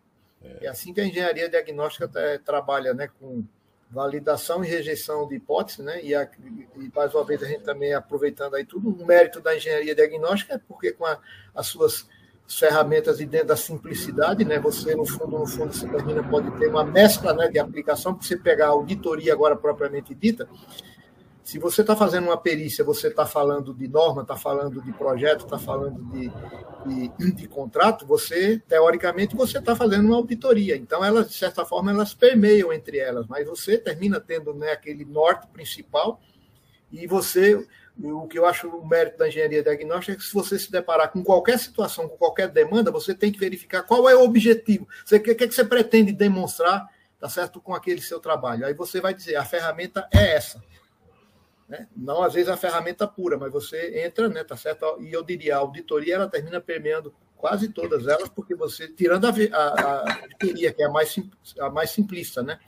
[0.43, 0.65] É.
[0.65, 2.09] é assim que a engenharia diagnóstica
[2.43, 3.43] trabalha né, com
[3.91, 6.01] validação e rejeição de hipóteses, né?
[6.01, 6.23] E, a,
[6.77, 10.53] e mais uma vez a gente também aproveitando aí tudo, o mérito da engenharia diagnóstica
[10.53, 11.19] é porque com a,
[11.53, 12.07] as suas
[12.47, 14.59] ferramentas e dentro da simplicidade, né?
[14.59, 18.27] Você no fundo, no fundo, você termina pode ter uma mescla, né, de aplicação, porque
[18.27, 20.47] você pegar a auditoria agora propriamente dita,
[21.43, 25.45] se você está fazendo uma perícia, você está falando de norma, está falando de projeto,
[25.45, 26.31] está falando de,
[26.85, 30.77] de, de, contrato, você, teoricamente, você está fazendo uma auditoria.
[30.77, 35.03] Então, elas, de certa forma, elas permeiam entre elas, mas você termina tendo né, aquele
[35.03, 36.21] norte principal
[36.91, 37.67] e você
[37.99, 41.11] o que eu acho o mérito da engenharia diagnóstica é que se você se deparar
[41.11, 44.87] com qualquer situação, com qualquer demanda, você tem que verificar qual é o objetivo.
[45.03, 46.87] o que, é que você pretende demonstrar,
[47.19, 48.65] tá certo, com aquele seu trabalho.
[48.65, 50.63] Aí você vai dizer, a ferramenta é essa.
[51.67, 51.87] Né?
[51.95, 54.97] Não, às vezes, a ferramenta pura, mas você entra, né, tá certo?
[54.99, 59.29] E eu diria, a auditoria ela termina permeando quase todas elas, porque você, tirando a,
[59.29, 61.15] a, a que é a mais,
[61.59, 62.59] a mais simplista, né?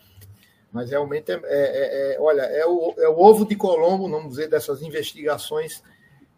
[0.73, 4.49] Mas realmente, é, é, é, olha, é o, é o ovo de Colombo, vamos dizer,
[4.49, 5.83] dessas investigações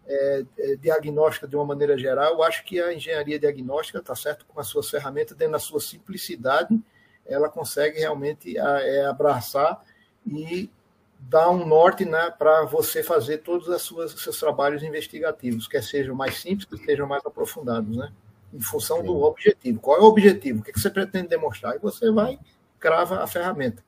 [0.06, 2.34] é, é, diagnóstica de uma maneira geral.
[2.34, 5.80] Eu acho que a engenharia diagnóstica, está certo, com as suas ferramentas, dentro da sua
[5.80, 6.78] simplicidade,
[7.26, 9.82] ela consegue realmente é, abraçar
[10.28, 10.70] e
[11.18, 16.42] dar um norte né, para você fazer todos os seus trabalhos investigativos, quer sejam mais
[16.42, 18.12] simples, que sejam mais aprofundados, né?
[18.54, 19.80] em função do objetivo.
[19.80, 20.60] Qual é o objetivo?
[20.60, 21.76] O que você pretende demonstrar?
[21.76, 22.38] E você vai,
[22.80, 23.84] crava a ferramenta.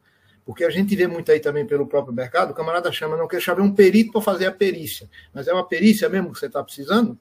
[0.48, 3.42] Porque a gente vê muito aí também pelo próprio mercado, o camarada chama, não quer
[3.42, 5.10] chamar um perito para fazer a perícia.
[5.34, 7.20] Mas é uma perícia mesmo que você está precisando?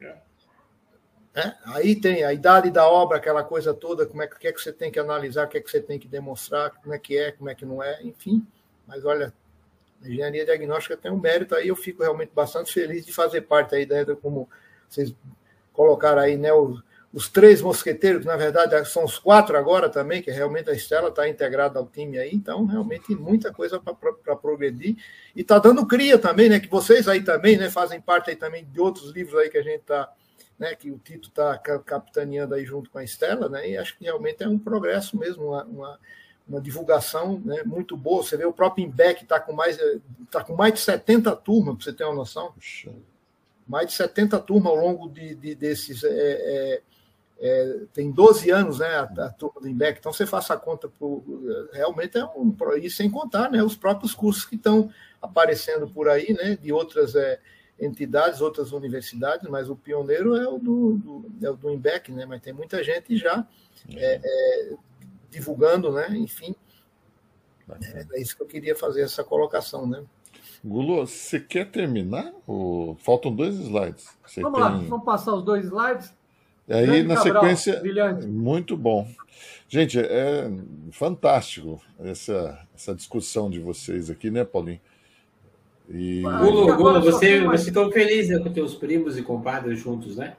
[0.00, 0.16] É.
[1.36, 1.54] é.
[1.66, 4.72] Aí tem a idade da obra, aquela coisa toda, como é que, é que você
[4.72, 7.30] tem que analisar, o que é que você tem que demonstrar, como é que é,
[7.30, 8.44] como é que não é, enfim.
[8.88, 9.32] Mas olha,
[10.02, 13.76] a engenharia diagnóstica tem um mérito aí, eu fico realmente bastante feliz de fazer parte
[13.76, 14.48] aí da como
[14.88, 15.14] vocês
[15.72, 16.50] colocaram aí, né,
[17.14, 21.10] os três mosqueteiros, que na verdade são os quatro agora também, que realmente a Estela
[21.10, 24.96] está integrada ao time aí, então realmente muita coisa para progredir.
[25.34, 26.58] E está dando cria também, né?
[26.58, 29.62] Que vocês aí também né, fazem parte aí também de outros livros aí que a
[29.62, 30.12] gente está,
[30.58, 30.74] né?
[30.74, 33.70] Que o Tito está capitaneando aí junto com a Estela, né?
[33.70, 36.00] E acho que realmente é um progresso mesmo, uma, uma,
[36.48, 38.24] uma divulgação né, muito boa.
[38.24, 39.78] Você vê o próprio IMBEC está com mais
[40.32, 42.52] tá com mais de 70 turmas, para você ter uma noção.
[43.68, 46.02] Mais de 70 turmas ao longo de, de desses.
[46.02, 46.82] É, é,
[47.38, 50.88] é, tem 12 anos, né, a, a turma do IMBEC, então você faça a conta,
[50.88, 51.22] por,
[51.72, 54.90] realmente é um, e sem contar, né, os próprios cursos que estão
[55.20, 57.40] aparecendo por aí, né, de outras é,
[57.78, 62.24] entidades, outras universidades, mas o pioneiro é o do, do, é o do IMBEC, né,
[62.24, 63.46] mas tem muita gente já
[63.94, 64.74] é, é,
[65.30, 66.54] divulgando, né, enfim,
[67.68, 70.04] é, é, isso que eu queria fazer, essa colocação, né.
[70.64, 72.32] Gulo, você quer terminar?
[72.46, 72.94] Ou...
[72.96, 74.08] Faltam dois slides.
[74.26, 74.70] Você vamos tem...
[74.70, 76.14] lá, vamos passar os dois slides.
[76.68, 78.26] Aí, Grande na Cabral, sequência, brilhante.
[78.26, 79.06] muito bom.
[79.68, 80.50] Gente, é
[80.92, 84.80] fantástico essa, essa discussão de vocês aqui, né, Paulinho?
[85.88, 86.22] E...
[86.22, 90.34] Gulo, Gulo, você, você ficou feliz né, com teus primos e compadres juntos, né?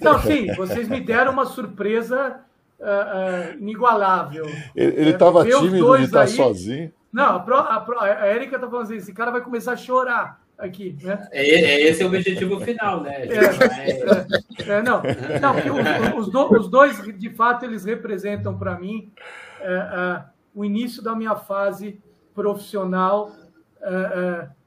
[0.00, 2.40] Não, sim, vocês me deram uma surpresa
[2.80, 4.46] uh, uh, inigualável.
[4.74, 6.92] Ele estava tímido de estar aí, sozinho.
[7.12, 9.76] Não, a, Pro, a, Pro, a Erika está falando assim: esse cara vai começar a
[9.76, 11.28] chorar aqui, né?
[11.30, 13.26] É, é, esse é o objetivo final, né?
[13.26, 13.36] É,
[14.64, 15.02] é, é, não,
[15.40, 19.10] não os, do, os, dois, de fato, eles representam para mim
[19.60, 20.24] é, é,
[20.54, 22.00] o início da minha fase
[22.34, 23.32] profissional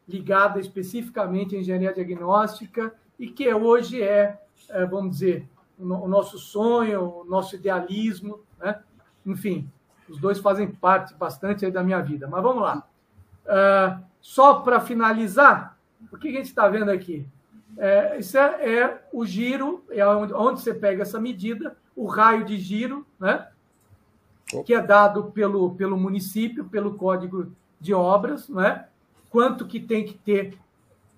[0.07, 4.39] ligada especificamente à engenharia diagnóstica e que hoje é,
[4.89, 5.45] vamos dizer,
[5.77, 8.79] o, nosso sonho, o nosso idealismo, né?
[9.25, 9.69] Enfim,
[10.07, 12.27] os dois fazem parte bastante da minha vida.
[12.27, 12.87] Mas vamos lá.
[14.21, 15.78] só para finalizar,
[16.11, 17.25] o que a gente está vendo aqui?
[17.77, 22.43] É, isso é, é, o giro, é onde, onde, você pega essa medida, o raio
[22.45, 23.47] de giro, né?
[24.65, 28.87] que é dado pelo, pelo município, pelo código de obras, né?
[29.29, 30.57] quanto que tem que ter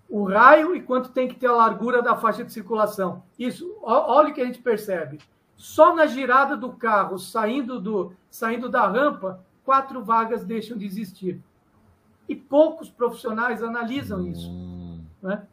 [0.09, 3.23] o raio e quanto tem que ter a largura da faixa de circulação.
[3.39, 5.19] Isso, olha o que a gente percebe.
[5.55, 11.41] Só na girada do carro, saindo, do, saindo da rampa, quatro vagas deixam de existir.
[12.27, 14.49] E poucos profissionais analisam isso.
[15.21, 15.45] Né?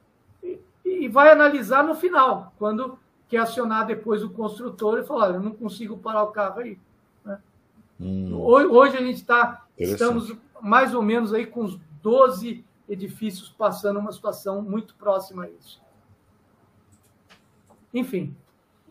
[0.43, 5.41] E, e, vai analisar no final, quando quer acionar depois o construtor e falar: eu
[5.41, 6.79] não consigo parar o carro aí.
[7.25, 7.39] Né?
[8.01, 8.35] Hum.
[8.35, 14.13] Hoje a gente está, estamos mais ou menos aí com uns 12 edifícios passando uma
[14.13, 15.81] situação muito próxima a isso.
[17.93, 18.35] Enfim,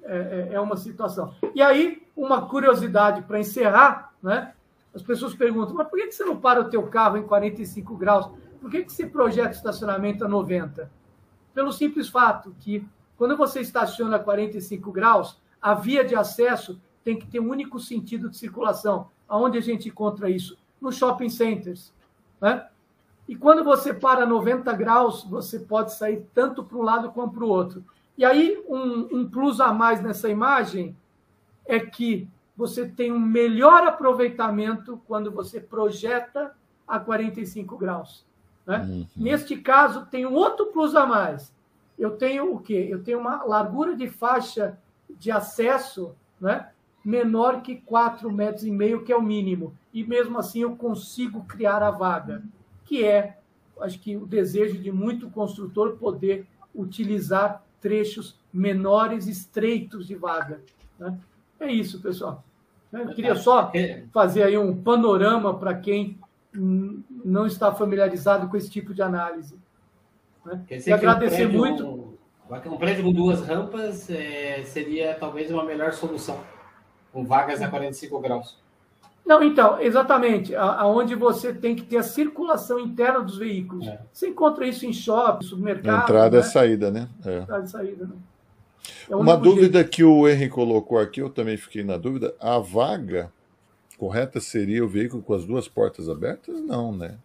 [0.04, 1.34] é, é, é uma situação.
[1.54, 4.54] E aí, uma curiosidade para encerrar, né?
[4.94, 8.30] As pessoas perguntam, mas por que você não para o teu carro em 45 graus?
[8.60, 10.92] Por que você projeta estacionamento a 90?
[11.54, 17.18] Pelo simples fato que, quando você estaciona a 45 graus, a via de acesso tem
[17.18, 19.10] que ter um único sentido de circulação.
[19.28, 20.58] Aonde a gente encontra isso?
[20.80, 21.94] Nos shopping centers.
[22.40, 22.68] Né?
[23.28, 27.44] E quando você para 90 graus, você pode sair tanto para um lado como para
[27.44, 27.84] o outro.
[28.18, 30.96] E aí, um, um plus a mais nessa imagem
[31.66, 36.56] é que você tem um melhor aproveitamento quando você projeta
[36.88, 38.26] a 45 graus.
[38.68, 38.80] Né?
[38.80, 39.08] Uhum.
[39.16, 41.56] Neste caso, tem um outro plus a mais.
[41.98, 42.88] Eu tenho o quê?
[42.90, 44.78] Eu tenho uma largura de faixa
[45.10, 46.70] de acesso né,
[47.04, 49.74] menor que 4 metros e meio, que é o mínimo.
[49.94, 52.44] E mesmo assim eu consigo criar a vaga,
[52.84, 53.38] que é,
[53.80, 56.46] acho que o desejo de muito construtor poder
[56.76, 60.62] utilizar trechos menores, estreitos de vaga.
[61.00, 61.18] Né?
[61.60, 62.44] É isso, pessoal.
[62.92, 63.72] Eu queria só
[64.14, 66.18] fazer aí um panorama para quem
[66.58, 69.58] não está familiarizado com esse tipo de análise.
[70.46, 70.62] Né?
[70.86, 72.18] E agradecer um prédio, muito.
[72.50, 76.40] Um, prédio com duas rampas é, seria talvez uma melhor solução,
[77.12, 78.58] com vagas a 45 graus.
[79.26, 83.86] Não, então, exatamente, aonde você tem que ter a circulação interna dos veículos.
[83.86, 84.00] É.
[84.14, 86.04] Você encontra isso em shopping, supermercado.
[86.04, 86.44] Entrada né?
[86.44, 87.10] e saída, né?
[87.26, 87.40] É.
[87.40, 88.16] Entrada e saída, né?
[89.10, 89.90] É Uma dúvida jeito.
[89.90, 92.34] que o Henry colocou aqui, eu também fiquei na dúvida.
[92.40, 93.30] A vaga
[93.98, 96.62] correta seria o veículo com as duas portas abertas?
[96.62, 97.18] Não, né?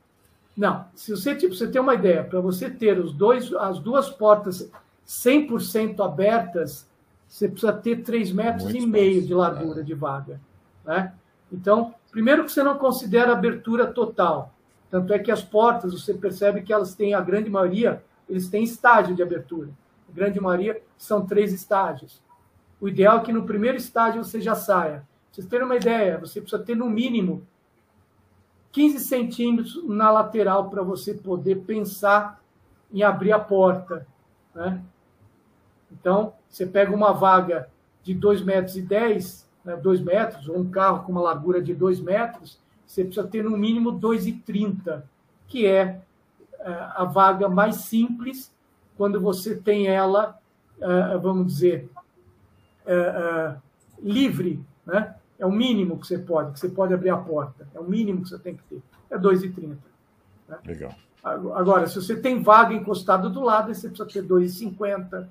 [0.57, 0.87] Não.
[0.95, 4.71] Se você, tipo, você tem uma ideia, para você ter os dois, as duas portas
[5.07, 6.87] 100% abertas,
[7.29, 9.85] você precisa ter 3 metros Muito e meio de largura é.
[9.85, 10.41] de vaga.
[10.85, 11.13] Né?
[11.51, 14.55] Então, primeiro que você não considera abertura total.
[14.91, 18.63] Tanto é que as portas, você percebe que elas têm, a grande maioria, eles têm
[18.63, 19.71] estágio de abertura.
[20.11, 22.21] A grande maioria são três estágios.
[22.81, 25.03] O ideal é que no primeiro estágio você já saia.
[25.33, 27.47] Vocês terem uma ideia, você precisa ter no mínimo
[28.71, 32.39] 15 centímetros na lateral para você poder pensar
[32.93, 34.07] em abrir a porta.
[34.55, 34.83] Né?
[35.91, 37.71] Então, você pega uma vaga
[38.03, 41.75] de 2 metros e 10, né, 2 metros, ou um carro com uma largura de
[41.75, 45.03] 2 metros, você precisa ter no mínimo 2,30,
[45.49, 46.03] que é,
[46.61, 48.55] é a vaga mais simples
[48.99, 50.39] quando você tem ela,
[50.79, 51.91] é, vamos dizer,
[52.85, 53.57] é,
[54.03, 55.15] livre, né?
[55.43, 57.67] É o mínimo que você pode, que você pode abrir a porta.
[57.75, 58.81] É o mínimo que você tem que ter.
[59.11, 59.77] É 2,30.
[60.49, 60.57] Né?
[60.65, 60.95] Legal.
[61.21, 65.27] Agora, se você tem vaga encostada do lado, você precisa ter 2,50.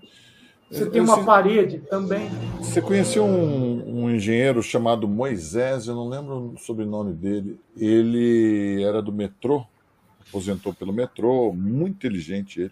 [0.70, 2.30] Você tem uma parede também.
[2.58, 7.58] Você conheceu um, um, engenheiro chamado Moisés, eu não lembro o sobrenome dele.
[7.78, 9.66] Ele era do metrô,
[10.28, 12.72] aposentou pelo metrô, muito inteligente ele.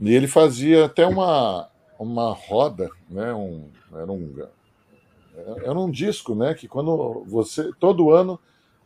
[0.00, 1.68] E ele fazia até uma,
[1.98, 3.34] uma roda, né?
[3.34, 4.32] Um, era um
[5.62, 6.54] era um disco, né?
[6.54, 8.38] Que quando você todo ano,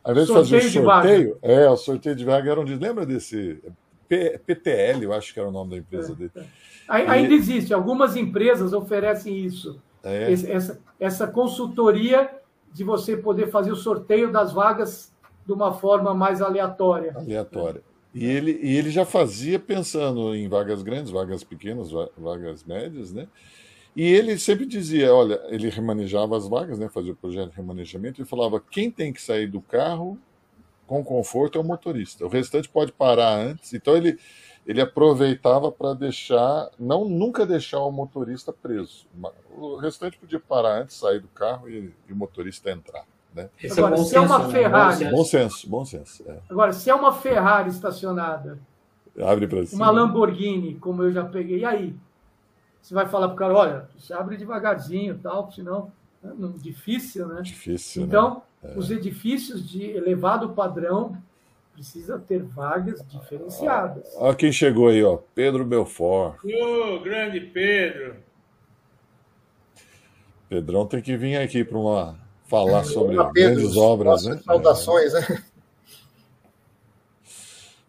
[0.03, 2.83] ao invés de fazer o sorteio, é o sorteio de vaga era um disco.
[2.83, 3.61] Lembra desse
[4.07, 5.03] P, PTL?
[5.03, 6.31] Eu acho que era o nome da empresa é, dele.
[6.35, 6.45] É.
[6.87, 9.81] Ainda existe, algumas empresas oferecem isso.
[10.03, 10.31] É.
[10.33, 12.29] Essa, essa consultoria
[12.73, 15.13] de você poder fazer o sorteio das vagas
[15.45, 17.13] de uma forma mais aleatória.
[17.15, 17.81] Aleatória.
[18.13, 23.27] E ele, e ele já fazia pensando em vagas grandes, vagas pequenas, vagas médias, né?
[23.95, 26.87] E ele sempre dizia, olha, ele remanejava as vagas, né?
[26.89, 30.17] Fazia o projeto de remanejamento e falava, quem tem que sair do carro
[30.87, 32.25] com conforto é o motorista.
[32.25, 33.73] O restante pode parar antes.
[33.73, 34.17] Então ele
[34.65, 39.07] ele aproveitava para deixar, não nunca deixar o motorista preso.
[39.57, 43.05] O restante podia parar antes, sair do carro e, e o motorista entrar.
[43.33, 43.49] Né?
[43.71, 44.51] Agora, é se é uma né?
[44.51, 45.05] Ferrari.
[45.09, 46.23] Bom senso, bom senso.
[46.27, 46.37] É.
[46.49, 48.59] Agora, se é uma Ferrari estacionada,
[49.19, 49.85] abre para cima.
[49.85, 51.95] Uma Lamborghini, como eu já peguei, e aí?
[52.81, 55.91] Você vai falar para o cara: olha, você abre devagarzinho, tal, senão.
[56.23, 56.33] Né?
[56.57, 57.41] Difícil, né?
[57.41, 58.03] Difícil.
[58.03, 58.73] Então, né?
[58.73, 58.77] é.
[58.77, 61.17] os edifícios de elevado padrão
[61.73, 64.13] precisa ter vagas diferenciadas.
[64.15, 65.17] Olha quem chegou aí, ó.
[65.33, 66.37] Pedro Belfort.
[66.43, 68.15] Ô, oh, grande Pedro.
[70.49, 74.39] Pedrão tem que vir aqui para uma falar sobre Pedro, grandes obras, né?
[74.43, 75.43] Saudações, né?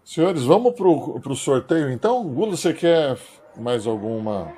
[0.04, 2.22] Senhores, vamos para o sorteio então?
[2.22, 3.18] Gulo, você quer
[3.56, 4.52] mais alguma?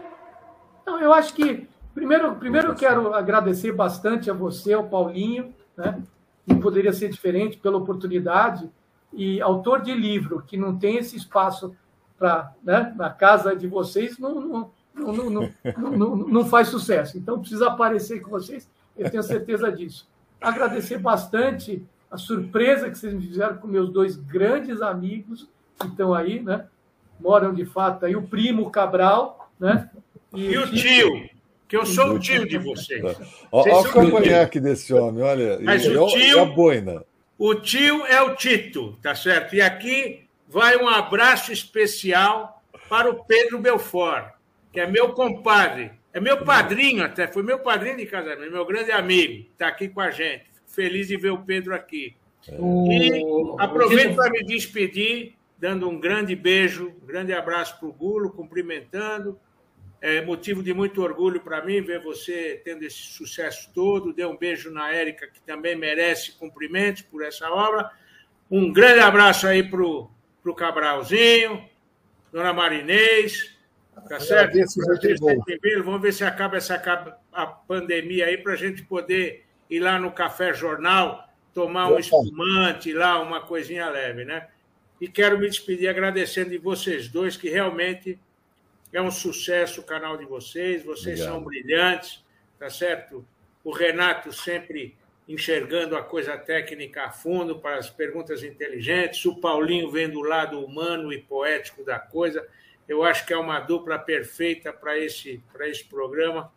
[0.87, 6.03] Não, eu acho que primeiro, primeiro eu quero agradecer bastante a você, ao Paulinho, né?
[6.47, 8.69] Não poderia ser diferente pela oportunidade
[9.13, 11.75] e autor de livro que não tem esse espaço
[12.19, 15.15] para né, na casa de vocês não, não, não,
[15.79, 17.17] não, não, não faz sucesso.
[17.17, 20.07] Então precisa aparecer com vocês, eu tenho certeza disso.
[20.41, 25.49] Agradecer bastante a surpresa que vocês me fizeram com meus dois grandes amigos
[25.79, 26.67] que estão aí, né?
[27.19, 29.91] Moram de fato aí, o primo Cabral, né?
[30.35, 31.29] E, o tio,
[31.69, 33.03] que eu sou o tio de vocês.
[33.51, 35.59] Olha o cavanhaque desse homem, olha.
[35.61, 37.05] Mas e, o tio, e a boina.
[37.39, 39.57] O tio é o Tito, tá certo?
[39.57, 44.33] E aqui vai um abraço especial para o Pedro Belfort,
[44.73, 48.93] que é meu compadre, é meu padrinho até, foi meu padrinho de casamento, meu grande
[48.93, 50.45] amigo, está aqui com a gente.
[50.67, 52.15] Feliz de ver o Pedro aqui.
[52.49, 53.23] E
[53.59, 59.39] aproveito para me despedir, dando um grande beijo, um grande abraço para o Gulo, cumprimentando
[60.07, 64.13] é motivo de muito orgulho para mim ver você tendo esse sucesso todo.
[64.13, 67.91] Dê um beijo na Érica, que também merece cumprimentos por essa obra.
[68.51, 71.67] Um grande abraço aí para o Cabralzinho,
[72.31, 73.57] Dona Marinês,
[74.07, 74.59] tá certo?
[75.83, 76.75] Vamos ver se acaba essa
[77.33, 82.93] a pandemia aí para a gente poder ir lá no Café Jornal, tomar um espumante
[82.93, 84.49] lá, uma coisinha leve, né?
[85.01, 88.19] E quero me despedir agradecendo de vocês dois que realmente
[88.97, 91.35] é um sucesso o canal de vocês, vocês Obrigado.
[91.35, 92.25] são brilhantes,
[92.59, 93.27] tá certo?
[93.63, 94.97] O Renato sempre
[95.29, 100.63] enxergando a coisa técnica a fundo para as perguntas inteligentes, o Paulinho vendo o lado
[100.65, 102.47] humano e poético da coisa.
[102.87, 106.53] Eu acho que é uma dupla perfeita para esse, para esse programa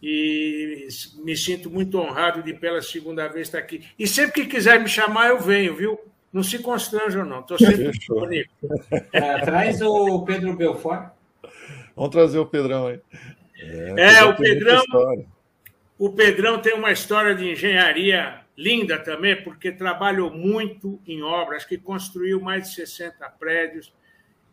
[0.00, 0.86] e
[1.16, 3.84] me sinto muito honrado de pela segunda vez estar aqui.
[3.98, 5.98] E sempre que quiser me chamar, eu venho, viu?
[6.32, 7.40] Não se constranjam, não.
[7.40, 8.50] Estou sempre disponível.
[9.12, 11.15] É, traz o Pedro Belfort.
[11.96, 13.00] Vamos trazer o Pedrão aí.
[13.58, 14.82] É, é o Pedrão.
[15.98, 21.78] O Pedrão tem uma história de engenharia linda também, porque trabalhou muito em obras, que
[21.78, 23.92] construiu mais de 60 prédios,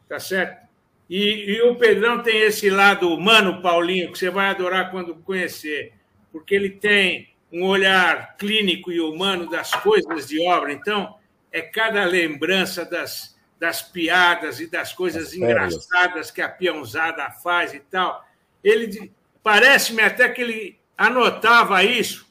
[0.07, 0.65] tá certo?
[1.10, 5.94] E, e, o Pedrão tem esse lado humano, Paulinho, que você vai adorar quando conhecer,
[6.32, 10.72] porque ele tem um olhar clínico e humano das coisas de obra.
[10.72, 11.15] Então,
[11.52, 13.32] é cada lembrança das,
[13.64, 18.27] das piadas e das coisas engraçadas que a peãozada faz e tal.
[18.61, 19.10] Ele
[19.41, 22.27] parece-me até que ele anotava isso,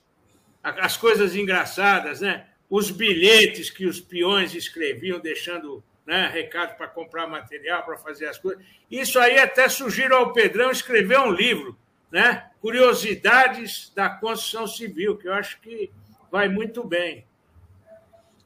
[0.63, 2.49] as coisas engraçadas, né?
[2.69, 8.37] Os bilhetes que os peões escreviam, deixando né, recado para comprar material, para fazer as
[8.37, 8.63] coisas.
[8.91, 11.79] Isso aí até sugiro ao Pedrão escrever um livro,
[12.11, 12.51] né?
[12.61, 15.91] Curiosidades da construção civil, que eu acho que
[16.31, 17.25] vai muito bem.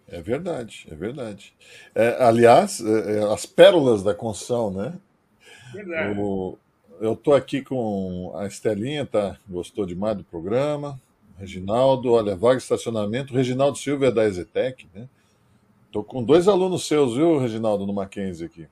[0.09, 1.53] É verdade, é verdade.
[1.95, 4.95] É, aliás, é, é as pérolas da construção, né?
[5.73, 6.19] Verdade.
[6.19, 6.57] O,
[7.01, 9.37] eu estou aqui com a Estelinha, tá?
[9.49, 11.01] Gostou demais do programa.
[11.39, 13.35] Reginaldo, olha, vaga de estacionamento.
[13.35, 15.09] Reginaldo Silva é da Ezetec, né?
[15.87, 18.67] Estou com dois alunos seus, viu, Reginaldo, no Mackenzie aqui.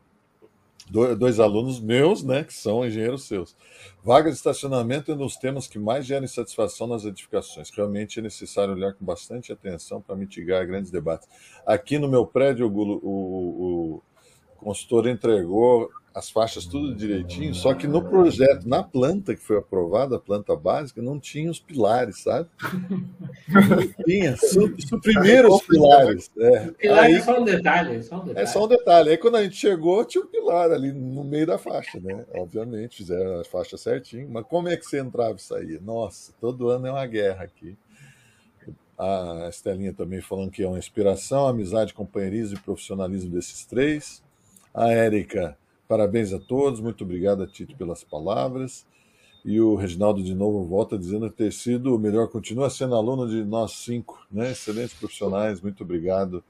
[0.90, 3.56] Do, dois alunos meus, né, que são engenheiros seus.
[4.02, 7.70] Vaga de estacionamento é um dos temas que mais geram insatisfação nas edificações.
[7.70, 11.26] Realmente é necessário olhar com bastante atenção para mitigar grandes debates.
[11.66, 14.02] Aqui no meu prédio, o, o, o
[14.56, 20.14] consultor entregou as faixas tudo direitinho, só que no projeto, na planta que foi aprovada,
[20.14, 22.48] a planta básica, não tinha os pilares, sabe?
[23.48, 26.30] Não tinha, suprimiram os pilares.
[26.38, 26.70] É.
[26.70, 28.40] Pilar Aí, é só um detalhe, só um detalhe.
[28.40, 29.10] É só um detalhe.
[29.10, 32.24] Aí quando a gente chegou, tinha um pilar ali no meio da faixa, né?
[32.36, 35.80] Obviamente, fizeram a faixa certinho, mas como é que você entrava e saía?
[35.80, 37.76] Nossa, todo ano é uma guerra aqui.
[38.96, 44.22] A Estelinha também falando que é uma inspiração, amizade, companheirismo e profissionalismo desses três.
[44.72, 45.58] A Érica
[45.88, 48.86] Parabéns a todos, muito obrigado a Tito pelas palavras.
[49.44, 53.44] E o Reginaldo de novo volta dizendo ter sido o melhor, continua sendo aluno de
[53.44, 54.52] nós cinco, né?
[54.52, 56.42] Excelentes profissionais, muito obrigado.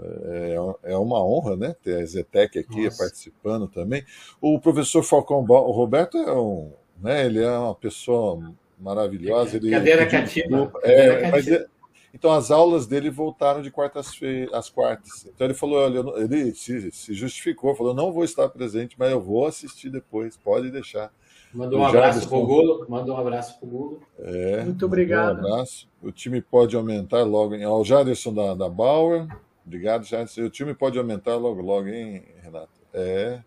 [0.00, 1.76] É, é uma honra, né?
[1.82, 2.98] Ter a Zetec aqui Nossa.
[2.98, 4.04] participando também.
[4.40, 7.24] O professor Falcão o Roberto é um, né?
[7.24, 9.56] Ele é uma pessoa maravilhosa.
[9.56, 10.72] Ele, Cadeira cativa.
[10.82, 11.70] É, Cadeira mas cativa.
[12.14, 15.26] Então as aulas dele voltaram de quartas-feiras às quartas.
[15.26, 19.20] Então ele falou, olha, ele se, se, justificou, falou, não vou estar presente, mas eu
[19.20, 21.12] vou assistir depois, pode deixar.
[21.52, 24.02] Mandou um abraço para o Gulo, mandou um abraço para o Gulo.
[24.18, 25.42] É, Muito obrigado.
[25.42, 25.88] Um abraço.
[26.00, 27.56] O time pode aumentar logo.
[27.56, 27.66] Em...
[27.66, 29.26] Ó, o Jaderson da, da Bauer.
[29.66, 30.42] Obrigado, Jaderson.
[30.42, 32.80] O time pode aumentar logo, logo, hein, Renato?
[32.92, 33.42] É.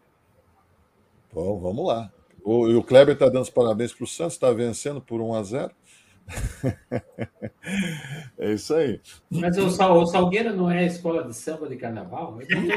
[1.33, 2.11] Bom, vamos lá.
[2.43, 5.43] O, o Kleber está dando os parabéns para o Santos, está vencendo por 1 a
[5.43, 5.71] 0
[8.37, 8.99] é isso aí.
[9.29, 12.37] Mas o, Sal, o Salgueiro não é escola de samba de carnaval?
[12.41, 12.73] Então, ele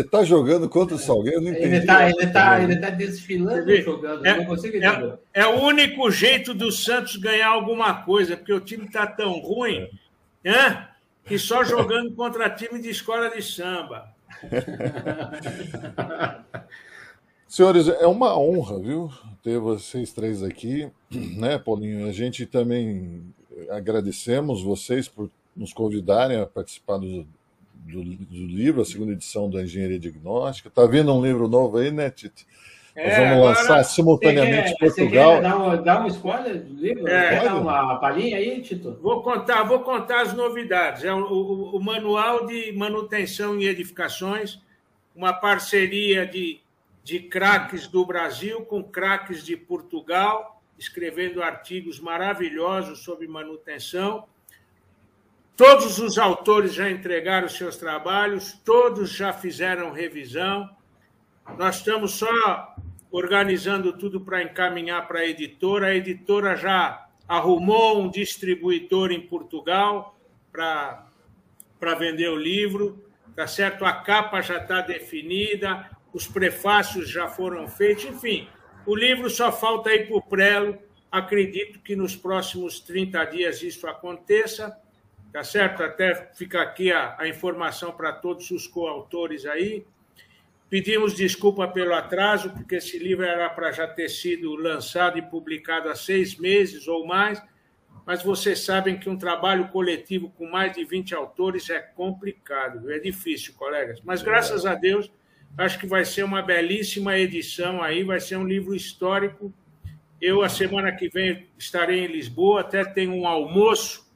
[0.00, 4.26] está tá jogando contra o Salgueiro, não Ele está ele tá, ele tá desfilando jogando,
[4.26, 9.06] é, é, é, o único jeito do Santos ganhar alguma coisa, porque o time está
[9.06, 9.88] tão ruim
[10.42, 10.50] é.
[10.50, 10.88] né,
[11.24, 14.08] que só jogando contra time de escola de samba.
[17.48, 19.10] Senhores, é uma honra, viu,
[19.42, 22.06] ter vocês três aqui, né, Paulinho?
[22.06, 23.22] A gente também
[23.70, 27.26] agradecemos vocês por nos convidarem a participar do,
[27.74, 30.68] do, do livro, a segunda edição da Engenharia Diagnóstica.
[30.68, 32.46] Tá vendo um livro novo aí, né, Tite?
[32.94, 35.40] É, Nós vamos lançar simultaneamente em Portugal.
[35.40, 37.08] Dar um, dar um spoiler do livro?
[37.08, 38.98] É, quer dar uma palhinha aí, Tito?
[39.00, 41.02] Vou contar, vou contar as novidades.
[41.02, 44.60] É o, o, o Manual de Manutenção e Edificações,
[45.16, 46.60] uma parceria de
[47.08, 54.28] de craques do Brasil com craques de Portugal, escrevendo artigos maravilhosos sobre manutenção.
[55.56, 60.68] Todos os autores já entregaram seus trabalhos, todos já fizeram revisão.
[61.56, 62.76] Nós estamos só
[63.10, 65.86] organizando tudo para encaminhar para a editora.
[65.86, 70.14] A editora já arrumou um distribuidor em Portugal
[70.52, 73.02] para vender o livro,
[73.34, 73.86] tá certo?
[73.86, 78.48] A capa já está definida, os prefácios já foram feitos, enfim,
[78.86, 80.78] o livro só falta ir para o prelo.
[81.10, 84.76] Acredito que nos próximos 30 dias isso aconteça,
[85.32, 85.82] tá certo?
[85.82, 89.84] Até fica aqui a, a informação para todos os coautores aí.
[90.70, 95.88] Pedimos desculpa pelo atraso, porque esse livro era para já ter sido lançado e publicado
[95.88, 97.42] há seis meses ou mais,
[98.04, 102.98] mas vocês sabem que um trabalho coletivo com mais de 20 autores é complicado, é
[102.98, 104.00] difícil, colegas.
[104.02, 105.10] Mas graças a Deus,
[105.56, 109.52] acho que vai ser uma belíssima edição aí, vai ser um livro histórico.
[110.20, 114.08] Eu, a semana que vem, estarei em Lisboa, até tenho um almoço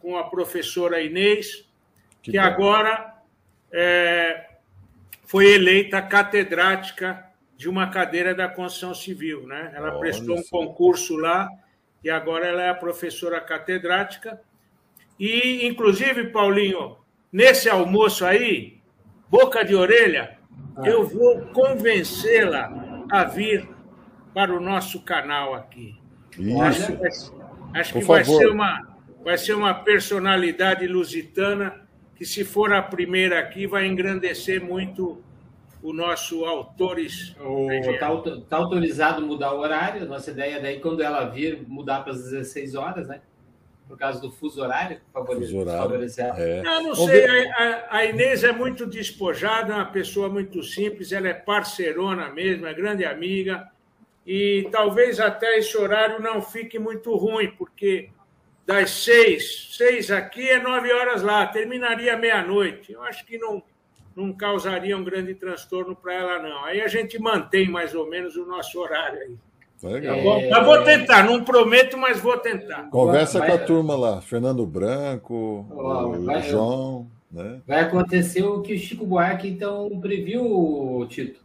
[0.00, 1.68] com a professora Inês,
[2.22, 3.14] que, que agora
[3.70, 4.48] é,
[5.24, 7.26] foi eleita catedrática
[7.56, 9.46] de uma cadeira da construção civil.
[9.46, 9.72] Né?
[9.74, 11.48] Ela prestou um concurso lá
[12.02, 14.40] e agora ela é a professora catedrática.
[15.18, 16.96] E, inclusive, Paulinho,
[17.32, 18.80] nesse almoço aí,
[19.28, 20.38] boca de orelha.
[20.84, 23.68] Eu vou convencê-la a vir
[24.34, 25.96] para o nosso canal aqui.
[26.38, 26.92] Isso.
[27.04, 27.34] Acho,
[27.74, 28.88] acho que vai ser, uma,
[29.22, 31.82] vai ser uma personalidade lusitana
[32.16, 35.22] que, se for a primeira aqui, vai engrandecer muito
[35.82, 37.36] o nosso autores.
[37.82, 38.08] Está
[38.48, 40.06] tá autorizado mudar o horário.
[40.06, 43.20] Nossa ideia é daí, quando ela vir, mudar para as 16 horas, né?
[43.88, 45.00] Por causa do fuso horário,
[45.40, 45.82] fuso horário.
[46.38, 46.60] É.
[46.60, 51.34] Eu não sei, a, a, Inês é muito despojada, uma pessoa muito simples, ela é
[51.34, 53.68] parceirona mesmo, é grande amiga,
[54.26, 58.08] e talvez até esse horário não fique muito ruim, porque
[58.64, 62.92] das seis, seis aqui é nove horas lá, terminaria meia-noite.
[62.92, 63.62] Eu acho que não,
[64.14, 66.64] não causaria um grande transtorno para ela, não.
[66.64, 69.36] Aí a gente mantém mais ou menos o nosso horário aí.
[69.82, 70.16] Legal.
[70.16, 70.40] Tá bom?
[70.40, 72.88] Eu vou tentar, não prometo, mas vou tentar.
[72.90, 77.08] Conversa vai, com a turma lá, Fernando Branco, o vai, João.
[77.30, 77.60] Né?
[77.66, 81.40] Vai acontecer o que o Chico Buarque então previu, Tito.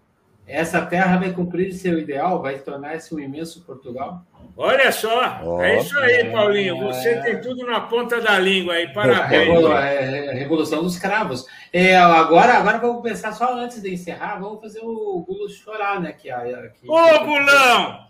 [0.45, 4.21] Essa terra vai cumprir seu ideal, vai tornar-se um imenso Portugal.
[4.55, 6.79] Olha só, oh, é isso aí, Paulinho.
[6.79, 7.21] Você é...
[7.21, 8.91] tem tudo na ponta da língua aí.
[8.93, 9.63] Parabéns.
[9.65, 11.45] É, a Revolução dos Cravos.
[11.71, 16.09] É, agora, agora vamos pensar só antes de encerrar, vamos fazer o Gulo chorar, né?
[16.09, 16.87] Aqui, aqui.
[16.87, 18.06] Ô, Gulão!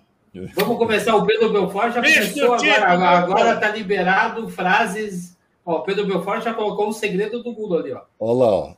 [0.56, 1.16] Vamos começar.
[1.16, 3.08] O Pedro Belfort já começou agora.
[3.08, 5.38] Agora está liberado frases.
[5.66, 8.02] Ó, o Pedro Belfort já colocou o segredo do Gulo ali, ó.
[8.20, 8.74] Olha lá, ó.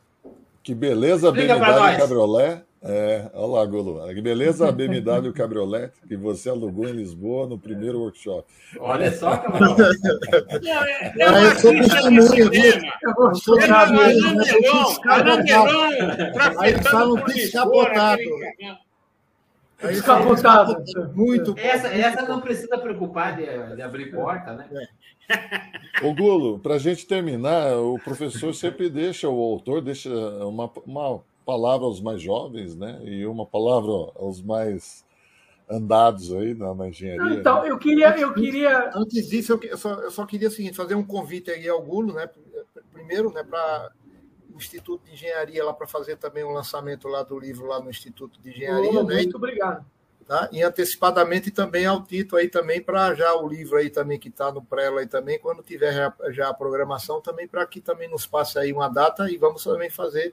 [0.64, 2.64] Que beleza, BMW Cabriolet.
[2.82, 4.08] É, olha lá, Golo.
[4.14, 8.48] Que beleza a BMW Cabriolet que você alugou em Lisboa no primeiro workshop.
[8.80, 9.90] Olha só, camarada.
[10.66, 12.94] É, é uma ficha de cinema.
[13.18, 14.96] Eu sou Alain Delon.
[15.08, 18.22] Alain Delon Aí falam descapotado.
[18.22, 18.78] Aí
[19.88, 20.84] descapotado.
[21.14, 24.68] Muito essa, essa não precisa preocupar de, de abrir porta, né?
[24.72, 26.06] É.
[26.06, 30.10] Ô, Gulo, para a gente terminar, o professor sempre deixa, o autor deixa
[30.46, 33.00] uma, uma palavra aos mais jovens, né?
[33.04, 35.06] E uma palavra aos mais
[35.70, 37.38] andados aí na, na engenharia.
[37.38, 37.70] Então, né?
[37.70, 38.90] eu queria, eu queria.
[38.96, 42.14] Antes disso, eu só, eu só queria o seguinte, fazer um convite aí ao Gulo,
[42.14, 42.28] né?
[42.92, 43.92] Primeiro, né, para
[44.54, 47.90] o Instituto de Engenharia lá para fazer também um lançamento lá do livro lá no
[47.90, 49.00] Instituto de Engenharia.
[49.00, 49.16] Oh, né?
[49.16, 49.86] Muito obrigado.
[50.28, 50.48] Tá?
[50.52, 54.52] E antecipadamente também ao Tito aí também para já o livro aí também que está
[54.52, 58.28] no prelo aí também, quando tiver já, já a programação também para que também nos
[58.28, 60.32] passe aí uma data e vamos também fazer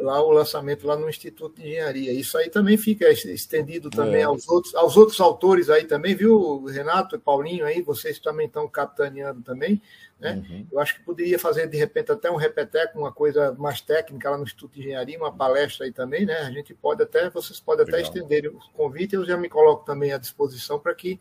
[0.00, 2.12] lá o lançamento lá no Instituto de Engenharia.
[2.12, 4.24] Isso aí também fica estendido também é.
[4.24, 8.68] aos, outros, aos outros autores aí também, viu, Renato e Paulinho aí, vocês também estão
[8.68, 9.82] capitaneando também,
[10.20, 10.42] né?
[10.48, 10.66] Uhum.
[10.70, 14.36] Eu acho que poderia fazer de repente até um repeteco, uma coisa mais técnica lá
[14.36, 16.38] no Instituto de Engenharia, uma palestra aí também, né?
[16.38, 18.08] A gente pode até, vocês podem até Legal.
[18.08, 21.20] estender o convite, eu já me coloco também à disposição para que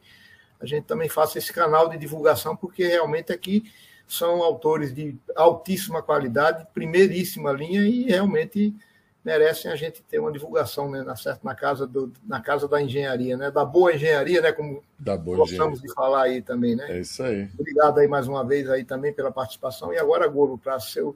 [0.60, 3.72] a gente também faça esse canal de divulgação, porque realmente aqui
[4.08, 8.76] são autores de altíssima qualidade, primeiríssima linha e realmente
[9.24, 12.82] merecem a gente ter uma divulgação né, na, certo, na, casa do, na casa da
[12.82, 15.88] engenharia, né, da boa engenharia, né, como da boa gostamos engenharia.
[15.90, 16.78] de falar aí também.
[16.78, 16.86] Né?
[16.90, 17.50] É isso aí.
[17.60, 19.92] Obrigado aí mais uma vez aí também pela participação.
[19.92, 21.14] E agora, Goro, para seu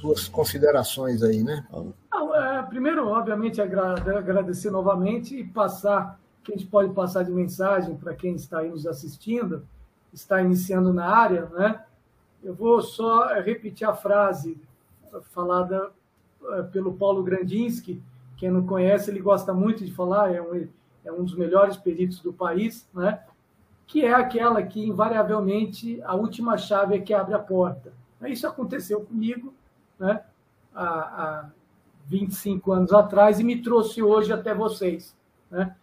[0.00, 1.66] suas considerações aí, né?
[2.12, 7.96] Não, é, primeiro, obviamente, agradecer novamente e passar, que a gente pode passar de mensagem
[7.96, 9.66] para quem está aí nos assistindo,
[10.12, 11.84] está iniciando na área, né?
[12.42, 14.56] Eu vou só repetir a frase
[15.32, 15.90] falada
[16.50, 18.00] eh, pelo Paulo Grandinsky.
[18.36, 20.68] Quem não conhece, ele gosta muito de falar, é um,
[21.04, 23.20] é um dos melhores peritos do país, né?
[23.86, 27.92] que é aquela que, invariavelmente, a última chave é que abre a porta.
[28.26, 29.52] Isso aconteceu comigo
[29.98, 30.22] né?
[30.74, 31.50] há, há
[32.06, 35.16] 25 anos atrás e me trouxe hoje até vocês.
[35.50, 35.74] Né?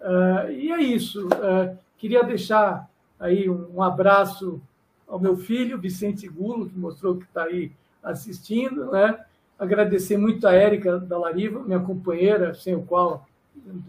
[0.00, 1.26] Uh, e é isso.
[1.28, 4.60] Uh, queria deixar aí um, abraço
[5.06, 7.72] ao meu filho, Vicente Gulo, que mostrou que está aí
[8.02, 9.18] assistindo, né?
[9.58, 13.26] Agradecer muito a Érica da Lariva, minha companheira, sem o qual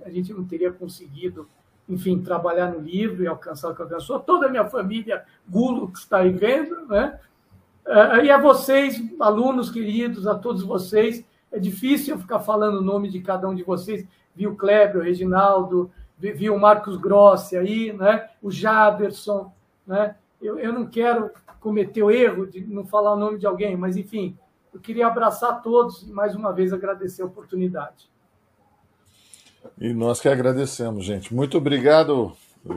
[0.06, 1.48] a gente não teria conseguido,
[1.90, 4.20] enfim, trabalhar no livro e alcançar o que alcançou.
[4.20, 7.20] Toda a minha família Gulo, que está aí vendo, né?
[7.86, 12.84] Eh, e a vocês, alunos queridos, a todos vocês, é difícil eu ficar falando o
[12.84, 14.06] nome de cada um de vocês,
[14.36, 18.30] viu Kleber, o Reginaldo, vi o Marcos Grossi aí, né?
[18.41, 19.52] o Jaberson,
[19.85, 20.15] Né?
[20.41, 23.98] Eu, eu não quero cometer o erro de não falar o nome de alguém, mas,
[23.98, 24.38] enfim,
[24.73, 28.10] eu queria abraçar todos e, mais uma vez, agradecer a oportunidade.
[29.80, 31.34] E nós que agradecemos, gente.
[31.34, 32.35] Muito obrigado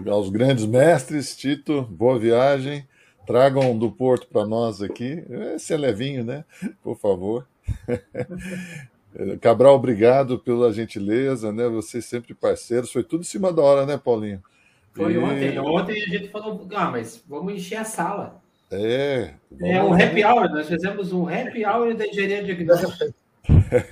[0.09, 2.89] aos grandes mestres, Tito, boa viagem.
[3.27, 5.25] Tragam do Porto para nós aqui.
[5.55, 6.45] Esse é levinho, né?
[6.83, 7.47] Por favor.
[9.41, 11.69] Cabral, obrigado pela gentileza, né?
[11.69, 12.93] Vocês sempre parceiros.
[12.93, 14.43] Foi tudo em cima da hora, né, Paulinho?
[14.93, 15.19] Foi e...
[15.19, 15.59] ontem.
[15.59, 18.41] Ontem a gente falou, ah, mas vamos encher a sala.
[18.71, 19.35] É.
[19.61, 20.49] É um happy hour.
[20.51, 23.13] Nós fizemos um happy hour da engenharia diagnóstica.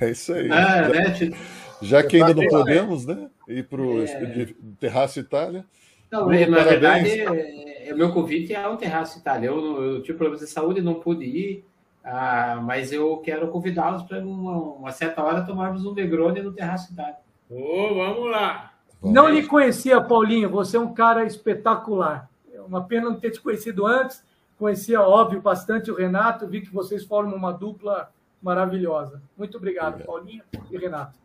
[0.01, 0.51] É isso aí.
[0.51, 1.39] Ah, já, né?
[1.81, 3.28] já que ainda não podemos, né?
[3.49, 4.49] Ir para o é...
[4.81, 5.65] Terraço Itália.
[6.11, 9.49] Não, na verdade, é, é, meu convite é ao Terraço Itália.
[9.49, 11.65] Eu, eu tive problemas de saúde, não pude ir,
[12.10, 16.93] ah, mas eu quero convidá-los para uma, uma, certa hora tomarmos um Negroni no Terraço
[16.93, 17.16] Itália.
[17.51, 18.72] Oh, vamos lá!
[19.02, 20.48] Não lhe conhecia, Paulinho.
[20.48, 22.28] Você é um cara espetacular.
[22.52, 24.24] É uma pena não ter te conhecido antes.
[24.59, 26.48] Conhecia, óbvio, bastante o Renato.
[26.48, 28.10] Vi que vocês formam uma dupla
[28.43, 29.22] maravilhosa.
[29.36, 30.06] Muito obrigado, obrigado.
[30.06, 31.18] Paulinho e Renato.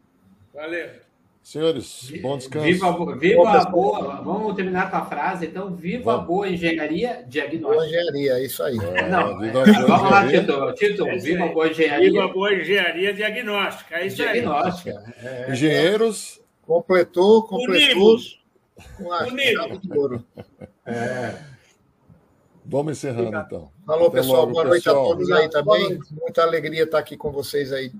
[0.53, 1.12] Valeu.
[1.43, 2.65] Senhores, bom descanso.
[2.65, 4.21] Viva, viva a boa.
[4.21, 5.75] Vamos terminar com a frase, então.
[5.75, 6.21] Viva Vamos.
[6.21, 7.73] a boa engenharia diagnóstica.
[7.75, 8.77] Boa engenharia, isso aí.
[8.77, 10.73] É, Não, viva é, vamos lá, Tito.
[10.75, 12.09] Tito é viva a boa engenharia.
[12.11, 13.95] Viva a boa engenharia diagnóstica.
[13.97, 15.03] É isso diagnóstica.
[15.05, 15.27] aí.
[15.27, 16.41] É, Engenheiros.
[16.65, 17.75] Completou, completou.
[17.75, 18.41] Unimos.
[18.97, 20.25] Com a chave de ouro.
[20.85, 21.35] É.
[22.65, 23.45] Vamos encerrando, Obrigado.
[23.47, 23.71] então.
[23.85, 24.39] Falou, Até pessoal.
[24.43, 25.03] Logo, boa noite pessoal.
[25.03, 25.99] a todos aí também.
[26.09, 27.91] Muita alegria estar aqui com vocês aí.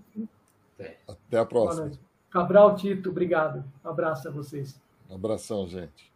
[1.06, 1.91] Até a próxima.
[2.34, 3.64] Cabral, Tito, obrigado.
[3.84, 4.81] Abraço a vocês.
[5.07, 6.11] Um abração, gente.